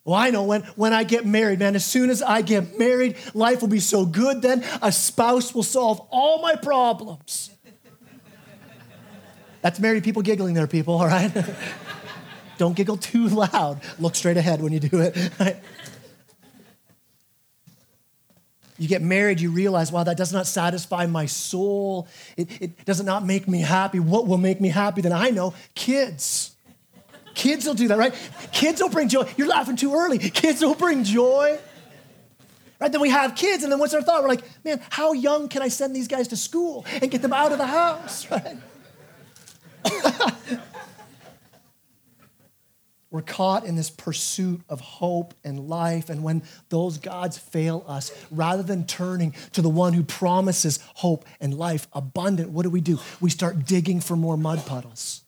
Well, 0.09 0.17
I 0.17 0.31
know 0.31 0.43
when, 0.45 0.63
when 0.75 0.95
I 0.95 1.05
get 1.05 1.27
married, 1.27 1.59
man, 1.59 1.77
as 1.77 1.85
soon 1.85 2.09
as 2.09 2.23
I 2.23 2.41
get 2.41 2.79
married, 2.79 3.17
life 3.35 3.61
will 3.61 3.69
be 3.69 3.79
so 3.79 4.07
good. 4.07 4.41
Then 4.41 4.65
a 4.81 4.91
spouse 4.91 5.55
will 5.55 5.63
solve 5.63 6.01
all 6.09 6.41
my 6.41 6.57
problems. 6.57 7.51
That's 9.61 9.79
married 9.79 10.05
people 10.05 10.23
giggling 10.23 10.55
there, 10.55 10.67
people, 10.67 10.95
all 10.95 11.07
right? 11.07 11.31
Don't 12.57 12.75
giggle 12.75 12.97
too 12.97 13.29
loud. 13.29 13.83
Look 13.99 14.15
straight 14.15 14.39
ahead 14.39 14.63
when 14.63 14.73
you 14.73 14.81
do 14.81 14.99
it. 15.01 15.31
You 18.81 18.87
get 18.87 19.03
married, 19.03 19.41
you 19.41 19.51
realize, 19.51 19.91
wow, 19.91 20.05
that 20.05 20.17
does 20.17 20.33
not 20.33 20.47
satisfy 20.47 21.07
my 21.07 21.27
soul. 21.27 22.07
It, 22.37 22.63
it 22.63 22.85
does 22.85 23.03
not 23.03 23.27
make 23.27 23.49
me 23.49 23.61
happy. 23.61 23.99
What 23.99 24.29
will 24.29 24.39
make 24.39 24.61
me 24.61 24.69
happy? 24.69 25.01
Then 25.01 25.13
I 25.13 25.31
know 25.31 25.53
kids. 25.75 26.55
Kids 27.39 27.65
will 27.67 27.75
do 27.75 27.87
that, 27.87 27.99
right? 27.99 28.13
Kids 28.51 28.83
will 28.83 28.89
bring 28.89 29.09
joy. 29.09 29.23
You're 29.37 29.47
laughing 29.47 29.77
too 29.77 29.95
early. 29.95 30.19
Kids 30.19 30.61
will 30.61 30.75
bring 30.75 31.05
joy. 31.05 31.57
Right? 32.81 32.91
Then 32.91 33.01
we 33.01 33.11
have 33.11 33.37
kids, 33.37 33.63
and 33.63 33.71
then 33.71 33.79
what's 33.79 33.95
our 33.95 34.03
thought? 34.03 34.23
We're 34.23 34.29
like, 34.29 34.43
man, 34.65 34.81
how 34.91 35.13
young 35.13 35.49
can 35.49 35.63
I 35.63 35.69
send 35.69 35.95
these 35.95 36.09
guys 36.09 36.27
to 36.29 36.37
school 36.37 36.85
and 37.01 37.09
get 37.13 37.23
them 37.23 37.33
out 37.33 37.53
of 37.53 37.59
the 37.59 37.67
house? 37.67 38.27
Right? 38.39 38.57
We're 43.11 43.23
caught 43.23 43.65
in 43.65 43.77
this 43.77 43.89
pursuit 43.89 44.61
of 44.69 44.81
hope 44.81 45.33
and 45.43 45.69
life. 45.69 46.11
And 46.11 46.25
when 46.25 46.43
those 46.69 46.99
gods 46.99 47.39
fail 47.39 47.85
us, 47.87 48.13
rather 48.31 48.63
than 48.65 48.85
turning 48.85 49.35
to 49.53 49.63
the 49.63 49.71
one 49.71 49.93
who 49.95 50.03
promises 50.03 50.81
hope 50.95 51.25
and 51.41 51.55
life 51.55 51.87
abundant, 51.93 52.51
what 52.51 52.65
do 52.65 52.71
we 52.71 52.81
do? 52.83 52.99
We 53.21 53.31
start 53.31 53.65
digging 53.65 54.01
for 54.01 54.17
more 54.17 54.37
mud 54.37 54.67
puddles. 54.67 55.23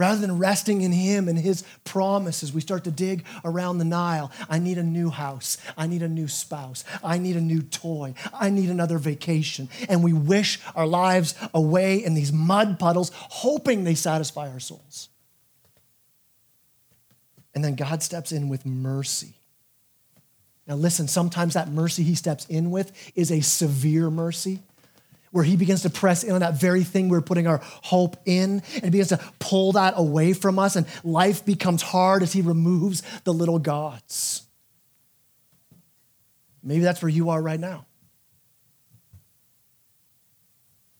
Rather 0.00 0.18
than 0.18 0.38
resting 0.38 0.80
in 0.80 0.92
Him 0.92 1.28
and 1.28 1.38
His 1.38 1.62
promises, 1.84 2.54
we 2.54 2.62
start 2.62 2.84
to 2.84 2.90
dig 2.90 3.22
around 3.44 3.76
the 3.76 3.84
Nile. 3.84 4.32
I 4.48 4.58
need 4.58 4.78
a 4.78 4.82
new 4.82 5.10
house. 5.10 5.58
I 5.76 5.86
need 5.86 6.02
a 6.02 6.08
new 6.08 6.26
spouse. 6.26 6.84
I 7.04 7.18
need 7.18 7.36
a 7.36 7.40
new 7.42 7.60
toy. 7.60 8.14
I 8.32 8.48
need 8.48 8.70
another 8.70 8.96
vacation. 8.96 9.68
And 9.90 10.02
we 10.02 10.14
wish 10.14 10.58
our 10.74 10.86
lives 10.86 11.34
away 11.52 12.02
in 12.02 12.14
these 12.14 12.32
mud 12.32 12.78
puddles, 12.78 13.12
hoping 13.14 13.84
they 13.84 13.94
satisfy 13.94 14.50
our 14.50 14.58
souls. 14.58 15.10
And 17.54 17.62
then 17.62 17.74
God 17.74 18.02
steps 18.02 18.32
in 18.32 18.48
with 18.48 18.64
mercy. 18.64 19.34
Now, 20.66 20.76
listen, 20.76 21.08
sometimes 21.08 21.52
that 21.52 21.68
mercy 21.68 22.04
He 22.04 22.14
steps 22.14 22.46
in 22.46 22.70
with 22.70 22.90
is 23.14 23.30
a 23.30 23.42
severe 23.42 24.08
mercy 24.08 24.60
where 25.30 25.44
he 25.44 25.56
begins 25.56 25.82
to 25.82 25.90
press 25.90 26.24
in 26.24 26.32
on 26.32 26.40
that 26.40 26.54
very 26.54 26.82
thing 26.82 27.08
we're 27.08 27.20
putting 27.20 27.46
our 27.46 27.60
hope 27.62 28.16
in 28.26 28.62
and 28.82 28.92
begins 28.92 29.08
to 29.08 29.20
pull 29.38 29.72
that 29.72 29.94
away 29.96 30.32
from 30.32 30.58
us 30.58 30.76
and 30.76 30.86
life 31.04 31.44
becomes 31.44 31.82
hard 31.82 32.22
as 32.22 32.32
he 32.32 32.40
removes 32.40 33.02
the 33.24 33.32
little 33.32 33.58
gods. 33.58 34.42
Maybe 36.62 36.82
that's 36.82 37.00
where 37.00 37.08
you 37.08 37.30
are 37.30 37.40
right 37.40 37.60
now 37.60 37.86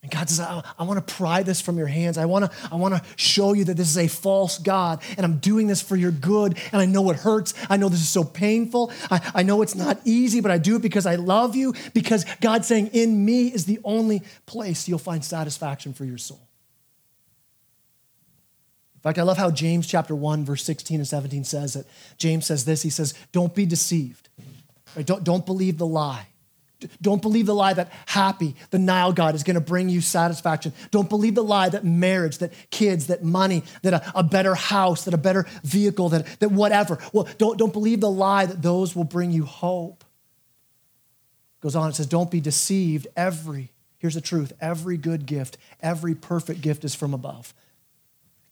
God 0.11 0.29
says, 0.29 0.39
I, 0.39 0.63
I 0.77 0.83
want 0.83 1.05
to 1.05 1.13
pry 1.13 1.41
this 1.43 1.61
from 1.61 1.77
your 1.77 1.87
hands. 1.87 2.17
I 2.17 2.25
want 2.25 2.45
to 2.45 2.51
I 2.71 2.75
want 2.75 2.93
to 2.93 3.01
show 3.15 3.53
you 3.53 3.65
that 3.65 3.77
this 3.77 3.89
is 3.89 3.97
a 3.97 4.07
false 4.07 4.57
God, 4.57 5.01
and 5.17 5.25
I'm 5.25 5.37
doing 5.37 5.67
this 5.67 5.81
for 5.81 5.95
your 5.95 6.11
good. 6.11 6.57
And 6.71 6.81
I 6.81 6.85
know 6.85 7.09
it 7.09 7.17
hurts. 7.17 7.53
I 7.69 7.77
know 7.77 7.89
this 7.89 8.01
is 8.01 8.09
so 8.09 8.23
painful. 8.23 8.91
I, 9.09 9.31
I 9.35 9.43
know 9.43 9.61
it's 9.61 9.75
not 9.75 9.99
easy, 10.05 10.41
but 10.41 10.51
I 10.51 10.57
do 10.57 10.75
it 10.75 10.81
because 10.81 11.05
I 11.05 11.15
love 11.15 11.55
you, 11.55 11.73
because 11.93 12.25
God's 12.41 12.67
saying, 12.67 12.87
in 12.93 13.25
me 13.25 13.47
is 13.47 13.65
the 13.65 13.79
only 13.83 14.21
place 14.45 14.87
you'll 14.87 14.99
find 14.99 15.23
satisfaction 15.23 15.93
for 15.93 16.05
your 16.05 16.17
soul. 16.17 16.47
In 18.95 19.01
fact, 19.01 19.17
I 19.17 19.23
love 19.23 19.37
how 19.37 19.49
James 19.49 19.87
chapter 19.87 20.13
1, 20.13 20.45
verse 20.45 20.63
16 20.63 20.99
and 20.99 21.07
17 21.07 21.43
says 21.43 21.75
it. 21.75 21.87
James 22.17 22.45
says 22.45 22.65
this. 22.65 22.83
He 22.83 22.91
says, 22.91 23.15
Don't 23.31 23.55
be 23.55 23.65
deceived. 23.65 24.29
Right? 24.95 25.05
Don't, 25.05 25.23
don't 25.23 25.43
believe 25.45 25.79
the 25.79 25.87
lie. 25.87 26.27
Don't 27.01 27.21
believe 27.21 27.45
the 27.45 27.55
lie 27.55 27.73
that 27.73 27.91
Hapi, 28.07 28.55
the 28.69 28.79
Nile 28.79 29.13
God, 29.13 29.35
is 29.35 29.43
going 29.43 29.55
to 29.55 29.61
bring 29.61 29.89
you 29.89 30.01
satisfaction. 30.01 30.73
Don't 30.89 31.09
believe 31.09 31.35
the 31.35 31.43
lie 31.43 31.69
that 31.69 31.83
marriage, 31.83 32.39
that 32.39 32.53
kids, 32.69 33.07
that 33.07 33.23
money, 33.23 33.63
that 33.83 33.93
a, 33.93 34.19
a, 34.19 34.23
better 34.23 34.55
house, 34.55 35.05
that 35.05 35.13
a 35.13 35.17
better 35.17 35.45
vehicle, 35.63 36.09
that, 36.09 36.25
that 36.39 36.51
whatever. 36.51 36.97
Well, 37.13 37.27
don't, 37.37 37.57
don't 37.57 37.73
believe 37.73 38.01
the 38.01 38.09
lie 38.09 38.45
that 38.45 38.61
those 38.61 38.95
will 38.95 39.03
bring 39.03 39.31
you 39.31 39.45
hope. 39.45 40.03
Goes 41.61 41.75
on, 41.75 41.89
it 41.89 41.95
says, 41.95 42.07
Don't 42.07 42.31
be 42.31 42.41
deceived. 42.41 43.07
Every, 43.15 43.71
here's 43.99 44.15
the 44.15 44.21
truth 44.21 44.53
every 44.59 44.97
good 44.97 45.25
gift, 45.25 45.57
every 45.81 46.15
perfect 46.15 46.61
gift 46.61 46.83
is 46.83 46.95
from 46.95 47.13
above, 47.13 47.53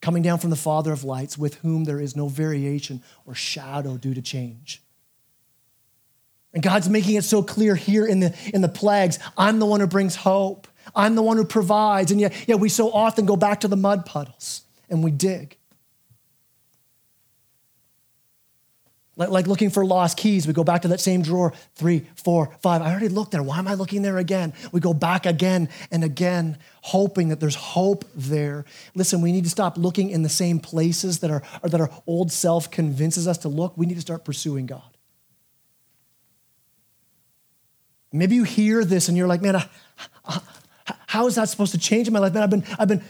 coming 0.00 0.22
down 0.22 0.38
from 0.38 0.50
the 0.50 0.56
Father 0.56 0.92
of 0.92 1.04
lights, 1.04 1.36
with 1.36 1.56
whom 1.56 1.84
there 1.84 2.00
is 2.00 2.14
no 2.14 2.28
variation 2.28 3.02
or 3.26 3.34
shadow 3.34 3.96
due 3.96 4.14
to 4.14 4.22
change. 4.22 4.82
And 6.52 6.62
God's 6.62 6.88
making 6.88 7.14
it 7.14 7.24
so 7.24 7.42
clear 7.42 7.74
here 7.76 8.06
in 8.06 8.20
the, 8.20 8.36
in 8.52 8.60
the 8.60 8.68
plagues 8.68 9.18
I'm 9.36 9.58
the 9.58 9.66
one 9.66 9.80
who 9.80 9.86
brings 9.86 10.16
hope, 10.16 10.66
I'm 10.94 11.14
the 11.14 11.22
one 11.22 11.36
who 11.36 11.44
provides. 11.44 12.10
And 12.10 12.20
yet, 12.20 12.34
yet 12.48 12.58
we 12.58 12.68
so 12.68 12.90
often 12.90 13.26
go 13.26 13.36
back 13.36 13.60
to 13.60 13.68
the 13.68 13.76
mud 13.76 14.06
puddles 14.06 14.62
and 14.88 15.04
we 15.04 15.10
dig. 15.10 15.56
Like, 19.20 19.28
like 19.28 19.46
looking 19.46 19.68
for 19.68 19.84
lost 19.84 20.16
keys, 20.16 20.46
we 20.46 20.54
go 20.54 20.64
back 20.64 20.80
to 20.82 20.88
that 20.88 21.00
same 21.00 21.20
drawer 21.20 21.52
three, 21.74 22.06
four, 22.14 22.56
five. 22.62 22.80
I 22.80 22.90
already 22.90 23.08
looked 23.08 23.32
there. 23.32 23.42
Why 23.42 23.58
am 23.58 23.68
I 23.68 23.74
looking 23.74 24.00
there 24.00 24.16
again? 24.16 24.54
We 24.72 24.80
go 24.80 24.94
back 24.94 25.26
again 25.26 25.68
and 25.90 26.02
again, 26.02 26.56
hoping 26.80 27.28
that 27.28 27.38
there's 27.38 27.54
hope 27.54 28.06
there. 28.14 28.64
Listen, 28.94 29.20
we 29.20 29.30
need 29.30 29.44
to 29.44 29.50
stop 29.50 29.76
looking 29.76 30.08
in 30.08 30.22
the 30.22 30.30
same 30.30 30.58
places 30.58 31.18
that, 31.18 31.30
our 31.30 31.42
that 31.62 31.80
our 31.80 31.90
old 32.06 32.32
self 32.32 32.70
convinces 32.70 33.28
us 33.28 33.36
to 33.38 33.48
look. 33.48 33.76
We 33.76 33.84
need 33.84 33.96
to 33.96 34.00
start 34.00 34.24
pursuing 34.24 34.64
God. 34.64 34.89
Maybe 38.12 38.34
you 38.34 38.44
hear 38.44 38.84
this 38.84 39.08
and 39.08 39.16
you're 39.16 39.28
like, 39.28 39.42
man, 39.42 39.62
how 41.06 41.26
is 41.26 41.36
that 41.36 41.48
supposed 41.48 41.72
to 41.72 41.78
change 41.78 42.06
in 42.06 42.12
my 42.12 42.18
life? 42.18 42.34
Man, 42.34 42.42
I've 42.42 42.50
been, 42.50 42.64
I've 42.78 42.88
been 42.88 43.04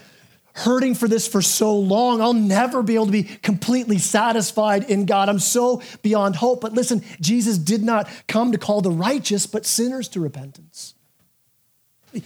hurting 0.53 0.95
for 0.95 1.07
this 1.07 1.27
for 1.27 1.41
so 1.41 1.75
long. 1.75 2.21
I'll 2.21 2.33
never 2.33 2.83
be 2.83 2.95
able 2.95 3.07
to 3.07 3.11
be 3.11 3.23
completely 3.23 3.97
satisfied 3.97 4.89
in 4.89 5.05
God. 5.05 5.29
I'm 5.29 5.39
so 5.39 5.81
beyond 6.01 6.35
hope. 6.35 6.61
But 6.61 6.73
listen, 6.73 7.03
Jesus 7.19 7.57
did 7.57 7.83
not 7.83 8.09
come 8.27 8.51
to 8.51 8.57
call 8.57 8.81
the 8.81 8.91
righteous, 8.91 9.47
but 9.47 9.65
sinners 9.65 10.07
to 10.09 10.19
repentance. 10.19 10.93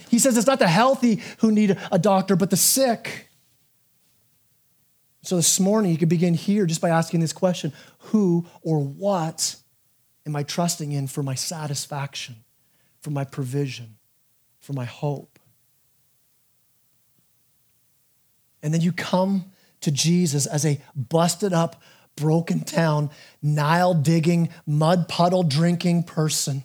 He 0.09 0.19
says 0.19 0.37
it's 0.37 0.47
not 0.47 0.59
the 0.59 0.67
healthy 0.67 1.21
who 1.39 1.51
need 1.51 1.77
a 1.91 1.99
doctor, 1.99 2.35
but 2.35 2.49
the 2.49 2.57
sick. 2.57 3.29
So 5.21 5.35
this 5.35 5.59
morning, 5.59 5.91
you 5.91 5.97
could 5.97 6.09
begin 6.09 6.33
here 6.33 6.65
just 6.65 6.81
by 6.81 6.89
asking 6.89 7.19
this 7.19 7.33
question 7.33 7.73
Who 7.97 8.47
or 8.61 8.79
what 8.79 9.55
am 10.25 10.35
I 10.35 10.43
trusting 10.43 10.91
in 10.91 11.07
for 11.07 11.21
my 11.21 11.35
satisfaction, 11.35 12.37
for 13.05 13.11
my 13.11 13.23
provision, 13.23 13.97
for 14.59 14.73
my 14.73 14.85
hope? 14.85 15.37
And 18.63 18.73
then 18.73 18.81
you 18.81 18.91
come 18.91 19.51
to 19.81 19.91
Jesus 19.91 20.47
as 20.47 20.65
a 20.65 20.81
busted 20.95 21.53
up, 21.53 21.83
broken 22.15 22.61
down, 22.61 23.11
Nile 23.43 23.93
digging, 23.93 24.49
mud 24.65 25.07
puddle 25.07 25.43
drinking 25.43 26.05
person. 26.05 26.63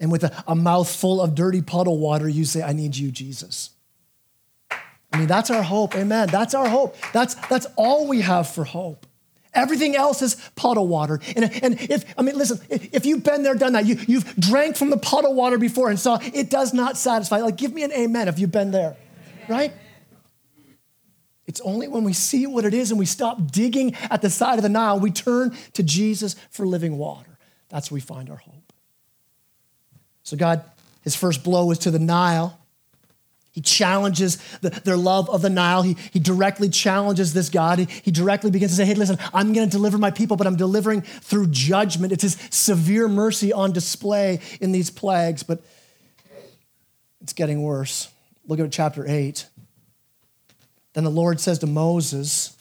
And 0.00 0.10
with 0.10 0.24
a, 0.24 0.44
a 0.48 0.56
mouthful 0.56 1.20
of 1.20 1.36
dirty 1.36 1.62
puddle 1.62 1.98
water, 1.98 2.28
you 2.28 2.44
say, 2.44 2.62
I 2.64 2.72
need 2.72 2.96
you, 2.96 3.12
Jesus. 3.12 3.70
I 5.12 5.18
mean, 5.18 5.28
that's 5.28 5.52
our 5.52 5.62
hope. 5.62 5.94
Amen. 5.94 6.26
That's 6.32 6.52
our 6.52 6.68
hope. 6.68 6.96
That's, 7.12 7.36
that's 7.46 7.68
all 7.76 8.08
we 8.08 8.22
have 8.22 8.50
for 8.50 8.64
hope. 8.64 9.05
Everything 9.56 9.96
else 9.96 10.22
is 10.22 10.36
puddle 10.54 10.86
water. 10.86 11.18
And, 11.34 11.50
and 11.62 11.80
if, 11.80 12.04
I 12.16 12.22
mean, 12.22 12.36
listen, 12.36 12.60
if 12.68 13.06
you've 13.06 13.24
been 13.24 13.42
there, 13.42 13.54
done 13.54 13.72
that, 13.72 13.86
you, 13.86 13.96
you've 14.06 14.36
drank 14.36 14.76
from 14.76 14.90
the 14.90 14.98
puddle 14.98 15.34
water 15.34 15.58
before 15.58 15.88
and 15.88 15.98
saw 15.98 16.18
it 16.22 16.50
does 16.50 16.74
not 16.74 16.96
satisfy. 16.96 17.38
Like, 17.38 17.56
give 17.56 17.72
me 17.72 17.82
an 17.82 17.92
amen 17.92 18.28
if 18.28 18.38
you've 18.38 18.52
been 18.52 18.70
there, 18.70 18.96
right? 19.48 19.72
It's 21.46 21.60
only 21.62 21.88
when 21.88 22.04
we 22.04 22.12
see 22.12 22.46
what 22.46 22.64
it 22.64 22.74
is 22.74 22.90
and 22.90 22.98
we 22.98 23.06
stop 23.06 23.50
digging 23.50 23.94
at 24.10 24.20
the 24.20 24.30
side 24.30 24.58
of 24.58 24.62
the 24.62 24.68
Nile, 24.68 25.00
we 25.00 25.10
turn 25.10 25.56
to 25.72 25.82
Jesus 25.82 26.36
for 26.50 26.66
living 26.66 26.98
water. 26.98 27.38
That's 27.68 27.90
where 27.90 27.96
we 27.96 28.00
find 28.00 28.30
our 28.30 28.36
hope. 28.36 28.72
So, 30.22 30.36
God, 30.36 30.64
his 31.02 31.14
first 31.14 31.44
blow 31.44 31.66
was 31.66 31.78
to 31.80 31.90
the 31.90 31.98
Nile. 31.98 32.58
He 33.56 33.62
challenges 33.62 34.36
the, 34.60 34.68
their 34.68 34.98
love 34.98 35.30
of 35.30 35.40
the 35.40 35.48
Nile. 35.48 35.80
He, 35.80 35.96
he 36.12 36.18
directly 36.18 36.68
challenges 36.68 37.32
this 37.32 37.48
God. 37.48 37.78
He, 37.78 37.88
he 38.02 38.10
directly 38.10 38.50
begins 38.50 38.72
to 38.72 38.76
say, 38.76 38.84
Hey, 38.84 38.92
listen, 38.92 39.16
I'm 39.32 39.54
going 39.54 39.66
to 39.66 39.72
deliver 39.72 39.96
my 39.96 40.10
people, 40.10 40.36
but 40.36 40.46
I'm 40.46 40.56
delivering 40.56 41.00
through 41.00 41.46
judgment. 41.46 42.12
It's 42.12 42.22
his 42.22 42.36
severe 42.50 43.08
mercy 43.08 43.54
on 43.54 43.72
display 43.72 44.40
in 44.60 44.72
these 44.72 44.90
plagues, 44.90 45.42
but 45.42 45.62
it's 47.22 47.32
getting 47.32 47.62
worse. 47.62 48.10
Look 48.46 48.60
at 48.60 48.70
chapter 48.70 49.06
8. 49.08 49.46
Then 50.92 51.04
the 51.04 51.10
Lord 51.10 51.40
says 51.40 51.58
to 51.60 51.66
Moses, 51.66 52.54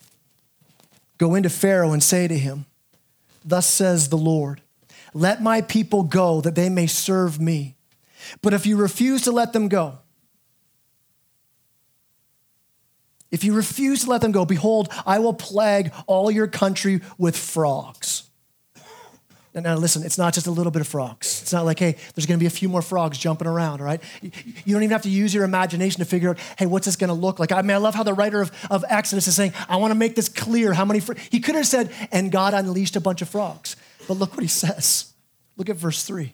Go 1.18 1.36
into 1.36 1.50
Pharaoh 1.50 1.92
and 1.92 2.02
say 2.02 2.30
to 2.30 2.38
him, 2.38 2.68
Thus 3.44 3.68
says 3.68 4.08
the 4.08 4.18
Lord, 4.18 4.62
let 5.14 5.44
my 5.44 5.60
people 5.60 6.04
go 6.04 6.40
that 6.40 6.56
they 6.56 6.70
may 6.70 6.88
serve 6.88 7.38
me. 7.38 7.76
But 8.42 8.54
if 8.54 8.66
you 8.66 8.78
refuse 8.78 9.24
to 9.24 9.34
let 9.34 9.52
them 9.52 9.68
go, 9.68 10.00
If 13.36 13.44
you 13.44 13.54
refuse 13.54 14.06
to 14.06 14.10
let 14.10 14.22
them 14.22 14.32
go, 14.32 14.46
behold, 14.46 14.88
I 15.06 15.20
will 15.20 15.34
plague 15.34 15.92
all 16.08 16.32
your 16.32 16.48
country 16.48 17.02
with 17.18 17.36
frogs. 17.36 18.30
Now, 19.54 19.60
now, 19.60 19.76
listen, 19.76 20.04
it's 20.04 20.18
not 20.18 20.34
just 20.34 20.48
a 20.48 20.52
little 20.52 20.72
bit 20.72 20.80
of 20.80 20.88
frogs. 20.88 21.42
It's 21.42 21.52
not 21.52 21.66
like, 21.66 21.78
hey, 21.78 21.98
there's 22.14 22.26
going 22.26 22.40
to 22.40 22.42
be 22.42 22.48
a 22.48 22.50
few 22.50 22.70
more 22.70 22.82
frogs 22.82 23.18
jumping 23.18 23.46
around, 23.46 23.82
right? 23.82 24.02
You 24.22 24.74
don't 24.74 24.84
even 24.84 24.92
have 24.92 25.02
to 25.02 25.10
use 25.10 25.34
your 25.34 25.44
imagination 25.44 26.00
to 26.00 26.06
figure 26.06 26.30
out, 26.30 26.40
hey, 26.58 26.66
what's 26.66 26.86
this 26.86 26.96
going 26.96 27.10
to 27.10 27.14
look 27.14 27.38
like? 27.38 27.52
I 27.52 27.62
mean, 27.62 27.72
I 27.72 27.78
love 27.78 27.94
how 27.94 28.04
the 28.04 28.14
writer 28.14 28.42
of, 28.42 28.54
of 28.72 28.86
Exodus 28.88 29.28
is 29.28 29.36
saying, 29.36 29.52
I 29.68 29.76
want 29.76 29.92
to 29.92 29.96
make 29.96 30.16
this 30.16 30.30
clear 30.30 30.72
how 30.72 30.86
many. 30.86 31.02
Fr-. 31.02 31.16
He 31.30 31.42
could 31.42 31.56
have 31.56 31.68
said, 31.68 31.92
and 32.14 32.32
God 32.32 32.54
unleashed 32.54 32.96
a 32.96 33.02
bunch 33.02 33.22
of 33.22 33.28
frogs. 33.28 33.76
But 34.08 34.14
look 34.14 34.32
what 34.32 34.44
he 34.44 34.48
says. 34.48 35.12
Look 35.58 35.70
at 35.70 35.76
verse 35.76 36.06
3. 36.06 36.32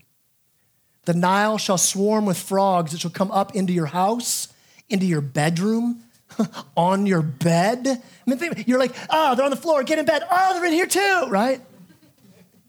The 1.05 1.15
Nile 1.15 1.57
shall 1.57 1.79
swarm 1.79 2.27
with 2.27 2.37
frogs. 2.37 2.93
It 2.93 2.99
shall 2.99 3.09
come 3.09 3.31
up 3.31 3.55
into 3.55 3.73
your 3.73 3.87
house, 3.87 4.49
into 4.87 5.07
your 5.07 5.21
bedroom, 5.21 6.03
on 6.77 7.05
your 7.05 7.21
bed. 7.21 7.87
I 7.87 8.29
mean, 8.29 8.39
think, 8.39 8.67
you're 8.67 8.79
like, 8.79 8.95
oh, 9.09 9.35
they're 9.35 9.45
on 9.45 9.51
the 9.51 9.57
floor, 9.57 9.83
get 9.83 9.99
in 9.99 10.05
bed. 10.05 10.23
Oh, 10.29 10.53
they're 10.53 10.65
in 10.65 10.73
here 10.73 10.87
too, 10.87 11.25
right? 11.29 11.61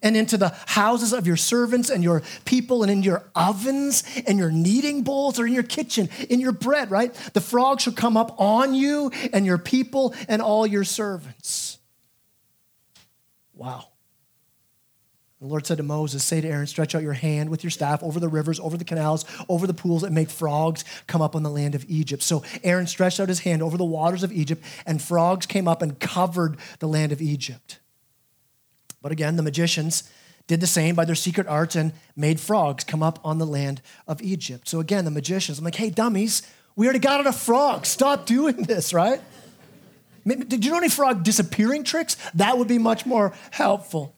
And 0.05 0.17
into 0.17 0.37
the 0.37 0.49
houses 0.67 1.13
of 1.13 1.27
your 1.27 1.37
servants 1.37 1.89
and 1.89 2.03
your 2.03 2.23
people, 2.45 2.83
and 2.83 2.91
in 2.91 3.03
your 3.05 3.23
ovens 3.37 4.03
and 4.27 4.37
your 4.37 4.51
kneading 4.51 5.03
bowls, 5.03 5.39
or 5.39 5.47
in 5.47 5.53
your 5.53 5.63
kitchen, 5.63 6.09
in 6.29 6.41
your 6.41 6.51
bread, 6.53 6.91
right? 6.91 7.15
The 7.35 7.41
frogs 7.41 7.85
shall 7.85 7.93
come 7.93 8.17
up 8.17 8.41
on 8.41 8.75
you 8.75 9.13
and 9.33 9.47
your 9.47 9.59
people 9.59 10.15
and 10.29 10.43
all 10.43 10.67
your 10.67 10.85
servants. 10.85 11.79
Wow. 13.55 13.92
The 15.43 15.49
Lord 15.49 15.67
said 15.67 15.79
to 15.79 15.83
Moses, 15.83 16.23
Say 16.23 16.41
to 16.41 16.47
Aaron, 16.49 16.69
stretch 16.69 16.95
out 16.95 17.03
your 17.03 17.15
hand 17.15 17.51
with 17.51 17.65
your 17.65 17.73
staff 17.73 18.01
over 18.05 18.21
the 18.21 18.29
rivers, 18.29 18.61
over 18.61 18.77
the 18.77 18.85
canals, 18.85 19.25
over 19.49 19.67
the 19.67 19.75
pools, 19.75 20.05
and 20.05 20.15
make 20.15 20.31
frogs 20.31 20.85
come 21.09 21.21
up 21.21 21.35
on 21.35 21.43
the 21.43 21.51
land 21.51 21.75
of 21.75 21.85
Egypt. 21.89 22.23
So 22.23 22.45
Aaron 22.63 22.87
stretched 22.87 23.19
out 23.19 23.29
his 23.29 23.41
hand 23.41 23.61
over 23.61 23.77
the 23.77 23.85
waters 23.85 24.23
of 24.23 24.31
Egypt, 24.31 24.63
and 24.87 25.03
frogs 25.03 25.45
came 25.45 25.67
up 25.67 25.83
and 25.83 25.99
covered 25.99 26.59
the 26.79 26.87
land 26.87 27.11
of 27.11 27.21
Egypt. 27.21 27.81
But 29.03 29.11
again, 29.11 29.35
the 29.35 29.43
magicians 29.43 30.09
did 30.47 30.61
the 30.61 30.67
same 30.69 30.95
by 30.95 31.05
their 31.05 31.17
secret 31.17 31.49
arts 31.49 31.75
and 31.75 31.93
made 32.15 32.39
frogs 32.39 32.85
come 32.85 33.03
up 33.03 33.19
on 33.25 33.39
the 33.39 33.47
land 33.47 33.83
of 34.07 34.23
Egypt. 34.23 34.69
So 34.69 34.79
again, 34.79 35.05
the 35.05 35.11
magicians, 35.11 35.59
I'm 35.59 35.65
like, 35.65 35.75
hey, 35.75 35.91
dummies, 35.91 36.43
we 36.77 36.87
already 36.87 37.01
got 37.01 37.19
enough 37.19 37.43
frogs. 37.43 37.89
Stop 37.89 38.27
doing 38.27 38.63
this, 38.63 38.95
right? 38.95 39.21
Did 40.25 40.65
you 40.65 40.71
know 40.71 40.79
any 40.79 40.89
frog 40.89 41.25
disappearing 41.25 41.83
tricks? 41.83 42.17
That 42.35 42.59
would 42.59 42.69
be 42.69 42.79
much 42.79 43.07
more 43.07 43.35
helpful. 43.51 44.15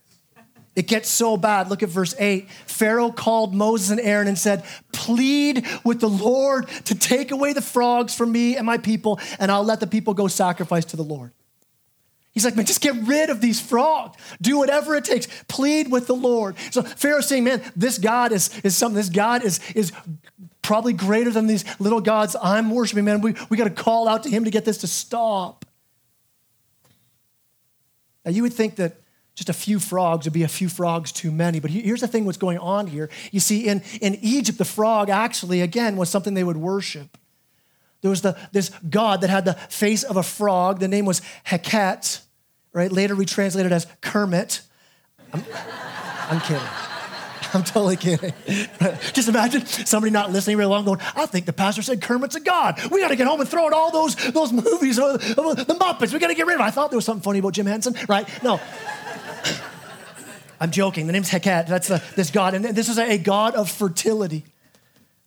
It 0.77 0.89
gets 0.89 1.09
so 1.09 1.37
bad. 1.37 1.69
Look 1.71 1.83
at 1.83 1.89
verse 1.89 2.15
8. 2.19 2.51
Pharaoh 2.67 3.13
called 3.13 3.55
Moses 3.55 3.91
and 3.91 4.01
Aaron 4.01 4.27
and 4.27 4.39
said, 4.39 4.65
Plead 4.93 5.67
with 5.85 6.01
the 6.01 6.09
Lord 6.09 6.69
to 6.87 6.95
take 6.95 7.31
away 7.31 7.53
the 7.53 7.63
frogs 7.63 8.15
from 8.15 8.33
me 8.33 8.57
and 8.57 8.67
my 8.67 8.79
people, 8.79 9.21
and 9.39 9.51
I'll 9.51 9.65
let 9.65 9.81
the 9.81 9.87
people 9.87 10.15
go 10.15 10.27
sacrifice 10.27 10.85
to 10.87 10.97
the 10.97 11.05
Lord. 11.05 11.33
He's 12.33 12.45
like, 12.45 12.57
man, 12.57 12.67
just 12.67 12.81
get 12.81 12.97
rid 13.07 13.31
of 13.31 13.41
these 13.41 13.61
frogs. 13.61 14.17
Do 14.43 14.59
whatever 14.59 14.97
it 14.97 15.05
takes. 15.05 15.29
Plead 15.47 15.93
with 15.93 16.09
the 16.09 16.17
Lord. 16.17 16.57
So 16.73 16.83
Pharaoh's 16.83 17.29
saying, 17.29 17.45
man, 17.45 17.63
this 17.77 17.97
God 17.97 18.33
is, 18.33 18.51
is 18.65 18.77
something, 18.77 18.97
this 18.97 19.09
God 19.09 19.45
is, 19.45 19.61
is 19.77 19.93
probably 20.61 20.95
greater 20.95 21.31
than 21.31 21.47
these 21.47 21.65
little 21.79 22.01
gods 22.01 22.35
I'm 22.43 22.71
worshiping, 22.73 23.05
man. 23.05 23.21
We, 23.21 23.37
we 23.51 23.57
got 23.57 23.65
to 23.65 23.71
call 23.71 24.09
out 24.09 24.25
to 24.25 24.31
him 24.31 24.45
to 24.45 24.51
get 24.51 24.65
this 24.65 24.79
to 24.79 24.89
stop. 24.89 25.65
Now, 28.25 28.33
you 28.33 28.43
would 28.43 28.55
think 28.55 28.77
that 28.77 28.97
just 29.35 29.49
a 29.49 29.53
few 29.53 29.81
frogs 29.81 30.27
would 30.27 30.33
be 30.33 30.45
a 30.45 30.49
few 30.49 30.69
frogs 30.69 31.11
too 31.11 31.33
many. 31.33 31.59
But 31.59 31.71
here's 31.71 32.01
the 32.01 32.09
thing 32.09 32.25
what's 32.25 32.39
going 32.39 32.59
on 32.59 32.87
here. 32.87 33.11
You 33.33 33.41
see, 33.41 33.67
in, 33.67 33.83
in 34.01 34.15
Egypt, 34.23 34.59
the 34.59 34.65
frog 34.65 35.11
actually, 35.11 35.61
again, 35.61 35.97
was 35.97 36.09
something 36.09 36.35
they 36.35 36.45
would 36.45 36.57
worship. 36.57 37.19
There 38.01 38.11
was 38.11 38.23
the, 38.23 38.37
this 38.53 38.71
god 38.91 39.23
that 39.23 39.31
had 39.31 39.45
the 39.45 39.55
face 39.55 40.05
of 40.05 40.17
a 40.17 40.23
frog. 40.23 40.79
The 40.79 40.89
name 40.89 41.07
was 41.07 41.21
Heket, 41.47 42.21
right? 42.73 42.93
Later 42.93 43.17
we 43.17 43.25
translated 43.25 43.73
as 43.73 43.87
Kermit. 44.03 44.61
I'm, 45.33 45.43
I'm 46.31 46.41
kidding. 46.41 46.69
I'm 47.55 47.63
totally 47.65 47.97
kidding. 47.97 48.33
Just 49.13 49.29
imagine 49.29 49.65
somebody 49.67 50.11
not 50.11 50.31
listening 50.33 50.57
very 50.57 50.67
long 50.67 50.85
going, 50.85 51.01
I 51.17 51.27
think 51.27 51.47
the 51.47 51.53
pastor 51.53 51.83
said 51.83 52.03
Kermit's 52.03 52.35
a 52.35 52.41
god. 52.41 52.81
We 52.91 53.01
got 53.01 53.09
to 53.09 53.17
get 53.17 53.27
home 53.27 53.41
and 53.41 53.49
throw 53.49 53.67
out 53.67 53.73
all 53.73 53.91
those, 53.91 54.17
those 54.33 54.53
movies, 54.53 54.99
uh, 54.99 55.17
the 55.17 55.77
Muppets. 55.81 56.13
We 56.13 56.19
got 56.19 56.29
to 56.29 56.35
get 56.35 56.47
rid 56.47 56.55
of 56.55 56.61
it. 56.61 56.65
I 56.65 56.71
thought 56.71 56.91
there 56.91 56.99
was 56.99 57.05
something 57.05 57.23
funny 57.23 57.39
about 57.39 57.53
Jim 57.53 57.67
Henson, 57.67 57.95
right? 58.09 58.29
No. 58.43 58.61
I'm 60.61 60.71
joking. 60.71 61.07
The 61.07 61.13
name's 61.13 61.31
Heket. 61.31 61.67
That's 61.67 61.89
the, 61.89 62.03
this 62.17 62.31
God. 62.31 62.55
And 62.55 62.65
this 62.65 62.89
is 62.89 62.99
a 62.99 63.19
God 63.19 63.55
of 63.55 63.71
fertility. 63.71 64.45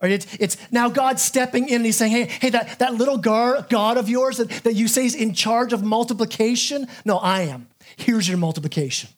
Right? 0.01 0.11
It's, 0.11 0.35
it's 0.39 0.57
now 0.71 0.89
God 0.89 1.19
stepping 1.19 1.69
in 1.69 1.77
and 1.77 1.85
he's 1.85 1.97
saying, 1.97 2.11
hey, 2.11 2.25
hey 2.25 2.49
that, 2.51 2.79
that 2.79 2.93
little 2.93 3.17
God 3.17 3.97
of 3.97 4.09
yours 4.09 4.37
that, 4.37 4.49
that 4.63 4.73
you 4.73 4.87
say 4.87 5.05
is 5.05 5.15
in 5.15 5.33
charge 5.33 5.73
of 5.73 5.83
multiplication, 5.83 6.87
no, 7.03 7.17
I 7.17 7.41
am. 7.43 7.67
Here's 7.95 8.27
your 8.27 8.37
multiplication. 8.37 9.09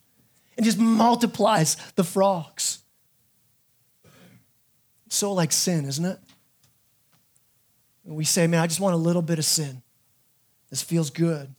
And 0.56 0.66
just 0.66 0.80
multiplies 0.80 1.76
the 1.96 2.04
frogs. 2.04 2.80
So 5.10 5.34
like 5.34 5.52
sin, 5.52 5.86
isn't 5.86 6.06
it? 6.06 6.20
And 8.06 8.16
we 8.16 8.24
say, 8.24 8.48
man, 8.48 8.62
I 8.62 8.68
just 8.68 8.80
want 8.80 8.94
a 8.94 8.98
little 8.98 9.22
bit 9.22 9.38
of 9.38 9.46
sin. 9.46 9.82
This 10.70 10.82
feels 10.82 11.10
good. 11.10 11.54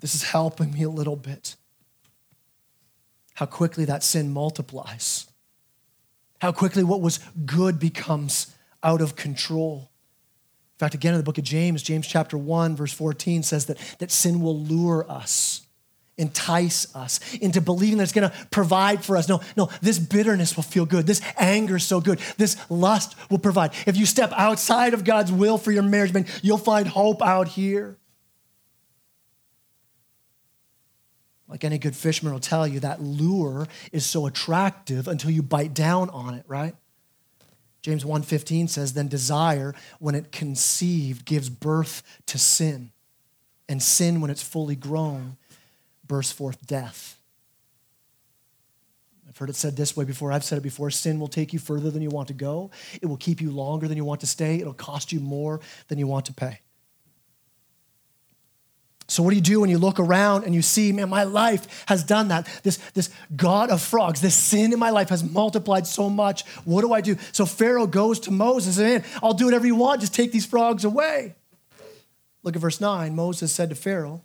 This 0.00 0.14
is 0.14 0.22
helping 0.22 0.72
me 0.72 0.82
a 0.82 0.90
little 0.90 1.16
bit 1.16 1.56
how 3.40 3.46
quickly 3.46 3.86
that 3.86 4.04
sin 4.04 4.30
multiplies, 4.30 5.26
how 6.42 6.52
quickly 6.52 6.84
what 6.84 7.00
was 7.00 7.20
good 7.46 7.80
becomes 7.80 8.54
out 8.82 9.00
of 9.00 9.16
control. 9.16 9.90
In 10.74 10.78
fact, 10.78 10.94
again, 10.94 11.14
in 11.14 11.18
the 11.18 11.24
book 11.24 11.38
of 11.38 11.44
James, 11.44 11.82
James 11.82 12.06
chapter 12.06 12.36
1, 12.36 12.76
verse 12.76 12.92
14 12.92 13.42
says 13.42 13.64
that, 13.64 13.78
that 13.98 14.10
sin 14.10 14.42
will 14.42 14.60
lure 14.60 15.10
us, 15.10 15.62
entice 16.18 16.94
us 16.94 17.18
into 17.36 17.62
believing 17.62 17.96
that 17.96 18.04
it's 18.04 18.12
going 18.12 18.28
to 18.28 18.36
provide 18.50 19.02
for 19.02 19.16
us. 19.16 19.26
No, 19.26 19.40
no, 19.56 19.70
this 19.80 19.98
bitterness 19.98 20.54
will 20.54 20.62
feel 20.62 20.84
good. 20.84 21.06
This 21.06 21.22
anger 21.38 21.76
is 21.76 21.84
so 21.84 21.98
good. 22.02 22.18
This 22.36 22.58
lust 22.68 23.16
will 23.30 23.38
provide. 23.38 23.72
If 23.86 23.96
you 23.96 24.04
step 24.04 24.34
outside 24.36 24.92
of 24.92 25.02
God's 25.02 25.32
will 25.32 25.56
for 25.56 25.72
your 25.72 25.82
marriage, 25.82 26.12
man, 26.12 26.26
you'll 26.42 26.58
find 26.58 26.86
hope 26.86 27.22
out 27.22 27.48
here. 27.48 27.96
Like 31.50 31.64
any 31.64 31.78
good 31.78 31.96
fisherman 31.96 32.32
will 32.32 32.40
tell 32.40 32.66
you, 32.66 32.80
that 32.80 33.02
lure 33.02 33.66
is 33.92 34.06
so 34.06 34.26
attractive 34.26 35.08
until 35.08 35.30
you 35.30 35.42
bite 35.42 35.74
down 35.74 36.08
on 36.10 36.34
it, 36.34 36.44
right? 36.46 36.76
James 37.82 38.04
1:15 38.04 38.68
says, 38.68 38.92
"Then 38.92 39.08
desire, 39.08 39.74
when 39.98 40.14
it 40.14 40.32
conceived, 40.32 41.24
gives 41.24 41.48
birth 41.48 42.02
to 42.26 42.38
sin, 42.38 42.92
And 43.70 43.80
sin, 43.80 44.20
when 44.20 44.32
it's 44.32 44.42
fully 44.42 44.74
grown, 44.74 45.36
bursts 46.04 46.32
forth 46.32 46.66
death. 46.66 47.20
I've 49.28 49.36
heard 49.38 49.48
it 49.48 49.54
said 49.54 49.76
this 49.76 49.96
way 49.96 50.04
before. 50.04 50.32
I've 50.32 50.42
said 50.42 50.58
it 50.58 50.62
before. 50.62 50.90
Sin 50.90 51.20
will 51.20 51.28
take 51.28 51.52
you 51.52 51.60
further 51.60 51.88
than 51.88 52.02
you 52.02 52.10
want 52.10 52.26
to 52.28 52.34
go. 52.34 52.72
It 53.00 53.06
will 53.06 53.16
keep 53.16 53.40
you 53.40 53.52
longer 53.52 53.86
than 53.86 53.96
you 53.96 54.04
want 54.04 54.22
to 54.22 54.26
stay. 54.26 54.56
It'll 54.58 54.74
cost 54.74 55.12
you 55.12 55.20
more 55.20 55.60
than 55.86 56.00
you 56.00 56.08
want 56.08 56.26
to 56.26 56.32
pay. 56.32 56.58
So, 59.10 59.24
what 59.24 59.30
do 59.30 59.36
you 59.36 59.42
do 59.42 59.60
when 59.60 59.70
you 59.70 59.78
look 59.78 59.98
around 59.98 60.44
and 60.44 60.54
you 60.54 60.62
see, 60.62 60.92
man, 60.92 61.08
my 61.08 61.24
life 61.24 61.84
has 61.86 62.04
done 62.04 62.28
that? 62.28 62.48
This, 62.62 62.76
this 62.94 63.10
God 63.34 63.68
of 63.68 63.82
frogs, 63.82 64.20
this 64.20 64.36
sin 64.36 64.72
in 64.72 64.78
my 64.78 64.90
life 64.90 65.08
has 65.08 65.24
multiplied 65.24 65.88
so 65.88 66.08
much. 66.08 66.46
What 66.64 66.82
do 66.82 66.92
I 66.92 67.00
do? 67.00 67.16
So, 67.32 67.44
Pharaoh 67.44 67.88
goes 67.88 68.20
to 68.20 68.30
Moses 68.30 68.78
and, 68.78 68.86
man, 68.86 69.04
I'll 69.20 69.34
do 69.34 69.46
whatever 69.46 69.66
you 69.66 69.74
want, 69.74 70.00
just 70.00 70.14
take 70.14 70.30
these 70.30 70.46
frogs 70.46 70.84
away. 70.84 71.34
Look 72.44 72.54
at 72.54 72.62
verse 72.62 72.80
9. 72.80 73.16
Moses 73.16 73.52
said 73.52 73.70
to 73.70 73.74
Pharaoh, 73.74 74.22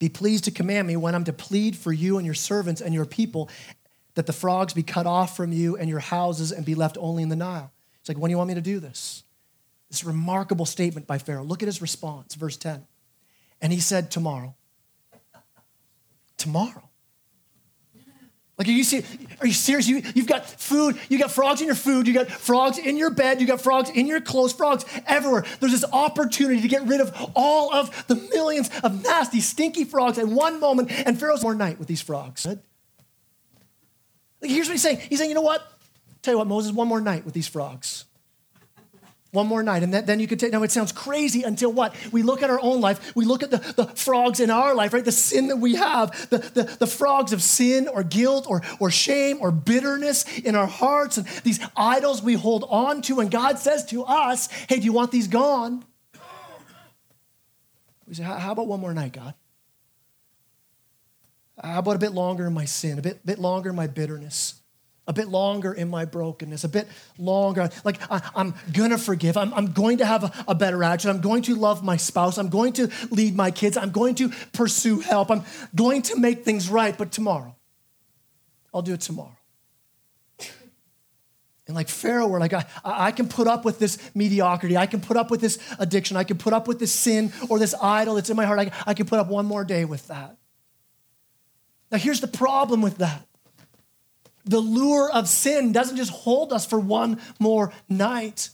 Be 0.00 0.08
pleased 0.08 0.44
to 0.44 0.50
command 0.50 0.88
me 0.88 0.96
when 0.96 1.14
I'm 1.14 1.24
to 1.24 1.32
plead 1.32 1.76
for 1.76 1.92
you 1.92 2.16
and 2.16 2.26
your 2.26 2.34
servants 2.34 2.80
and 2.80 2.92
your 2.92 3.06
people 3.06 3.48
that 4.14 4.26
the 4.26 4.32
frogs 4.32 4.74
be 4.74 4.82
cut 4.82 5.06
off 5.06 5.36
from 5.36 5.52
you 5.52 5.76
and 5.76 5.88
your 5.88 6.00
houses 6.00 6.50
and 6.50 6.66
be 6.66 6.74
left 6.74 6.98
only 6.98 7.22
in 7.22 7.28
the 7.28 7.36
Nile. 7.36 7.70
It's 8.00 8.08
like, 8.08 8.18
when 8.18 8.30
do 8.30 8.32
you 8.32 8.38
want 8.38 8.48
me 8.48 8.54
to 8.54 8.60
do 8.60 8.80
this? 8.80 9.22
This 9.90 10.02
remarkable 10.02 10.66
statement 10.66 11.06
by 11.06 11.18
Pharaoh. 11.18 11.44
Look 11.44 11.62
at 11.62 11.66
his 11.66 11.80
response, 11.80 12.34
verse 12.34 12.56
10. 12.56 12.84
And 13.64 13.72
he 13.72 13.80
said, 13.80 14.10
Tomorrow. 14.10 14.54
Tomorrow. 16.36 16.82
Like, 18.58 18.68
are 18.68 18.70
you 18.70 18.84
serious? 18.84 19.16
Are 19.40 19.46
you 19.46 19.52
serious? 19.54 19.88
You, 19.88 20.02
you've 20.14 20.26
got 20.28 20.46
food, 20.46 20.96
you 21.08 21.18
got 21.18 21.32
frogs 21.32 21.60
in 21.60 21.66
your 21.66 21.74
food, 21.74 22.06
you 22.06 22.12
got 22.12 22.30
frogs 22.30 22.78
in 22.78 22.96
your 22.96 23.10
bed, 23.10 23.40
you 23.40 23.46
got 23.46 23.60
frogs 23.60 23.90
in 23.90 24.06
your 24.06 24.20
clothes, 24.20 24.52
frogs 24.52 24.84
everywhere. 25.06 25.44
There's 25.58 25.72
this 25.72 25.84
opportunity 25.92 26.60
to 26.60 26.68
get 26.68 26.82
rid 26.86 27.00
of 27.00 27.32
all 27.34 27.74
of 27.74 28.06
the 28.06 28.14
millions 28.14 28.70
of 28.84 29.02
nasty, 29.02 29.40
stinky 29.40 29.84
frogs 29.84 30.18
in 30.18 30.34
one 30.34 30.60
moment, 30.60 30.92
and 30.92 31.18
Pharaoh's 31.18 31.42
more 31.42 31.54
night 31.54 31.78
with 31.78 31.88
these 31.88 32.02
frogs. 32.02 32.46
Like, 32.46 32.60
here's 34.42 34.68
what 34.68 34.72
he's 34.72 34.82
saying. 34.82 35.00
He's 35.08 35.18
saying, 35.18 35.30
you 35.30 35.34
know 35.34 35.40
what? 35.40 35.66
Tell 36.22 36.34
you 36.34 36.38
what, 36.38 36.46
Moses, 36.46 36.70
one 36.70 36.86
more 36.86 37.00
night 37.00 37.24
with 37.24 37.34
these 37.34 37.48
frogs 37.48 38.04
one 39.34 39.46
more 39.46 39.62
night. 39.62 39.82
And 39.82 39.92
then 39.92 40.20
you 40.20 40.26
could 40.26 40.40
take, 40.40 40.52
now 40.52 40.62
it 40.62 40.70
sounds 40.70 40.92
crazy 40.92 41.42
until 41.42 41.72
what? 41.72 41.94
We 42.12 42.22
look 42.22 42.42
at 42.42 42.50
our 42.50 42.60
own 42.60 42.80
life, 42.80 43.14
we 43.14 43.24
look 43.24 43.42
at 43.42 43.50
the, 43.50 43.58
the 43.58 43.86
frogs 43.96 44.40
in 44.40 44.50
our 44.50 44.74
life, 44.74 44.92
right? 44.92 45.04
The 45.04 45.12
sin 45.12 45.48
that 45.48 45.56
we 45.56 45.74
have, 45.74 46.30
the, 46.30 46.38
the, 46.38 46.76
the 46.78 46.86
frogs 46.86 47.32
of 47.32 47.42
sin 47.42 47.88
or 47.88 48.02
guilt 48.02 48.46
or, 48.48 48.62
or 48.80 48.90
shame 48.90 49.38
or 49.40 49.50
bitterness 49.50 50.24
in 50.38 50.54
our 50.54 50.66
hearts, 50.66 51.18
and 51.18 51.26
these 51.42 51.60
idols 51.76 52.22
we 52.22 52.34
hold 52.34 52.64
on 52.68 53.02
to. 53.02 53.20
And 53.20 53.30
God 53.30 53.58
says 53.58 53.84
to 53.86 54.04
us, 54.04 54.50
hey, 54.68 54.78
do 54.78 54.84
you 54.84 54.92
want 54.92 55.10
these 55.10 55.28
gone? 55.28 55.84
We 58.06 58.14
say, 58.14 58.22
how 58.22 58.52
about 58.52 58.66
one 58.66 58.80
more 58.80 58.94
night, 58.94 59.12
God? 59.12 59.34
How 61.62 61.78
about 61.78 61.96
a 61.96 62.00
bit 62.00 62.12
longer 62.12 62.46
in 62.46 62.52
my 62.52 62.64
sin, 62.64 62.98
a 62.98 63.02
bit, 63.02 63.24
bit 63.24 63.38
longer 63.38 63.70
in 63.70 63.76
my 63.76 63.86
bitterness? 63.86 64.60
A 65.06 65.12
bit 65.12 65.28
longer 65.28 65.72
in 65.72 65.88
my 65.88 66.04
brokenness, 66.04 66.64
a 66.64 66.68
bit 66.68 66.88
longer. 67.18 67.68
Like, 67.84 68.00
I, 68.10 68.22
am 68.36 68.54
gonna 68.72 68.98
forgive. 68.98 69.36
I'm, 69.36 69.52
I'm 69.52 69.72
going 69.72 69.98
to 69.98 70.06
have 70.06 70.24
a, 70.24 70.32
a, 70.48 70.54
better 70.54 70.82
attitude. 70.82 71.10
I'm 71.10 71.20
going 71.20 71.42
to 71.42 71.54
love 71.54 71.84
my 71.84 71.96
spouse. 71.96 72.38
I'm 72.38 72.48
going 72.48 72.72
to 72.74 72.90
lead 73.10 73.36
my 73.36 73.50
kids. 73.50 73.76
I'm 73.76 73.90
going 73.90 74.14
to 74.16 74.30
pursue 74.52 75.00
help. 75.00 75.30
I'm 75.30 75.42
going 75.74 76.02
to 76.02 76.16
make 76.16 76.44
things 76.44 76.68
right, 76.68 76.96
but 76.96 77.12
tomorrow. 77.12 77.54
I'll 78.72 78.82
do 78.82 78.94
it 78.94 79.00
tomorrow. 79.00 79.36
And 81.66 81.74
like 81.74 81.88
Pharaoh, 81.88 82.26
we're 82.26 82.40
like, 82.40 82.52
I, 82.52 82.66
I 82.84 83.10
can 83.10 83.28
put 83.28 83.46
up 83.46 83.64
with 83.64 83.78
this 83.78 83.98
mediocrity. 84.14 84.76
I 84.76 84.86
can 84.86 85.00
put 85.00 85.16
up 85.16 85.30
with 85.30 85.40
this 85.40 85.58
addiction. 85.78 86.16
I 86.16 86.24
can 86.24 86.36
put 86.36 86.52
up 86.52 86.68
with 86.68 86.78
this 86.78 86.92
sin 86.92 87.32
or 87.48 87.58
this 87.58 87.74
idol 87.80 88.16
that's 88.16 88.28
in 88.28 88.36
my 88.36 88.44
heart. 88.44 88.58
I, 88.58 88.70
I 88.86 88.94
can 88.94 89.06
put 89.06 89.18
up 89.18 89.28
one 89.28 89.46
more 89.46 89.64
day 89.64 89.84
with 89.84 90.08
that. 90.08 90.36
Now, 91.90 91.98
here's 91.98 92.20
the 92.20 92.28
problem 92.28 92.82
with 92.82 92.98
that 92.98 93.26
the 94.44 94.60
lure 94.60 95.10
of 95.10 95.28
sin 95.28 95.72
doesn't 95.72 95.96
just 95.96 96.10
hold 96.10 96.52
us 96.52 96.66
for 96.66 96.78
one 96.78 97.20
more 97.38 97.72
night. 97.88 98.50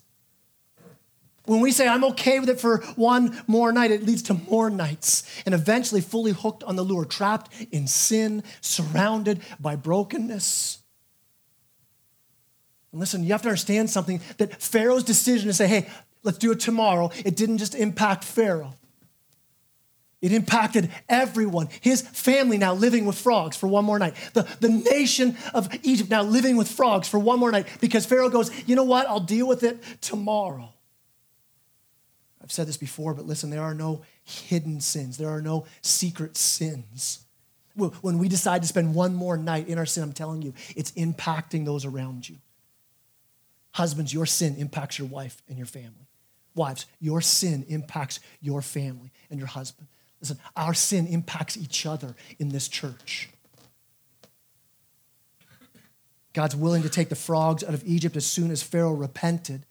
When 1.46 1.61
we 1.61 1.72
say, 1.72 1.88
I'm 1.88 2.05
okay 2.05 2.38
with 2.38 2.48
it 2.48 2.61
for 2.61 2.79
one 2.94 3.42
more 3.46 3.72
night, 3.72 3.90
it 3.90 4.05
leads 4.05 4.22
to 4.24 4.35
more 4.35 4.70
nights 4.70 5.24
and 5.44 5.55
eventually 5.55 6.00
fully 6.00 6.33
hooked 6.33 6.62
on 6.62 6.76
the 6.76 6.85
lure, 6.85 7.05
trapped 7.05 7.53
in 7.72 7.87
sin, 7.87 8.44
surrounded 8.61 9.40
by 9.59 9.74
brokenness. 9.74 10.79
And 12.92 13.00
listen, 13.00 13.24
you 13.24 13.33
have 13.33 13.42
to 13.42 13.48
understand 13.48 13.90
something 13.90 14.20
that 14.38 14.62
Pharaoh's 14.62 15.05
decision 15.05 15.48
to 15.48 15.55
say, 15.55 15.66
hey, 15.66 15.88
let's 16.22 16.38
do 16.38 16.53
it 16.53 16.61
tomorrow, 16.61 17.11
it 17.24 17.37
didn't 17.37 17.59
just 17.59 17.74
impact 17.74 18.22
Pharaoh. 18.22 18.74
It 20.20 20.33
impacted 20.33 20.90
everyone. 21.09 21.68
His 21.80 22.02
family 22.02 22.59
now 22.59 22.74
living 22.74 23.06
with 23.06 23.18
frogs 23.18 23.56
for 23.56 23.66
one 23.68 23.87
more 23.87 23.98
night. 23.98 24.14
The, 24.35 24.46
the 24.61 24.68
nation 24.68 25.37
of 25.54 25.68
Egypt 25.83 26.11
now 26.11 26.22
living 26.22 26.56
with 26.56 26.70
frogs 26.70 27.09
for 27.09 27.18
one 27.18 27.38
more 27.38 27.50
night 27.50 27.66
because 27.80 28.04
Pharaoh 28.04 28.28
goes, 28.28 28.50
you 28.68 28.76
know 28.76 28.85
what? 28.85 29.06
I'll 29.06 29.20
deal 29.20 29.48
with 29.48 29.62
it 29.62 29.83
tomorrow. 30.02 30.74
I've 32.42 32.52
said 32.52 32.66
this 32.66 32.76
before, 32.76 33.14
but 33.14 33.26
listen, 33.26 33.48
there 33.48 33.62
are 33.62 33.74
no 33.74 34.02
hidden 34.24 34.80
sins, 34.80 35.16
there 35.16 35.28
are 35.28 35.42
no 35.42 35.66
secret 35.83 36.37
sins. 36.37 37.20
When 37.74 38.18
we 38.18 38.28
decide 38.28 38.62
to 38.62 38.68
spend 38.68 38.94
one 38.94 39.14
more 39.14 39.37
night 39.37 39.68
in 39.68 39.78
our 39.78 39.87
sin, 39.87 40.02
I'm 40.02 40.12
telling 40.12 40.42
you, 40.42 40.52
it's 40.76 40.90
impacting 40.92 41.64
those 41.64 41.85
around 41.85 42.28
you. 42.28 42.37
Husbands, 43.72 44.12
your 44.12 44.26
sin 44.26 44.56
impacts 44.56 44.98
your 44.98 45.09
wife 45.09 45.42
and 45.48 45.56
your 45.56 45.66
family. 45.66 46.09
Wives, 46.54 46.87
your 46.98 47.20
sin 47.20 47.64
impacts 47.68 48.20
your 48.40 48.61
family 48.61 49.12
and 49.30 49.38
your 49.38 49.46
husband. 49.46 49.87
Listen, 50.20 50.38
our 50.56 50.74
sin 50.74 51.06
impacts 51.06 51.56
each 51.56 51.87
other 51.87 52.14
in 52.38 52.50
this 52.50 52.68
church. 52.68 53.30
God's 56.33 56.54
willing 56.54 56.83
to 56.83 56.88
take 56.88 57.09
the 57.09 57.16
frogs 57.16 57.64
out 57.64 57.74
of 57.74 57.83
Egypt 57.85 58.16
as 58.16 58.26
soon 58.26 58.50
as 58.50 58.62
Pharaoh 58.62 58.92
repented. 58.92 59.64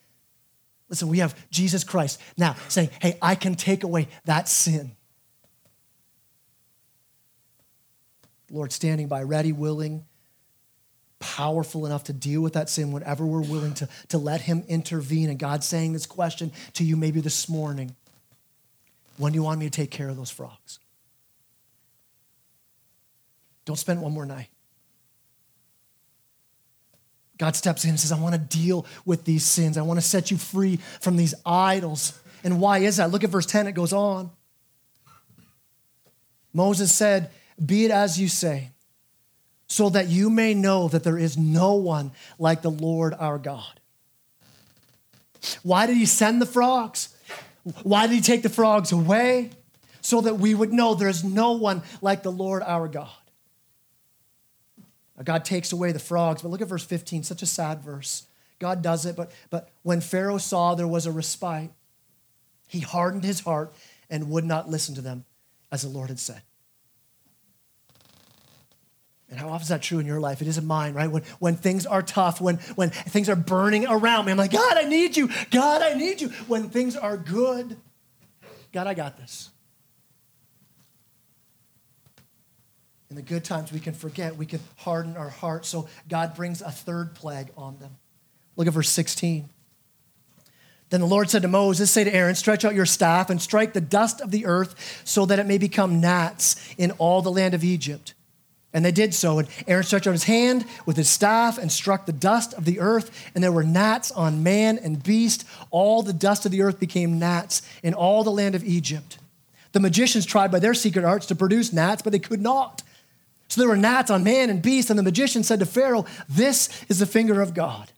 Listen, 0.90 1.08
we 1.08 1.20
have 1.20 1.36
Jesus 1.52 1.84
Christ 1.84 2.20
now 2.38 2.56
saying, 2.68 2.90
hey, 3.02 3.18
I 3.22 3.36
can 3.36 3.56
take 3.56 3.84
away 3.84 4.08
that 4.26 4.50
sin. 4.50 4.92
Lord 8.52 8.72
standing 8.72 9.08
by, 9.08 9.22
ready, 9.22 9.52
willing, 9.52 10.06
powerful 11.20 11.86
enough 11.86 12.06
to 12.06 12.14
deal 12.14 12.42
with 12.42 12.54
that 12.54 12.70
sin 12.70 12.92
whenever 12.92 13.26
we're 13.26 13.42
willing 13.42 13.76
to, 13.76 13.88
to 14.08 14.18
let 14.18 14.42
Him 14.42 14.64
intervene. 14.68 15.30
And 15.30 15.38
God's 15.38 15.68
saying 15.68 15.94
this 15.94 16.08
question 16.08 16.52
to 16.74 16.84
you 16.84 16.98
maybe 16.98 17.22
this 17.22 17.48
morning 17.48 17.96
when 19.20 19.34
do 19.34 19.36
you 19.36 19.44
want 19.44 19.60
me 19.60 19.66
to 19.66 19.72
take 19.72 19.92
care 19.92 20.08
of 20.08 20.16
those 20.16 20.32
frogs? 20.32 20.80
Don't 23.66 23.76
spend 23.76 24.02
one 24.02 24.14
more 24.14 24.26
night. 24.26 24.48
God 27.38 27.56
steps 27.56 27.84
in 27.84 27.92
and 27.92 28.00
says, 28.00 28.14
I 28.14 28.20
want 28.20 28.36
to 28.36 28.58
deal 28.58 28.86
with 29.06 29.26
these 29.26 29.46
sins. 29.46 29.78
I 29.78 29.82
want 29.82 30.00
to 30.00 30.06
set 30.06 30.32
you 30.32 30.38
free 30.38 30.78
from 31.02 31.18
these 31.18 31.36
idols. 31.46 32.20
And 32.46 32.62
why 32.62 32.80
is 32.80 32.98
that? 32.98 33.12
Look 33.12 33.26
at 33.26 33.30
verse 33.30 33.46
10, 33.46 33.68
it 33.68 33.74
goes 33.74 33.92
on. 33.92 34.32
Moses 36.54 36.94
said, 36.94 37.30
Be 37.64 37.86
it 37.86 37.92
as 37.92 38.20
you 38.20 38.30
say, 38.30 38.72
so 39.68 39.90
that 39.90 40.08
you 40.08 40.30
may 40.30 40.54
know 40.54 40.88
that 40.88 41.04
there 41.04 41.18
is 41.18 41.38
no 41.38 41.76
one 41.76 42.14
like 42.40 42.62
the 42.62 42.72
Lord 42.72 43.14
our 43.20 43.38
God. 43.38 43.80
Why 45.62 45.86
did 45.88 45.98
he 45.98 46.06
send 46.06 46.42
the 46.42 46.46
frogs? 46.46 47.16
Why 47.84 48.08
did 48.08 48.16
he 48.16 48.22
take 48.22 48.44
the 48.44 48.50
frogs 48.50 48.92
away? 48.92 49.52
So 50.02 50.22
that 50.22 50.36
we 50.36 50.56
would 50.56 50.72
know 50.72 50.96
there 50.96 51.10
is 51.10 51.24
no 51.24 51.52
one 51.52 51.84
like 52.02 52.24
the 52.24 52.32
Lord 52.32 52.64
our 52.64 52.88
God. 52.88 53.10
God 55.24 55.44
takes 55.44 55.74
away 55.74 55.92
the 55.92 56.00
frogs, 56.00 56.42
but 56.42 56.50
look 56.50 56.62
at 56.62 56.70
verse 56.70 56.86
15, 56.86 57.24
such 57.24 57.42
a 57.42 57.46
sad 57.46 57.84
verse. 57.84 58.26
God 58.60 58.82
does 58.82 59.06
it, 59.06 59.16
but, 59.16 59.32
but 59.50 59.70
when 59.84 60.00
Pharaoh 60.00 60.38
saw 60.38 60.76
there 60.76 60.88
was 60.88 61.06
a 61.06 61.12
respite, 61.12 61.72
he 62.68 62.80
hardened 62.80 63.24
his 63.24 63.42
heart 63.42 63.74
and 64.10 64.30
would 64.30 64.46
not 64.46 64.70
listen 64.70 64.96
to 64.96 65.02
them, 65.02 65.26
as 65.72 65.82
the 65.82 65.90
Lord 65.90 66.10
had 66.10 66.20
said. 66.20 66.42
And 69.30 69.40
how 69.40 69.50
often 69.50 69.62
is 69.62 69.68
that 69.68 69.84
true 69.84 70.00
in 70.00 70.08
your 70.08 70.20
life? 70.20 70.42
It 70.42 70.48
isn't 70.48 70.66
mine, 70.66 70.94
right? 70.94 71.10
When, 71.10 71.24
when 71.38 71.56
things 71.56 71.86
are 71.86 72.02
tough, 72.02 72.42
when, 72.42 72.58
when 72.76 72.90
things 72.90 73.30
are 73.30 73.36
burning 73.36 73.86
around 73.88 74.26
me, 74.26 74.32
I'm 74.32 74.38
like, 74.38 74.52
God, 74.52 74.78
I 74.78 74.84
need 74.84 75.16
you. 75.16 75.30
God, 75.52 75.82
I 75.82 75.94
need 75.94 76.20
you. 76.20 76.30
When 76.48 76.70
things 76.70 76.96
are 76.96 77.16
good, 77.16 77.78
God, 78.72 78.88
I 78.88 78.96
got 78.96 79.18
this. 79.18 79.52
In 83.10 83.16
the 83.16 83.22
good 83.22 83.44
times, 83.44 83.72
we 83.72 83.80
can 83.80 83.94
forget, 83.94 84.36
we 84.36 84.46
can 84.46 84.60
harden 84.78 85.16
our 85.16 85.30
hearts. 85.30 85.68
So 85.68 85.88
God 86.08 86.36
brings 86.36 86.62
a 86.62 86.72
third 86.72 87.16
plague 87.16 87.50
on 87.58 87.78
them. 87.80 87.98
Look 88.56 88.68
at 88.68 88.74
verse 88.74 88.90
16. 88.90 89.50
Then 90.90 91.02
the 91.02 91.08
Lord 91.08 91.30
said 91.30 91.44
to 91.44 91.48
Moses, 91.48 91.92
Say 91.92 92.04
to 92.04 92.14
Aaron, 92.14 92.36
stretch 92.36 92.66
out 92.66 92.74
your 92.74 92.86
staff 92.86 93.30
and 93.30 93.40
strike 93.42 93.74
the 93.74 93.82
dust 93.82 94.22
of 94.22 94.32
the 94.32 94.48
earth 94.48 95.02
so 95.06 95.26
that 95.28 95.38
it 95.38 95.46
may 95.46 95.60
become 95.60 96.02
gnats 96.02 96.74
in 96.78 96.92
all 96.92 97.22
the 97.22 97.32
land 97.32 97.54
of 97.54 97.64
Egypt. 97.64 98.16
And 98.74 98.86
they 98.86 98.92
did 98.92 99.14
so. 99.14 99.40
And 99.40 99.48
Aaron 99.68 99.84
stretched 99.84 100.08
out 100.08 100.14
his 100.14 100.26
hand 100.26 100.66
with 100.86 100.96
his 100.96 101.10
staff 101.10 101.58
and 101.58 101.72
struck 101.72 102.06
the 102.06 102.14
dust 102.14 102.54
of 102.54 102.66
the 102.66 102.80
earth, 102.80 103.32
and 103.34 103.44
there 103.44 103.52
were 103.52 103.64
gnats 103.64 104.12
on 104.12 104.44
man 104.44 104.78
and 104.78 105.02
beast. 105.02 105.44
All 105.72 106.04
the 106.04 106.14
dust 106.14 106.46
of 106.46 106.52
the 106.52 106.62
earth 106.62 106.80
became 106.80 107.18
gnats 107.18 107.62
in 107.82 107.94
all 107.94 108.24
the 108.24 108.32
land 108.32 108.56
of 108.56 108.64
Egypt. 108.64 109.18
The 109.72 109.80
magicians 109.80 110.26
tried 110.26 110.52
by 110.52 110.60
their 110.60 110.74
secret 110.74 111.06
arts 111.06 111.26
to 111.28 111.36
produce 111.36 111.74
gnats, 111.74 112.02
but 112.02 112.12
they 112.12 112.20
could 112.20 112.42
not. 112.42 112.84
So 113.48 113.62
there 113.62 113.70
were 113.70 113.78
gnats 113.78 114.12
on 114.12 114.24
man 114.24 114.50
and 114.52 114.62
beast, 114.62 114.92
and 114.92 115.00
the 115.00 115.04
magician 115.04 115.44
said 115.44 115.60
to 115.60 115.66
Pharaoh, 115.66 116.06
This 116.28 116.70
is 116.88 117.00
the 117.00 117.06
finger 117.08 117.42
of 117.42 117.56
God. 117.56 117.92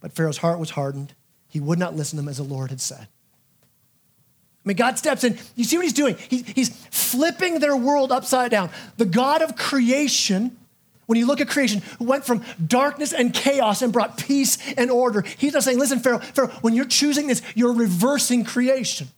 But 0.00 0.12
Pharaoh's 0.12 0.38
heart 0.38 0.58
was 0.58 0.70
hardened. 0.70 1.14
He 1.48 1.60
would 1.60 1.78
not 1.78 1.96
listen 1.96 2.18
to 2.18 2.22
them 2.22 2.28
as 2.28 2.36
the 2.36 2.42
Lord 2.42 2.70
had 2.70 2.80
said. 2.80 3.08
I 4.64 4.68
mean, 4.68 4.76
God 4.76 4.96
steps 4.96 5.24
in. 5.24 5.36
You 5.56 5.64
see 5.64 5.76
what 5.76 5.84
he's 5.84 5.92
doing? 5.92 6.16
He, 6.28 6.42
he's 6.42 6.68
flipping 6.90 7.58
their 7.58 7.76
world 7.76 8.12
upside 8.12 8.52
down. 8.52 8.70
The 8.96 9.06
God 9.06 9.42
of 9.42 9.56
creation, 9.56 10.56
when 11.06 11.18
you 11.18 11.26
look 11.26 11.40
at 11.40 11.48
creation, 11.48 11.82
who 11.98 12.04
went 12.04 12.24
from 12.24 12.44
darkness 12.64 13.12
and 13.12 13.34
chaos 13.34 13.82
and 13.82 13.92
brought 13.92 14.16
peace 14.16 14.58
and 14.74 14.88
order, 14.90 15.22
he's 15.38 15.52
not 15.52 15.64
saying, 15.64 15.80
listen, 15.80 15.98
Pharaoh, 15.98 16.20
Pharaoh, 16.20 16.50
when 16.60 16.74
you're 16.74 16.84
choosing 16.84 17.26
this, 17.26 17.42
you're 17.56 17.72
reversing 17.72 18.44
creation. 18.44 19.08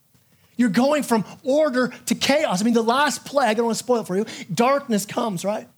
You're 0.56 0.70
going 0.70 1.02
from 1.02 1.24
order 1.42 1.92
to 2.06 2.14
chaos. 2.14 2.62
I 2.62 2.64
mean, 2.64 2.74
the 2.74 2.82
last 2.82 3.26
plague, 3.26 3.50
I 3.50 3.54
don't 3.54 3.66
want 3.66 3.76
to 3.76 3.84
spoil 3.84 4.00
it 4.00 4.06
for 4.06 4.16
you, 4.16 4.24
darkness 4.52 5.04
comes, 5.04 5.44
right? 5.44 5.68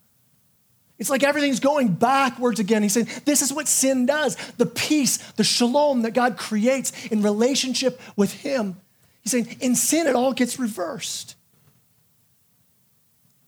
It's 0.99 1.11
like 1.11 1.25
everything's 1.25 1.61
going 1.61 1.89
backwards 1.89 2.61
again. 2.61 2.83
He's 2.83 2.95
saying, 2.95 3.09
This 3.25 3.43
is 3.43 3.53
what 3.53 3.69
sin 3.69 4.07
does. 4.07 4.37
The 4.57 4.65
peace, 4.65 5.19
the 5.33 5.45
shalom 5.45 6.03
that 6.03 6.13
God 6.13 6.39
creates 6.39 6.93
in 7.07 7.23
relationship 7.23 8.01
with 8.17 8.33
Him. 8.33 8.77
He's 9.27 9.33
saying, 9.33 9.57
In 9.61 9.75
sin, 9.75 10.07
it 10.07 10.15
all 10.15 10.33
gets 10.33 10.57
reversed. 10.57 11.35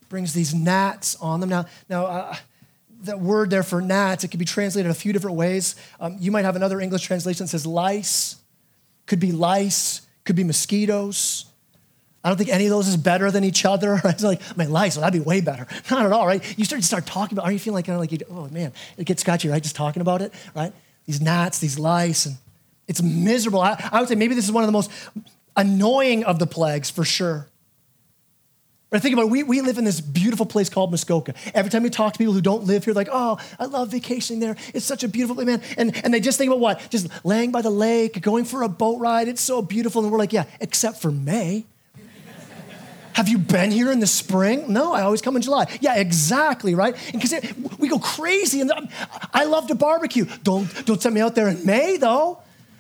Brings 0.08 0.32
these 0.32 0.52
gnats 0.52 1.14
on 1.16 1.38
them. 1.38 1.48
Now, 1.48 1.66
now 1.88 2.06
uh, 2.06 2.36
that 3.02 3.20
word 3.20 3.50
there 3.50 3.62
for 3.62 3.80
gnats, 3.80 4.24
it 4.24 4.28
could 4.28 4.40
be 4.40 4.44
translated 4.44 4.90
a 4.90 4.94
few 4.94 5.12
different 5.12 5.36
ways. 5.36 5.76
Um, 6.00 6.16
you 6.18 6.32
might 6.32 6.44
have 6.44 6.56
another 6.56 6.80
English 6.80 7.02
translation 7.02 7.44
that 7.44 7.50
says 7.50 7.64
lice, 7.64 8.36
could 9.06 9.20
be 9.20 9.30
lice, 9.30 10.02
could 10.24 10.34
be 10.34 10.42
mosquitoes. 10.42 11.44
I 12.24 12.28
don't 12.28 12.38
think 12.38 12.50
any 12.50 12.64
of 12.64 12.70
those 12.70 12.88
is 12.88 12.96
better 12.96 13.30
than 13.30 13.44
each 13.44 13.64
other. 13.64 14.00
It's 14.04 14.24
like, 14.24 14.40
man, 14.56 14.72
lice, 14.72 14.96
well, 14.96 15.02
that'd 15.02 15.22
be 15.22 15.24
way 15.24 15.40
better. 15.40 15.68
Not 15.92 16.06
at 16.06 16.10
all, 16.10 16.26
right? 16.26 16.42
You 16.58 16.64
start 16.64 16.82
to 16.82 16.86
start 16.88 17.06
talking 17.06 17.38
about, 17.38 17.44
are 17.44 17.52
you 17.52 17.60
feeling 17.60 17.76
like 17.76 17.86
kind 17.86 17.94
of 17.94 18.00
like, 18.00 18.10
you, 18.10 18.18
oh 18.28 18.48
man, 18.48 18.72
it 18.96 19.04
gets 19.04 19.20
scratchy, 19.20 19.48
right? 19.48 19.62
Just 19.62 19.76
talking 19.76 20.00
about 20.00 20.22
it, 20.22 20.34
right? 20.56 20.72
These 21.06 21.20
gnats, 21.20 21.60
these 21.60 21.78
lice, 21.78 22.26
and 22.26 22.36
it's 22.88 23.00
miserable. 23.00 23.60
I, 23.60 23.90
I 23.92 24.00
would 24.00 24.08
say 24.08 24.16
maybe 24.16 24.34
this 24.34 24.44
is 24.44 24.50
one 24.50 24.64
of 24.64 24.68
the 24.68 24.72
most 24.72 24.90
annoying 25.58 26.24
of 26.24 26.38
the 26.38 26.46
plagues 26.46 26.88
for 26.88 27.04
sure. 27.04 27.48
But 28.90 29.02
think 29.02 29.12
about 29.12 29.26
it, 29.26 29.30
we, 29.30 29.42
we 29.42 29.60
live 29.60 29.76
in 29.76 29.84
this 29.84 30.00
beautiful 30.00 30.46
place 30.46 30.70
called 30.70 30.90
Muskoka. 30.90 31.34
Every 31.52 31.70
time 31.70 31.82
we 31.82 31.90
talk 31.90 32.14
to 32.14 32.18
people 32.18 32.32
who 32.32 32.40
don't 32.40 32.64
live 32.64 32.86
here, 32.86 32.94
like, 32.94 33.10
oh, 33.12 33.38
I 33.58 33.66
love 33.66 33.90
vacationing 33.90 34.40
there. 34.40 34.56
It's 34.72 34.86
such 34.86 35.04
a 35.04 35.08
beautiful 35.08 35.36
place, 35.36 35.46
man. 35.46 35.62
And, 35.76 36.04
and 36.04 36.14
they 36.14 36.20
just 36.20 36.38
think 36.38 36.48
about 36.48 36.60
what? 36.60 36.88
Just 36.88 37.08
laying 37.22 37.52
by 37.52 37.60
the 37.60 37.70
lake, 37.70 38.22
going 38.22 38.46
for 38.46 38.62
a 38.62 38.68
boat 38.68 38.98
ride. 38.98 39.28
It's 39.28 39.42
so 39.42 39.60
beautiful. 39.60 40.02
And 40.02 40.10
we're 40.10 40.16
like, 40.16 40.32
yeah, 40.32 40.44
except 40.60 41.02
for 41.02 41.10
May. 41.10 41.66
Have 43.12 43.28
you 43.28 43.36
been 43.36 43.70
here 43.70 43.92
in 43.92 44.00
the 44.00 44.06
spring? 44.06 44.72
No, 44.72 44.94
I 44.94 45.02
always 45.02 45.20
come 45.20 45.36
in 45.36 45.42
July. 45.42 45.66
Yeah, 45.82 45.96
exactly, 45.96 46.74
right? 46.74 46.96
Because 47.12 47.34
we 47.78 47.88
go 47.88 47.98
crazy, 47.98 48.62
and 48.62 48.72
I 49.34 49.44
love 49.44 49.66
to 49.66 49.74
barbecue. 49.74 50.24
Don't 50.44 50.86
don't 50.86 51.02
send 51.02 51.14
me 51.14 51.20
out 51.20 51.34
there 51.34 51.48
in 51.48 51.66
May, 51.66 51.98
though. 51.98 52.38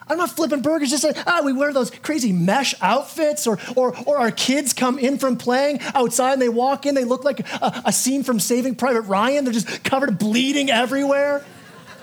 I'm 0.08 0.18
not 0.18 0.30
flipping 0.30 0.62
burgers. 0.62 0.90
Just 0.90 1.04
like, 1.04 1.16
ah, 1.26 1.42
we 1.44 1.52
wear 1.52 1.72
those 1.72 1.90
crazy 1.90 2.32
mesh 2.32 2.74
outfits, 2.80 3.46
or, 3.46 3.58
or, 3.76 3.96
or 4.06 4.18
our 4.18 4.30
kids 4.30 4.72
come 4.72 4.98
in 4.98 5.18
from 5.18 5.36
playing 5.36 5.80
outside 5.94 6.34
and 6.34 6.42
they 6.42 6.48
walk 6.48 6.86
in, 6.86 6.94
they 6.94 7.04
look 7.04 7.24
like 7.24 7.40
a, 7.40 7.82
a 7.86 7.92
scene 7.92 8.22
from 8.22 8.40
Saving 8.40 8.74
Private 8.74 9.02
Ryan. 9.02 9.44
They're 9.44 9.52
just 9.52 9.84
covered, 9.84 10.18
bleeding 10.18 10.70
everywhere. 10.70 11.44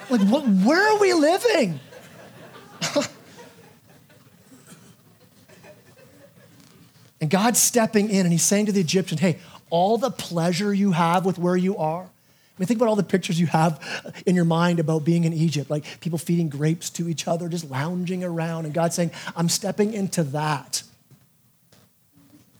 Like, 0.09 0.21
what, 0.21 0.43
where 0.47 0.93
are 0.93 0.99
we 0.99 1.13
living? 1.13 1.79
And 7.21 7.31
God's 7.31 7.59
stepping 7.59 8.11
in 8.11 8.25
and 8.25 8.31
he's 8.31 8.43
saying 8.43 8.67
to 8.67 8.71
the 8.71 8.81
Egyptian, 8.81 9.17
hey, 9.17 9.39
all 9.69 9.97
the 9.97 10.11
pleasure 10.11 10.71
you 10.71 10.91
have 10.91 11.25
with 11.25 11.39
where 11.39 11.55
you 11.55 11.75
are. 11.77 12.07
I 12.55 12.61
mean, 12.61 12.67
think 12.67 12.79
about 12.79 12.87
all 12.87 12.95
the 12.95 13.03
pictures 13.03 13.37
you 13.37 13.47
have 13.47 14.13
in 14.25 14.33
your 14.33 14.45
mind 14.45 14.79
about 14.79 15.03
being 15.03 15.25
in 15.25 15.33
Egypt, 15.33 15.69
like 15.69 15.99
people 15.99 16.17
feeding 16.17 16.47
grapes 16.47 16.89
to 16.91 17.09
each 17.09 17.27
other, 17.27 17.49
just 17.49 17.69
lounging 17.69 18.23
around. 18.23 18.63
And 18.63 18.73
God 18.73 18.93
saying, 18.93 19.11
I'm 19.35 19.49
stepping 19.49 19.93
into 19.93 20.23
that. 20.23 20.83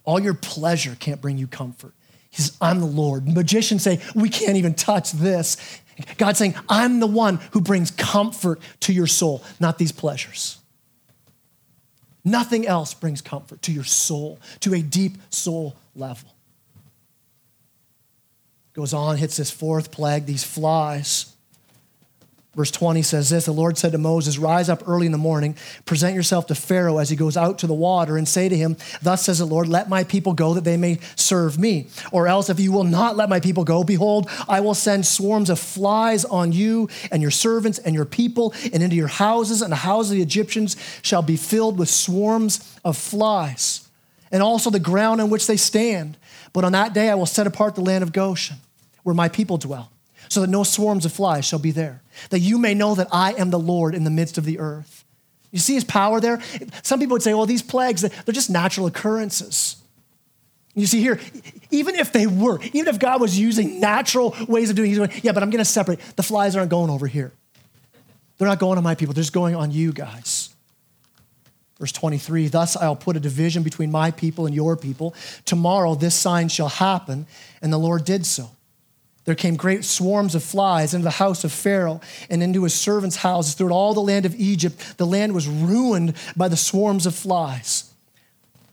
All 0.04 0.20
your 0.20 0.34
pleasure 0.34 0.98
can't 1.00 1.22
bring 1.22 1.38
you 1.38 1.48
comfort. 1.48 1.94
He 2.30 2.42
says, 2.42 2.58
I'm 2.60 2.82
the 2.82 2.86
Lord. 2.86 3.26
Magicians 3.26 3.84
say, 3.84 4.02
we 4.14 4.28
can't 4.28 4.58
even 4.58 4.74
touch 4.74 5.14
this. 5.14 5.80
God's 6.18 6.40
saying, 6.40 6.56
I'm 6.68 7.00
the 7.00 7.08
one 7.08 7.40
who 7.52 7.62
brings 7.62 7.90
comfort 7.92 8.60
to 8.82 8.92
your 8.92 9.08
soul, 9.08 9.42
not 9.62 9.78
these 9.78 9.94
pleasures. 9.94 10.58
Nothing 12.26 12.68
else 12.68 12.94
brings 12.94 13.22
comfort 13.22 13.62
to 13.62 13.72
your 13.72 13.86
soul, 13.86 14.40
to 14.60 14.74
a 14.74 14.82
deep 14.82 15.14
soul 15.30 15.78
level. 15.96 16.35
Goes 18.76 18.94
on, 18.94 19.16
hits 19.16 19.38
this 19.38 19.50
fourth 19.50 19.90
plague, 19.90 20.26
these 20.26 20.44
flies. 20.44 21.34
Verse 22.56 22.72
20 22.72 23.02
says 23.02 23.30
this 23.30 23.46
The 23.46 23.54
Lord 23.54 23.78
said 23.78 23.94
to 23.94 23.98
Moses, 23.98 24.38
Rise 24.38 24.68
up 24.70 24.84
early 24.86 25.06
in 25.06 25.14
the 25.14 25.18
morning, 25.18 25.56
present 25.86 26.14
yourself 26.14 26.48
to 26.48 26.56
Pharaoh 26.56 26.98
as 26.98 27.10
he 27.10 27.16
goes 27.16 27.38
out 27.38 27.60
to 27.60 27.68
the 27.68 27.74
water, 27.74 28.18
and 28.18 28.28
say 28.28 28.50
to 28.50 28.56
him, 28.56 28.78
Thus 29.02 29.24
says 29.24 29.40
the 29.40 29.46
Lord, 29.46 29.70
Let 29.70 29.88
my 29.88 30.04
people 30.04 30.34
go 30.34 30.54
that 30.54 30.66
they 30.66 30.76
may 30.76 31.00
serve 31.16 31.58
me. 31.58 31.88
Or 32.12 32.28
else, 32.28 32.50
if 32.50 32.60
you 32.60 32.74
will 32.74 32.84
not 32.86 33.16
let 33.16 33.30
my 33.30 33.40
people 33.40 33.64
go, 33.64 33.84
behold, 33.84 34.30
I 34.48 34.62
will 34.62 34.74
send 34.74 35.06
swarms 35.06 35.50
of 35.50 35.60
flies 35.60 36.26
on 36.26 36.52
you 36.54 36.90
and 37.12 37.22
your 37.22 37.32
servants 37.32 37.78
and 37.80 37.96
your 37.96 38.06
people, 38.06 38.54
and 38.74 38.82
into 38.82 38.98
your 38.98 39.08
houses, 39.08 39.62
and 39.62 39.72
the 39.72 39.78
houses 39.78 40.12
of 40.12 40.18
the 40.18 40.24
Egyptians 40.24 40.76
shall 41.02 41.22
be 41.22 41.38
filled 41.38 41.78
with 41.78 41.90
swarms 41.90 42.78
of 42.86 42.98
flies, 42.98 43.88
and 44.32 44.42
also 44.42 44.70
the 44.70 44.80
ground 44.80 45.20
on 45.20 45.30
which 45.30 45.48
they 45.48 45.58
stand. 45.58 46.18
But 46.54 46.64
on 46.64 46.72
that 46.72 46.94
day 46.94 47.10
I 47.10 47.16
will 47.16 47.26
set 47.26 47.48
apart 47.48 47.76
the 47.76 47.82
land 47.82 48.02
of 48.02 48.14
Goshen, 48.14 48.58
where 49.06 49.14
my 49.14 49.30
people 49.30 49.58
dwell 49.58 49.92
so 50.30 50.42
that 50.42 50.50
no 50.50 50.64
swarms 50.64 51.06
of 51.06 51.14
flies 51.14 51.46
shall 51.46 51.60
be 51.60 51.70
there, 51.70 52.02
that 52.32 52.40
you 52.40 52.58
may 52.58 52.74
know 52.74 52.96
that 52.96 53.08
I 53.12 53.34
am 53.34 53.52
the 53.52 53.60
Lord 53.60 53.94
in 53.94 54.04
the 54.04 54.10
midst 54.10 54.40
of 54.40 54.46
the 54.46 54.58
earth. 54.58 55.06
You 55.52 55.60
see 55.60 55.76
his 55.76 55.84
power 55.84 56.20
there? 56.20 56.42
Some 56.82 57.00
people 57.00 57.14
would 57.14 57.22
say, 57.22 57.36
well, 57.36 57.46
these 57.46 57.62
plagues, 57.62 58.02
they're 58.02 58.34
just 58.34 58.50
natural 58.50 58.88
occurrences. 58.88 59.78
You 60.74 60.88
see 60.88 61.02
here, 61.02 61.20
even 61.70 61.94
if 61.96 62.12
they 62.12 62.26
were, 62.26 62.60
even 62.74 62.88
if 62.88 62.98
God 62.98 63.22
was 63.22 63.38
using 63.40 63.80
natural 63.80 64.36
ways 64.48 64.72
of 64.72 64.76
doing 64.76 64.90
he's 64.90 64.98
going, 64.98 65.12
yeah, 65.22 65.32
but 65.32 65.44
I'm 65.44 65.52
going 65.52 65.64
to 65.64 65.70
separate. 65.70 66.00
The 66.16 66.24
flies 66.24 66.56
aren't 66.56 66.72
going 66.72 66.90
over 66.90 67.06
here. 67.06 67.32
They're 68.38 68.48
not 68.48 68.60
going 68.60 68.80
on 68.80 68.84
my 68.84 68.96
people, 68.96 69.14
they're 69.14 69.22
just 69.22 69.34
going 69.34 69.56
on 69.56 69.72
you 69.72 69.94
guys. 69.94 70.50
Verse 71.80 71.92
23 71.92 72.48
Thus 72.48 72.76
I'll 72.76 72.96
put 72.96 73.16
a 73.16 73.20
division 73.20 73.62
between 73.62 73.92
my 73.92 74.10
people 74.10 74.48
and 74.48 74.56
your 74.56 74.76
people. 74.76 75.14
Tomorrow 75.46 75.94
this 75.96 76.16
sign 76.16 76.50
shall 76.50 76.70
happen. 76.70 77.28
And 77.62 77.72
the 77.72 77.78
Lord 77.78 78.04
did 78.04 78.26
so. 78.26 78.50
There 79.26 79.36
came 79.36 79.56
great 79.56 79.84
swarms 79.84 80.36
of 80.36 80.44
flies 80.44 80.94
into 80.94 81.04
the 81.04 81.12
house 81.12 81.44
of 81.44 81.52
Pharaoh 81.52 82.00
and 82.30 82.44
into 82.44 82.64
his 82.64 82.76
servants' 82.76 83.18
houses 83.18 83.56
throughout 83.56 83.74
all 83.74 83.94
the 83.94 84.00
land 84.00 84.26
of 84.26 84.36
Egypt. 84.36 84.98
The 84.98 85.08
land 85.08 85.34
was 85.34 85.48
ruined 85.48 86.14
by 86.36 86.48
the 86.48 86.58
swarms 86.58 87.06
of 87.08 87.16
flies. 87.16 87.92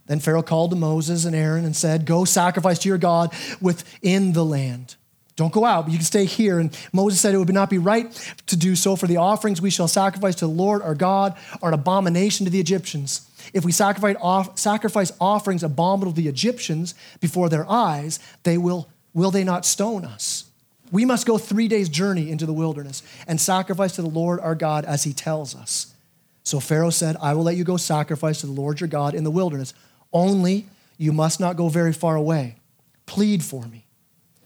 Then 0.07 0.21
Pharaoh 0.21 0.43
called 0.43 0.71
to 0.71 0.77
Moses 0.77 1.25
and 1.25 1.35
Aaron 1.35 1.65
and 1.65 1.75
said, 1.75 2.05
Go 2.05 2.27
sacrifice 2.27 2.79
to 2.81 2.89
your 2.89 2.99
God 2.99 3.33
within 3.61 4.35
the 4.35 4.45
land. 4.45 4.97
Don't 5.37 5.53
go 5.53 5.65
out, 5.65 5.87
but 5.87 5.93
you 5.93 5.99
can 5.99 6.05
stay 6.05 6.27
here. 6.27 6.59
And 6.59 6.77
Moses 6.93 7.21
said 7.21 7.35
it 7.35 7.39
would 7.39 7.53
not 7.53 7.71
be 7.71 7.79
right 7.79 8.13
to 8.47 8.57
do 8.57 8.77
so, 8.77 8.97
for 8.97 9.07
the 9.07 9.17
offerings 9.17 9.63
we 9.63 9.71
shall 9.71 9.89
sacrifice 9.89 10.35
to 10.37 10.47
the 10.47 10.53
Lord 10.53 10.83
our 10.83 10.95
God 10.95 11.35
are 11.63 11.69
an 11.69 11.75
abomination 11.75 12.45
to 12.45 12.51
the 12.51 12.61
Egyptians. 12.61 13.27
If 13.55 13.65
we 13.65 13.73
sacrifice, 13.73 15.13
offerings 15.21 15.63
abominable 15.63 16.13
to 16.13 16.21
the 16.21 16.29
Egyptians 16.29 16.95
before 17.21 17.49
their 17.49 17.69
eyes, 17.69 18.21
they 18.43 18.59
will 18.59 18.89
will 19.15 19.31
they 19.31 19.45
not 19.45 19.65
stone 19.65 20.05
us? 20.05 20.45
We 20.91 21.05
must 21.07 21.27
go 21.27 21.39
three 21.39 21.69
days' 21.69 21.89
journey 21.89 22.31
into 22.31 22.45
the 22.45 22.53
wilderness 22.53 23.03
and 23.27 23.41
sacrifice 23.41 23.93
to 23.97 24.03
the 24.03 24.09
Lord 24.09 24.41
our 24.41 24.55
God 24.55 24.85
as 24.85 25.05
he 25.05 25.13
tells 25.13 25.55
us. 25.55 25.95
So 26.45 26.61
Pharaoh 26.61 26.91
said, 26.91 27.17
I 27.21 27.35
will 27.35 27.45
let 27.45 27.57
you 27.57 27.65
go 27.65 27.77
sacrifice 27.77 28.41
to 28.41 28.47
the 28.47 28.53
Lord 28.53 28.81
your 28.81 28.89
God 28.89 29.15
in 29.15 29.25
the 29.25 29.31
wilderness. 29.31 29.73
Only 30.13 30.67
you 30.99 31.13
must 31.13 31.41
not 31.41 31.57
go 31.57 31.69
very 31.69 31.93
far 31.93 32.17
away. 32.17 32.57
Plead 33.07 33.43
for 33.43 33.65
me. 33.67 33.87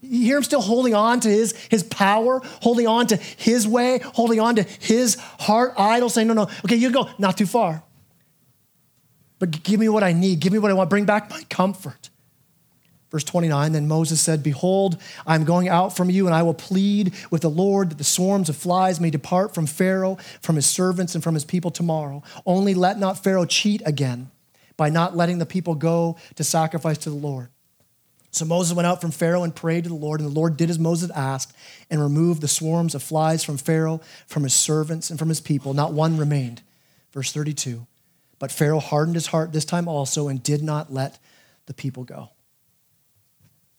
You 0.02 0.24
hear 0.24 0.36
him 0.36 0.44
still 0.44 0.60
holding 0.60 0.94
on 0.94 1.20
to 1.20 1.28
his, 1.28 1.56
his 1.66 1.82
power, 1.82 2.40
holding 2.62 2.86
on 2.86 3.08
to 3.08 3.16
his 3.16 3.66
way, 3.66 3.98
holding 4.14 4.38
on 4.38 4.56
to 4.56 4.62
his 4.62 5.16
heart 5.16 5.74
idol, 5.76 6.08
saying, 6.08 6.28
No, 6.28 6.34
no, 6.34 6.42
okay, 6.64 6.76
you 6.76 6.90
go, 6.90 7.08
not 7.18 7.36
too 7.36 7.46
far. 7.46 7.82
But 9.38 9.62
give 9.62 9.80
me 9.80 9.88
what 9.88 10.02
I 10.02 10.12
need. 10.12 10.40
Give 10.40 10.52
me 10.52 10.58
what 10.58 10.70
I 10.70 10.74
want. 10.74 10.90
Bring 10.90 11.04
back 11.04 11.28
my 11.28 11.42
comfort. 11.50 12.10
Verse 13.16 13.24
29 13.24 13.72
Then 13.72 13.88
Moses 13.88 14.20
said, 14.20 14.42
Behold, 14.42 14.98
I 15.26 15.36
am 15.36 15.44
going 15.44 15.70
out 15.70 15.96
from 15.96 16.10
you, 16.10 16.26
and 16.26 16.34
I 16.34 16.42
will 16.42 16.52
plead 16.52 17.14
with 17.30 17.40
the 17.40 17.48
Lord 17.48 17.88
that 17.88 17.96
the 17.96 18.04
swarms 18.04 18.50
of 18.50 18.56
flies 18.56 19.00
may 19.00 19.08
depart 19.08 19.54
from 19.54 19.64
Pharaoh, 19.64 20.18
from 20.42 20.56
his 20.56 20.66
servants, 20.66 21.14
and 21.14 21.24
from 21.24 21.32
his 21.32 21.46
people 21.46 21.70
tomorrow. 21.70 22.22
Only 22.44 22.74
let 22.74 22.98
not 22.98 23.24
Pharaoh 23.24 23.46
cheat 23.46 23.80
again 23.86 24.30
by 24.76 24.90
not 24.90 25.16
letting 25.16 25.38
the 25.38 25.46
people 25.46 25.74
go 25.74 26.18
to 26.34 26.44
sacrifice 26.44 26.98
to 26.98 27.08
the 27.08 27.16
Lord. 27.16 27.48
So 28.32 28.44
Moses 28.44 28.76
went 28.76 28.86
out 28.86 29.00
from 29.00 29.12
Pharaoh 29.12 29.44
and 29.44 29.56
prayed 29.56 29.84
to 29.84 29.88
the 29.88 29.96
Lord, 29.96 30.20
and 30.20 30.28
the 30.28 30.38
Lord 30.38 30.58
did 30.58 30.68
as 30.68 30.78
Moses 30.78 31.10
asked 31.12 31.56
and 31.88 32.02
removed 32.02 32.42
the 32.42 32.48
swarms 32.48 32.94
of 32.94 33.02
flies 33.02 33.42
from 33.42 33.56
Pharaoh, 33.56 34.02
from 34.26 34.42
his 34.42 34.52
servants, 34.52 35.08
and 35.08 35.18
from 35.18 35.30
his 35.30 35.40
people. 35.40 35.72
Not 35.72 35.94
one 35.94 36.18
remained. 36.18 36.60
Verse 37.14 37.32
32 37.32 37.86
But 38.38 38.52
Pharaoh 38.52 38.78
hardened 38.78 39.14
his 39.14 39.28
heart 39.28 39.54
this 39.54 39.64
time 39.64 39.88
also 39.88 40.28
and 40.28 40.42
did 40.42 40.62
not 40.62 40.92
let 40.92 41.18
the 41.64 41.72
people 41.72 42.04
go. 42.04 42.28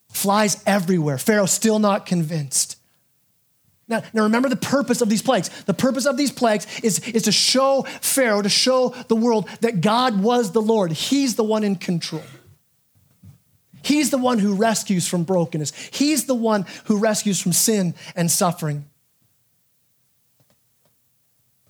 Flies 0.10 0.62
everywhere. 0.66 1.18
Pharaoh 1.18 1.46
still 1.46 1.80
not 1.80 2.06
convinced. 2.06 2.78
Now, 3.88 4.04
now 4.14 4.24
remember 4.24 4.50
the 4.50 4.56
purpose 4.56 5.02
of 5.02 5.10
these 5.10 5.22
plagues. 5.22 5.50
The 5.64 5.74
purpose 5.74 6.06
of 6.06 6.18
these 6.18 6.32
plagues 6.32 6.68
is, 6.82 7.00
is 7.00 7.24
to 7.24 7.32
show 7.32 7.84
Pharaoh, 8.02 8.42
to 8.42 8.50
show 8.50 8.90
the 9.08 9.16
world 9.16 9.48
that 9.62 9.82
God 9.82 10.22
was 10.22 10.52
the 10.52 10.62
Lord. 10.62 10.92
He's 10.92 11.36
the 11.36 11.44
one 11.44 11.64
in 11.64 11.76
control. 11.76 12.24
He's 13.84 14.10
the 14.10 14.18
one 14.18 14.40
who 14.40 14.56
rescues 14.56 15.08
from 15.08 15.24
brokenness. 15.24 15.72
He's 15.94 16.26
the 16.26 16.36
one 16.36 16.66
who 16.86 16.98
rescues 16.98 17.42
from 17.42 17.54
sin 17.54 17.96
and 18.16 18.30
suffering. 18.30 18.86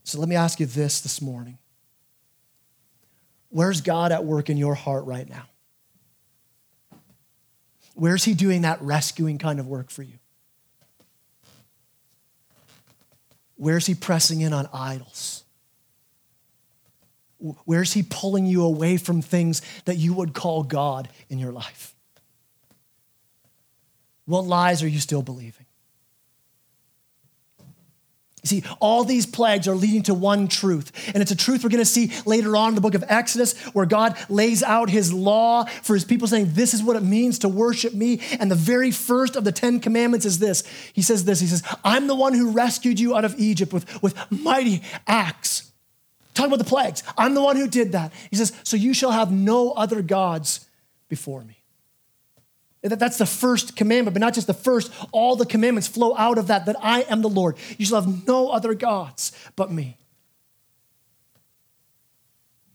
So 0.04 0.20
let 0.20 0.28
me 0.28 0.36
ask 0.36 0.60
you 0.60 0.66
this 0.66 1.02
this 1.02 1.22
morning 1.22 1.60
Where's 3.50 3.82
God 3.82 4.12
at 4.12 4.26
work 4.26 4.50
in 4.50 4.58
your 4.58 4.74
heart 4.74 5.06
right 5.06 5.30
now? 5.30 5.44
Where's 7.98 8.24
He 8.24 8.36
doing 8.36 8.62
that 8.62 8.80
rescuing 8.82 9.40
kind 9.40 9.60
of 9.60 9.68
work 9.68 9.90
for 9.90 10.04
you? 10.04 10.20
Where's 13.56 13.88
He 13.88 13.96
pressing 13.96 14.42
in 14.42 14.54
on 14.54 14.70
idols? 14.72 15.44
Where's 17.40 17.94
He 17.94 18.04
pulling 18.04 18.46
you 18.46 18.64
away 18.64 18.98
from 18.98 19.24
things 19.24 19.64
that 19.86 19.98
you 19.98 20.14
would 20.14 20.36
call 20.36 20.62
God 20.62 21.10
in 21.28 21.40
your 21.40 21.52
life? 21.52 21.96
What 24.26 24.46
lies 24.46 24.84
are 24.84 24.88
you 24.88 25.00
still 25.00 25.24
believing? 25.24 25.66
See, 28.48 28.64
all 28.80 29.04
these 29.04 29.26
plagues 29.26 29.68
are 29.68 29.76
leading 29.76 30.04
to 30.04 30.14
one 30.14 30.48
truth. 30.48 30.92
And 31.14 31.22
it's 31.22 31.32
a 31.32 31.36
truth 31.36 31.64
we're 31.64 31.70
going 31.70 31.80
to 31.80 31.86
see 31.86 32.12
later 32.26 32.56
on 32.56 32.70
in 32.70 32.76
the 32.76 32.82
book 32.82 32.96
of 32.96 33.04
Exodus, 33.08 33.58
where 33.74 33.86
God 33.86 34.18
lays 34.30 34.64
out 34.64 34.90
his 34.90 35.14
law 35.14 35.66
for 35.66 35.94
his 35.94 36.06
people, 36.06 36.28
saying, 36.28 36.52
This 36.54 36.74
is 36.74 36.84
what 36.84 36.96
it 36.96 37.04
means 37.04 37.40
to 37.40 37.50
worship 37.50 37.94
me. 37.94 38.22
And 38.40 38.50
the 38.50 38.56
very 38.56 38.92
first 38.92 39.36
of 39.36 39.44
the 39.44 39.52
Ten 39.52 39.80
Commandments 39.80 40.26
is 40.26 40.40
this 40.40 40.64
He 40.94 41.02
says, 41.02 41.26
This, 41.26 41.40
He 41.40 41.48
says, 41.48 41.64
I'm 41.84 42.08
the 42.08 42.16
one 42.16 42.34
who 42.34 42.52
rescued 42.52 43.00
you 43.00 43.16
out 43.16 43.26
of 43.26 43.36
Egypt 43.38 43.74
with, 43.74 44.02
with 44.02 44.16
mighty 44.32 44.82
acts. 45.06 45.72
Talking 46.34 46.54
about 46.54 46.64
the 46.64 46.70
plagues. 46.70 47.04
I'm 47.18 47.34
the 47.34 47.42
one 47.42 47.56
who 47.56 47.68
did 47.68 47.94
that. 47.94 48.14
He 48.30 48.36
says, 48.36 48.54
So 48.64 48.78
you 48.78 48.94
shall 48.94 49.12
have 49.12 49.32
no 49.32 49.72
other 49.72 50.02
gods 50.02 50.68
before 51.10 51.44
me. 51.44 51.57
That's 52.82 53.18
the 53.18 53.26
first 53.26 53.76
commandment, 53.76 54.14
but 54.14 54.22
not 54.22 54.34
just 54.34 54.48
the 54.48 54.54
first. 54.54 54.92
All 55.12 55.36
the 55.36 55.46
commandments 55.46 55.88
flow 55.88 56.16
out 56.16 56.38
of 56.38 56.48
that, 56.48 56.66
that 56.68 56.76
I 56.82 57.02
am 57.02 57.22
the 57.22 57.30
Lord. 57.30 57.58
You 57.78 57.86
shall 57.86 58.02
have 58.02 58.28
no 58.28 58.50
other 58.50 58.74
gods 58.74 59.32
but 59.56 59.72
me. 59.72 59.98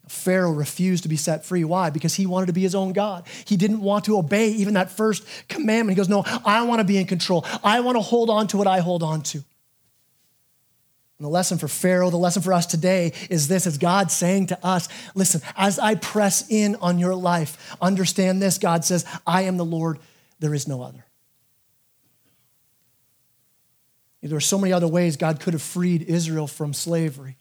Pharaoh 0.09 0.53
refused 0.53 1.05
to 1.05 1.09
be 1.09 1.16
set 1.16 1.44
free. 1.44 1.64
Why? 1.64 1.88
Because 1.90 2.14
he 2.14 2.26
wanted 2.26 2.46
to 2.46 2.53
be 2.53 2.61
his 2.61 2.74
own 2.74 2.92
God. 2.92 3.26
He 3.46 3.57
didn't 3.57 3.80
want 3.80 4.05
to 4.05 4.18
obey 4.18 4.48
even 4.50 4.74
that 4.74 4.90
first 4.90 5.24
commandment. 5.48 5.96
He 5.96 6.00
goes, 6.00 6.09
No, 6.09 6.22
I 6.44 6.62
want 6.62 6.80
to 6.80 6.84
be 6.84 6.98
in 6.98 7.07
control. 7.07 7.46
I 7.64 7.80
want 7.80 7.96
to 7.96 8.03
hold 8.03 8.28
on 8.28 8.46
to 8.48 8.59
what 8.59 8.66
I 8.66 8.80
hold 8.80 9.03
on 9.03 9.22
to. 9.22 9.42
And 11.22 11.28
the 11.28 11.32
lesson 11.32 11.56
for 11.56 11.68
Pharaoh, 11.68 12.10
the 12.10 12.16
lesson 12.16 12.42
for 12.42 12.52
us 12.52 12.66
today 12.66 13.12
is 13.30 13.46
this 13.46 13.64
is 13.64 13.78
God 13.78 14.10
saying 14.10 14.48
to 14.48 14.66
us, 14.66 14.88
listen, 15.14 15.40
as 15.56 15.78
I 15.78 15.94
press 15.94 16.50
in 16.50 16.74
on 16.80 16.98
your 16.98 17.14
life, 17.14 17.76
understand 17.80 18.42
this. 18.42 18.58
God 18.58 18.84
says, 18.84 19.04
I 19.24 19.42
am 19.42 19.56
the 19.56 19.64
Lord, 19.64 20.00
there 20.40 20.52
is 20.52 20.66
no 20.66 20.82
other. 20.82 21.06
There 24.20 24.36
are 24.36 24.40
so 24.40 24.58
many 24.58 24.72
other 24.72 24.88
ways 24.88 25.16
God 25.16 25.38
could 25.38 25.52
have 25.52 25.62
freed 25.62 26.02
Israel 26.02 26.48
from 26.48 26.74
slavery. 26.74 27.36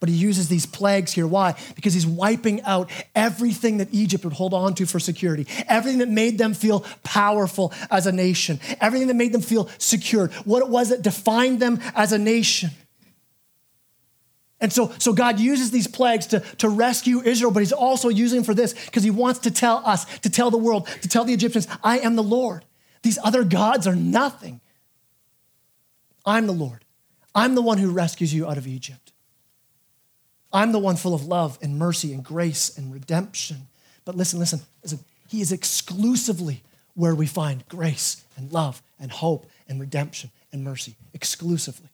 But 0.00 0.08
he 0.08 0.14
uses 0.14 0.48
these 0.48 0.64
plagues 0.64 1.12
here. 1.12 1.26
Why? 1.26 1.54
Because 1.74 1.92
he's 1.92 2.06
wiping 2.06 2.62
out 2.62 2.90
everything 3.14 3.76
that 3.76 3.92
Egypt 3.92 4.24
would 4.24 4.32
hold 4.32 4.54
on 4.54 4.74
to 4.76 4.86
for 4.86 4.98
security, 4.98 5.46
everything 5.68 5.98
that 5.98 6.08
made 6.08 6.38
them 6.38 6.54
feel 6.54 6.80
powerful 7.02 7.74
as 7.90 8.06
a 8.06 8.12
nation, 8.12 8.58
everything 8.80 9.08
that 9.08 9.16
made 9.16 9.34
them 9.34 9.42
feel 9.42 9.68
secure, 9.76 10.28
what 10.46 10.62
it 10.62 10.70
was 10.70 10.88
that 10.88 11.02
defined 11.02 11.60
them 11.60 11.78
as 11.94 12.14
a 12.14 12.18
nation. 12.18 12.70
And 14.60 14.72
so, 14.72 14.92
so 14.98 15.12
God 15.12 15.38
uses 15.38 15.70
these 15.70 15.86
plagues 15.86 16.26
to, 16.28 16.40
to 16.58 16.68
rescue 16.68 17.22
Israel, 17.22 17.52
but 17.52 17.60
he's 17.60 17.72
also 17.72 18.08
using 18.08 18.38
them 18.38 18.44
for 18.44 18.54
this 18.54 18.72
because 18.86 19.04
he 19.04 19.10
wants 19.10 19.40
to 19.40 19.50
tell 19.50 19.82
us, 19.84 20.04
to 20.20 20.30
tell 20.30 20.50
the 20.50 20.58
world, 20.58 20.88
to 21.02 21.08
tell 21.08 21.24
the 21.24 21.32
Egyptians, 21.32 21.68
I 21.82 22.00
am 22.00 22.16
the 22.16 22.22
Lord. 22.22 22.64
These 23.02 23.18
other 23.22 23.44
gods 23.44 23.86
are 23.86 23.94
nothing. 23.94 24.60
I'm 26.26 26.46
the 26.46 26.52
Lord. 26.52 26.84
I'm 27.34 27.54
the 27.54 27.62
one 27.62 27.78
who 27.78 27.90
rescues 27.90 28.34
you 28.34 28.48
out 28.48 28.58
of 28.58 28.66
Egypt. 28.66 29.12
I'm 30.52 30.72
the 30.72 30.78
one 30.78 30.96
full 30.96 31.14
of 31.14 31.24
love 31.24 31.58
and 31.62 31.78
mercy 31.78 32.12
and 32.12 32.24
grace 32.24 32.76
and 32.76 32.92
redemption. 32.92 33.68
But 34.04 34.16
listen, 34.16 34.38
listen, 34.38 34.60
listen. 34.82 35.00
He 35.28 35.40
is 35.40 35.52
exclusively 35.52 36.62
where 36.94 37.14
we 37.14 37.26
find 37.26 37.68
grace 37.68 38.24
and 38.36 38.52
love 38.52 38.82
and 38.98 39.10
hope 39.10 39.46
and 39.68 39.78
redemption 39.78 40.30
and 40.52 40.64
mercy. 40.64 40.96
Exclusively. 41.14 41.87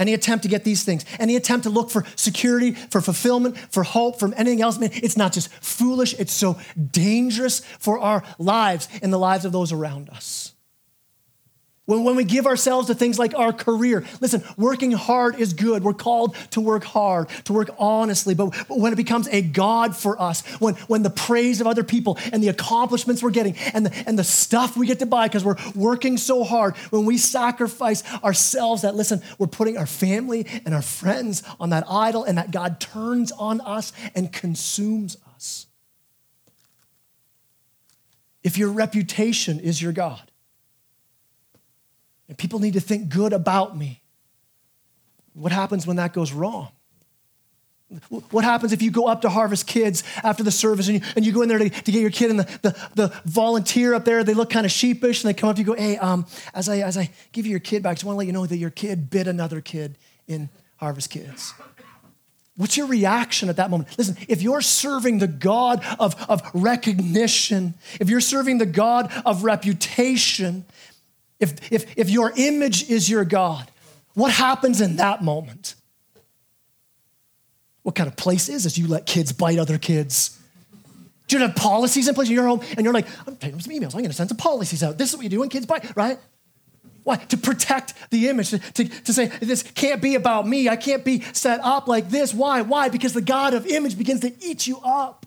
Any 0.00 0.14
attempt 0.14 0.44
to 0.44 0.48
get 0.48 0.64
these 0.64 0.82
things, 0.82 1.04
any 1.18 1.36
attempt 1.36 1.64
to 1.64 1.70
look 1.70 1.90
for 1.90 2.06
security, 2.16 2.72
for 2.72 3.02
fulfillment, 3.02 3.58
for 3.58 3.82
hope, 3.82 4.18
from 4.18 4.32
anything 4.34 4.62
else, 4.62 4.78
man, 4.78 4.88
it's 4.94 5.16
not 5.16 5.34
just 5.34 5.52
foolish, 5.62 6.14
it's 6.18 6.32
so 6.32 6.58
dangerous 6.90 7.60
for 7.78 7.98
our 7.98 8.24
lives 8.38 8.88
and 9.02 9.12
the 9.12 9.18
lives 9.18 9.44
of 9.44 9.52
those 9.52 9.72
around 9.72 10.08
us. 10.08 10.54
When, 11.86 12.04
when 12.04 12.14
we 12.14 12.22
give 12.22 12.46
ourselves 12.46 12.86
to 12.86 12.94
things 12.94 13.18
like 13.18 13.34
our 13.34 13.52
career, 13.52 14.04
listen, 14.20 14.44
working 14.56 14.92
hard 14.92 15.40
is 15.40 15.54
good. 15.54 15.82
We're 15.82 15.92
called 15.92 16.36
to 16.50 16.60
work 16.60 16.84
hard, 16.84 17.28
to 17.46 17.52
work 17.52 17.70
honestly. 17.78 18.34
But, 18.34 18.54
but 18.68 18.78
when 18.78 18.92
it 18.92 18.96
becomes 18.96 19.26
a 19.28 19.42
God 19.42 19.96
for 19.96 20.20
us, 20.20 20.46
when, 20.60 20.74
when 20.86 21.02
the 21.02 21.10
praise 21.10 21.60
of 21.60 21.66
other 21.66 21.82
people 21.82 22.16
and 22.32 22.42
the 22.42 22.48
accomplishments 22.48 23.22
we're 23.22 23.30
getting 23.30 23.56
and 23.74 23.86
the, 23.86 24.04
and 24.06 24.16
the 24.18 24.24
stuff 24.24 24.76
we 24.76 24.86
get 24.86 25.00
to 25.00 25.06
buy 25.06 25.26
because 25.26 25.44
we're 25.44 25.56
working 25.74 26.16
so 26.16 26.44
hard, 26.44 26.76
when 26.90 27.06
we 27.06 27.18
sacrifice 27.18 28.04
ourselves, 28.22 28.82
that 28.82 28.94
listen, 28.94 29.20
we're 29.38 29.48
putting 29.48 29.76
our 29.76 29.86
family 29.86 30.46
and 30.64 30.74
our 30.74 30.82
friends 30.82 31.42
on 31.58 31.70
that 31.70 31.84
idol, 31.88 32.22
and 32.24 32.38
that 32.38 32.50
God 32.50 32.78
turns 32.78 33.32
on 33.32 33.60
us 33.62 33.92
and 34.14 34.32
consumes 34.32 35.16
us. 35.34 35.66
If 38.44 38.56
your 38.56 38.70
reputation 38.70 39.58
is 39.58 39.82
your 39.82 39.92
God, 39.92 40.29
and 42.30 42.38
people 42.38 42.60
need 42.60 42.74
to 42.74 42.80
think 42.80 43.08
good 43.08 43.32
about 43.32 43.76
me. 43.76 44.00
What 45.34 45.50
happens 45.50 45.84
when 45.84 45.96
that 45.96 46.12
goes 46.12 46.32
wrong? 46.32 46.68
What 48.30 48.44
happens 48.44 48.72
if 48.72 48.82
you 48.82 48.92
go 48.92 49.08
up 49.08 49.22
to 49.22 49.28
Harvest 49.28 49.66
Kids 49.66 50.04
after 50.22 50.44
the 50.44 50.52
service 50.52 50.86
and 50.86 51.00
you, 51.00 51.10
and 51.16 51.26
you 51.26 51.32
go 51.32 51.42
in 51.42 51.48
there 51.48 51.58
to, 51.58 51.68
to 51.68 51.90
get 51.90 52.00
your 52.00 52.10
kid 52.10 52.30
and 52.30 52.38
the, 52.38 52.58
the, 52.62 52.88
the, 52.94 53.20
volunteer 53.24 53.94
up 53.94 54.04
there, 54.04 54.22
they 54.22 54.32
look 54.32 54.48
kind 54.48 54.64
of 54.64 54.70
sheepish 54.70 55.24
and 55.24 55.28
they 55.28 55.34
come 55.36 55.48
up 55.48 55.56
to 55.56 55.62
you 55.62 55.66
go, 55.66 55.74
hey, 55.74 55.96
um, 55.96 56.24
as, 56.54 56.68
I, 56.68 56.78
as 56.78 56.96
I 56.96 57.10
give 57.32 57.46
you 57.46 57.50
your 57.50 57.58
kid 57.58 57.82
back, 57.82 57.90
I 57.90 57.94
just 57.94 58.04
want 58.04 58.14
to 58.14 58.18
let 58.18 58.28
you 58.28 58.32
know 58.32 58.46
that 58.46 58.56
your 58.58 58.70
kid 58.70 59.10
bit 59.10 59.26
another 59.26 59.60
kid 59.60 59.98
in 60.28 60.50
Harvest 60.76 61.10
Kids. 61.10 61.52
What's 62.56 62.76
your 62.76 62.86
reaction 62.86 63.48
at 63.48 63.56
that 63.56 63.70
moment? 63.70 63.98
Listen, 63.98 64.16
if 64.28 64.40
you're 64.40 64.60
serving 64.60 65.18
the 65.18 65.26
God 65.26 65.84
of, 65.98 66.14
of 66.30 66.42
recognition, 66.54 67.74
if 67.98 68.08
you're 68.08 68.20
serving 68.20 68.58
the 68.58 68.66
God 68.66 69.10
of 69.26 69.42
reputation, 69.42 70.64
if, 71.40 71.72
if, 71.72 71.98
if 71.98 72.10
your 72.10 72.32
image 72.36 72.88
is 72.88 73.08
your 73.08 73.24
God, 73.24 73.70
what 74.14 74.32
happens 74.32 74.80
in 74.80 74.96
that 74.96 75.22
moment? 75.22 75.74
What 77.82 77.94
kind 77.94 78.08
of 78.08 78.16
place 78.16 78.48
is 78.48 78.64
this? 78.64 78.76
You 78.76 78.86
let 78.86 79.06
kids 79.06 79.32
bite 79.32 79.58
other 79.58 79.78
kids. 79.78 80.38
Do 81.26 81.38
you 81.38 81.42
have 81.42 81.56
policies 81.56 82.08
in 82.08 82.14
place 82.14 82.28
in 82.28 82.34
your 82.34 82.46
home? 82.46 82.60
And 82.76 82.84
you're 82.84 82.92
like, 82.92 83.06
I'm 83.26 83.36
taking 83.36 83.60
some 83.60 83.72
emails. 83.72 83.94
I'm 83.94 84.00
going 84.00 84.06
to 84.06 84.12
send 84.12 84.28
some 84.28 84.36
policies 84.36 84.82
out. 84.82 84.98
This 84.98 85.10
is 85.10 85.16
what 85.16 85.22
you 85.22 85.30
do 85.30 85.40
when 85.40 85.48
kids 85.48 85.64
bite, 85.64 85.96
right? 85.96 86.18
Why? 87.04 87.16
To 87.16 87.36
protect 87.36 87.94
the 88.10 88.28
image, 88.28 88.50
to, 88.50 88.58
to, 88.58 88.84
to, 88.84 89.12
say, 89.12 89.26
this 89.26 89.62
can't 89.62 90.02
be 90.02 90.16
about 90.16 90.46
me. 90.46 90.68
I 90.68 90.76
can't 90.76 91.04
be 91.04 91.20
set 91.32 91.60
up 91.62 91.88
like 91.88 92.10
this. 92.10 92.34
Why? 92.34 92.62
Why? 92.62 92.88
Because 92.88 93.14
the 93.14 93.22
God 93.22 93.54
of 93.54 93.66
image 93.66 93.96
begins 93.96 94.20
to 94.20 94.32
eat 94.44 94.66
you 94.66 94.78
up. 94.84 95.24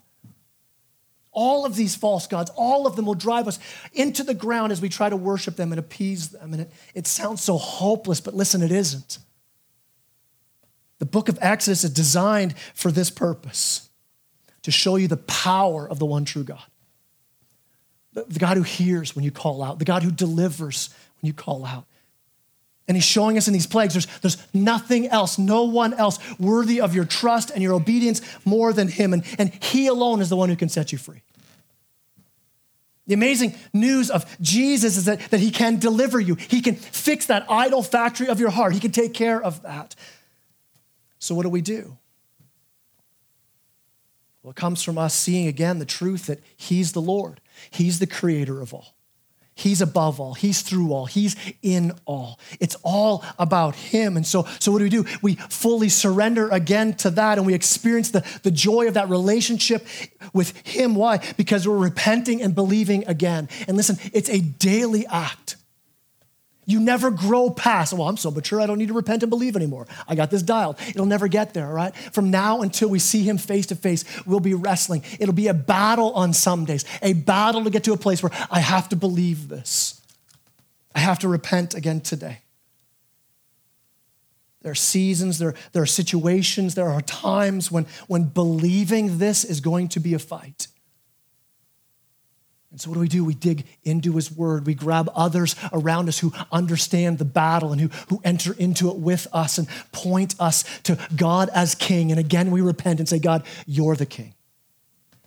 All 1.34 1.66
of 1.66 1.76
these 1.76 1.96
false 1.96 2.28
gods, 2.28 2.52
all 2.56 2.86
of 2.86 2.96
them 2.96 3.06
will 3.06 3.16
drive 3.16 3.48
us 3.48 3.60
into 3.92 4.24
the 4.24 4.34
ground 4.34 4.72
as 4.72 4.82
we 4.82 4.88
try 4.88 5.10
to 5.10 5.18
worship 5.18 5.56
them 5.56 5.72
and 5.72 5.80
appease 5.80 6.30
them. 6.30 6.54
And 6.54 6.62
it, 6.62 6.72
it 6.94 7.08
sounds 7.08 7.42
so 7.42 7.58
hopeless, 7.58 8.22
but 8.22 8.36
listen, 8.36 8.62
it 8.62 8.72
isn't. 8.72 9.18
The 11.00 11.06
book 11.06 11.28
of 11.28 11.38
Exodus 11.42 11.84
is 11.84 11.90
designed 11.90 12.58
for 12.74 12.92
this 12.92 13.10
purpose 13.10 13.90
to 14.62 14.72
show 14.72 14.96
you 14.96 15.08
the 15.08 15.18
power 15.18 15.90
of 15.90 16.00
the 16.00 16.06
one 16.06 16.24
true 16.24 16.44
God. 16.44 16.64
The, 18.14 18.26
the 18.26 18.40
God 18.40 18.58
who 18.58 18.64
hears 18.64 19.16
when 19.16 19.26
you 19.26 19.32
call 19.32 19.64
out, 19.64 19.80
the 19.80 19.86
God 19.86 20.04
who 20.04 20.12
delivers 20.12 20.90
when 21.20 21.28
you 21.28 21.34
call 21.34 21.66
out. 21.66 21.86
And 22.88 22.98
he's 22.98 23.06
showing 23.06 23.38
us 23.38 23.48
in 23.48 23.54
these 23.54 23.68
plagues 23.68 23.94
there's, 23.94 24.08
there's 24.20 24.38
nothing 24.54 25.08
else, 25.08 25.38
no 25.38 25.64
one 25.64 25.94
else 25.94 26.20
worthy 26.38 26.82
of 26.82 26.94
your 26.94 27.06
trust 27.06 27.50
and 27.50 27.64
your 27.64 27.74
obedience 27.74 28.22
more 28.46 28.74
than 28.74 28.90
him. 28.90 29.14
And, 29.14 29.24
and 29.38 29.54
he 29.64 29.88
alone 29.88 30.22
is 30.22 30.30
the 30.30 30.36
one 30.36 30.50
who 30.50 30.56
can 30.56 30.70
set 30.70 30.92
you 30.92 30.98
free. 30.98 31.22
The 33.08 33.14
amazing 33.14 33.56
news 33.74 34.10
of 34.10 34.26
Jesus 34.40 34.96
is 34.98 35.06
that, 35.06 35.20
that 35.32 35.40
he 35.40 35.52
can 35.52 35.78
deliver 35.78 36.20
you. 36.20 36.36
He 36.36 36.62
can 36.62 36.76
fix 36.76 37.26
that 37.26 37.46
idol 37.50 37.84
factory 37.84 38.28
of 38.28 38.40
your 38.40 38.50
heart. 38.50 38.74
He 38.74 38.80
can 38.80 38.92
take 38.92 39.14
care 39.14 39.42
of 39.42 39.62
that. 39.64 39.96
So, 41.20 41.36
what 41.36 41.44
do 41.44 41.50
we 41.50 41.62
do? 41.62 41.98
Well, 44.42 44.52
it 44.52 44.58
comes 44.58 44.84
from 44.84 44.98
us 44.98 45.14
seeing 45.14 45.48
again 45.48 45.80
the 45.80 45.86
truth 45.86 46.28
that 46.28 46.40
He's 46.56 46.94
the 46.94 47.02
Lord, 47.02 47.42
He's 47.72 48.00
the 48.00 48.08
creator 48.08 48.62
of 48.62 48.74
all. 48.74 48.96
He's 49.56 49.82
above 49.82 50.20
all. 50.20 50.34
He's 50.34 50.62
through 50.62 50.92
all. 50.94 51.06
He's 51.06 51.36
in 51.62 51.94
all. 52.06 52.40
It's 52.60 52.76
all 52.84 53.24
about 53.38 53.76
Him. 53.76 54.18
And 54.18 54.26
so, 54.26 54.48
so 54.60 54.72
what 54.72 54.80
do 54.80 54.86
we 54.86 54.90
do? 54.90 55.06
We 55.22 55.36
fully 55.36 55.90
surrender 55.90 56.50
again 56.50 56.96
to 56.96 57.12
that 57.12 57.38
and 57.38 57.46
we 57.46 57.54
experience 57.54 58.12
the, 58.12 58.26
the 58.42 58.52
joy 58.52 58.88
of 58.88 58.96
that 58.96 59.10
relationship 59.10 59.86
with 60.34 60.56
Him. 60.66 60.96
Why? 60.96 61.20
Because 61.38 61.68
we're 61.68 61.78
repenting 61.78 62.42
and 62.42 62.56
believing 62.56 63.06
again. 63.08 63.48
And 63.68 63.78
listen, 63.78 63.98
it's 64.12 64.30
a 64.30 64.40
daily 64.40 65.06
act. 65.08 65.58
You 66.66 66.80
never 66.80 67.12
grow 67.12 67.50
past, 67.50 67.94
well, 67.94 68.08
I'm 68.08 68.18
so 68.18 68.32
mature, 68.32 68.62
I 68.62 68.66
don't 68.66 68.78
need 68.78 68.88
to 68.88 68.94
repent 68.94 69.24
and 69.24 69.30
believe 69.30 69.56
anymore. 69.56 69.86
I 70.08 70.16
got 70.16 70.32
this 70.32 70.42
dialed. 70.42 70.78
It'll 70.88 71.06
never 71.06 71.28
get 71.28 71.54
there, 71.54 71.68
right? 71.68 71.94
From 71.96 72.32
now 72.32 72.62
until 72.62 72.90
we 72.90 73.00
see 73.00 73.24
him 73.24 73.38
face 73.38 73.66
to 73.68 73.76
face, 73.76 74.06
we'll 74.26 74.40
be 74.40 74.54
wrestling. 74.54 75.04
It'll 75.20 75.34
be 75.34 75.48
a 75.48 75.54
battle 75.54 76.14
on 76.14 76.34
some 76.34 76.66
days, 76.66 76.86
a 77.02 77.14
battle 77.14 77.64
to 77.66 77.70
get 77.70 77.84
to 77.86 77.94
a 77.94 77.98
place 77.98 78.24
where 78.24 78.32
I 78.50 78.60
have 78.60 78.90
to 78.90 78.96
believe 78.96 79.50
this. 79.50 80.02
I 80.96 81.00
have 81.00 81.20
to 81.20 81.28
repent 81.28 81.74
again 81.74 82.02
today. 82.02 82.40
There 84.62 84.72
are 84.72 84.76
seasons, 84.76 85.40
there, 85.40 85.56
there 85.74 85.84
are 85.84 85.88
situations, 85.88 86.76
there 86.76 86.90
are 86.90 87.02
times 87.02 87.70
when, 87.70 87.86
when 88.08 88.24
believing 88.24 89.18
this 89.18 89.44
is 89.44 89.60
going 89.60 89.90
to 89.90 90.00
be 90.00 90.14
a 90.14 90.20
fight. 90.20 90.68
And 92.74 92.82
so, 92.82 92.90
what 92.90 92.96
do 92.96 93.02
we 93.02 93.08
do? 93.08 93.24
We 93.24 93.36
dig 93.36 93.66
into 93.84 94.16
his 94.16 94.32
word. 94.32 94.66
We 94.66 94.74
grab 94.74 95.08
others 95.14 95.56
around 95.72 96.10
us 96.10 96.18
who 96.18 96.34
understand 96.52 97.20
the 97.20 97.26
battle 97.26 97.72
and 97.72 97.80
who, 97.80 97.90
who 98.10 98.20
enter 98.24 98.52
into 98.54 98.90
it 98.90 98.96
with 98.96 99.28
us 99.32 99.60
and 99.60 99.68
point 99.92 100.34
us 100.40 100.64
to 100.82 100.98
God 101.16 101.52
as 101.54 101.76
king. 101.76 102.10
And 102.10 102.20
again, 102.20 102.50
we 102.50 102.62
repent 102.62 103.00
and 103.00 103.08
say, 103.08 103.20
God, 103.20 103.44
you're 103.68 103.96
the 103.96 104.08
king. 104.08 104.34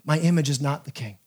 My 0.04 0.18
image 0.18 0.50
is 0.50 0.60
not 0.60 0.86
the 0.86 0.90
king. 0.90 1.18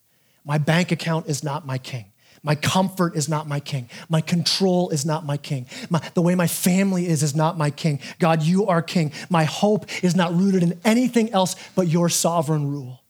My 0.44 0.58
bank 0.58 0.92
account 0.92 1.26
is 1.26 1.42
not 1.42 1.64
my 1.64 1.78
king. 1.78 2.12
My 2.42 2.54
comfort 2.54 3.16
is 3.16 3.26
not 3.26 3.48
my 3.48 3.58
king. 3.58 3.88
My 4.10 4.20
control 4.20 4.90
is 4.90 5.06
not 5.06 5.24
my 5.24 5.38
king. 5.38 5.64
My, 5.88 6.06
the 6.12 6.20
way 6.20 6.34
my 6.34 6.46
family 6.46 7.06
is 7.06 7.22
is 7.22 7.34
not 7.34 7.56
my 7.56 7.70
king. 7.70 7.98
God, 8.18 8.42
you 8.42 8.66
are 8.66 8.82
king. 8.82 9.12
My 9.30 9.44
hope 9.44 9.86
is 10.04 10.14
not 10.14 10.34
rooted 10.34 10.62
in 10.62 10.78
anything 10.84 11.30
else 11.32 11.56
but 11.74 11.88
your 11.88 12.10
sovereign 12.10 12.70
rule. 12.70 13.00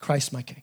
Christ, 0.00 0.32
my 0.32 0.42
king. 0.42 0.62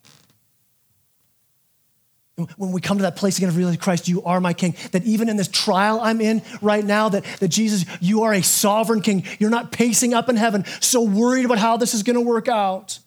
When 2.35 2.71
we 2.71 2.81
come 2.81 2.97
to 2.97 3.03
that 3.03 3.15
place 3.15 3.37
again 3.37 3.49
of 3.49 3.57
realizing, 3.57 3.79
Christ, 3.79 4.07
you 4.07 4.23
are 4.23 4.41
my 4.41 4.53
king, 4.53 4.75
that 4.91 5.03
even 5.03 5.29
in 5.29 5.37
this 5.37 5.47
trial 5.47 5.99
I'm 6.01 6.19
in 6.19 6.41
right 6.61 6.83
now, 6.83 7.09
that, 7.09 7.23
that 7.39 7.49
Jesus, 7.49 7.85
you 8.01 8.23
are 8.23 8.33
a 8.33 8.41
sovereign 8.41 9.01
king. 9.01 9.23
You're 9.37 9.51
not 9.51 9.71
pacing 9.71 10.15
up 10.15 10.29
in 10.29 10.35
heaven, 10.35 10.65
so 10.81 11.03
worried 11.03 11.45
about 11.45 11.59
how 11.59 11.77
this 11.77 11.93
is 11.93 12.01
going 12.01 12.15
to 12.15 12.21
work 12.21 12.47
out. 12.47 12.97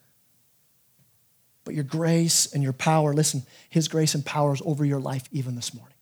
But 1.64 1.74
your 1.74 1.82
grace 1.82 2.52
and 2.52 2.62
your 2.62 2.72
power, 2.72 3.12
listen, 3.12 3.42
his 3.68 3.88
grace 3.88 4.14
and 4.14 4.24
power 4.24 4.54
is 4.54 4.62
over 4.64 4.84
your 4.84 5.00
life 5.00 5.24
even 5.32 5.56
this 5.56 5.74
morning. 5.74 5.96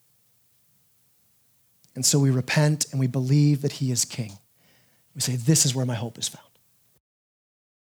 And 1.95 2.05
so 2.05 2.19
we 2.19 2.31
repent 2.31 2.87
and 2.91 3.01
we 3.01 3.07
believe 3.07 3.63
that 3.63 3.73
he 3.73 3.91
is 3.91 4.05
king. 4.05 4.33
We 5.15 5.23
say, 5.23 5.37
This 5.37 5.65
is 5.65 5.75
where 5.75 5.87
my 5.87 5.95
hope 5.95 6.19
is 6.19 6.29
found. 6.29 6.45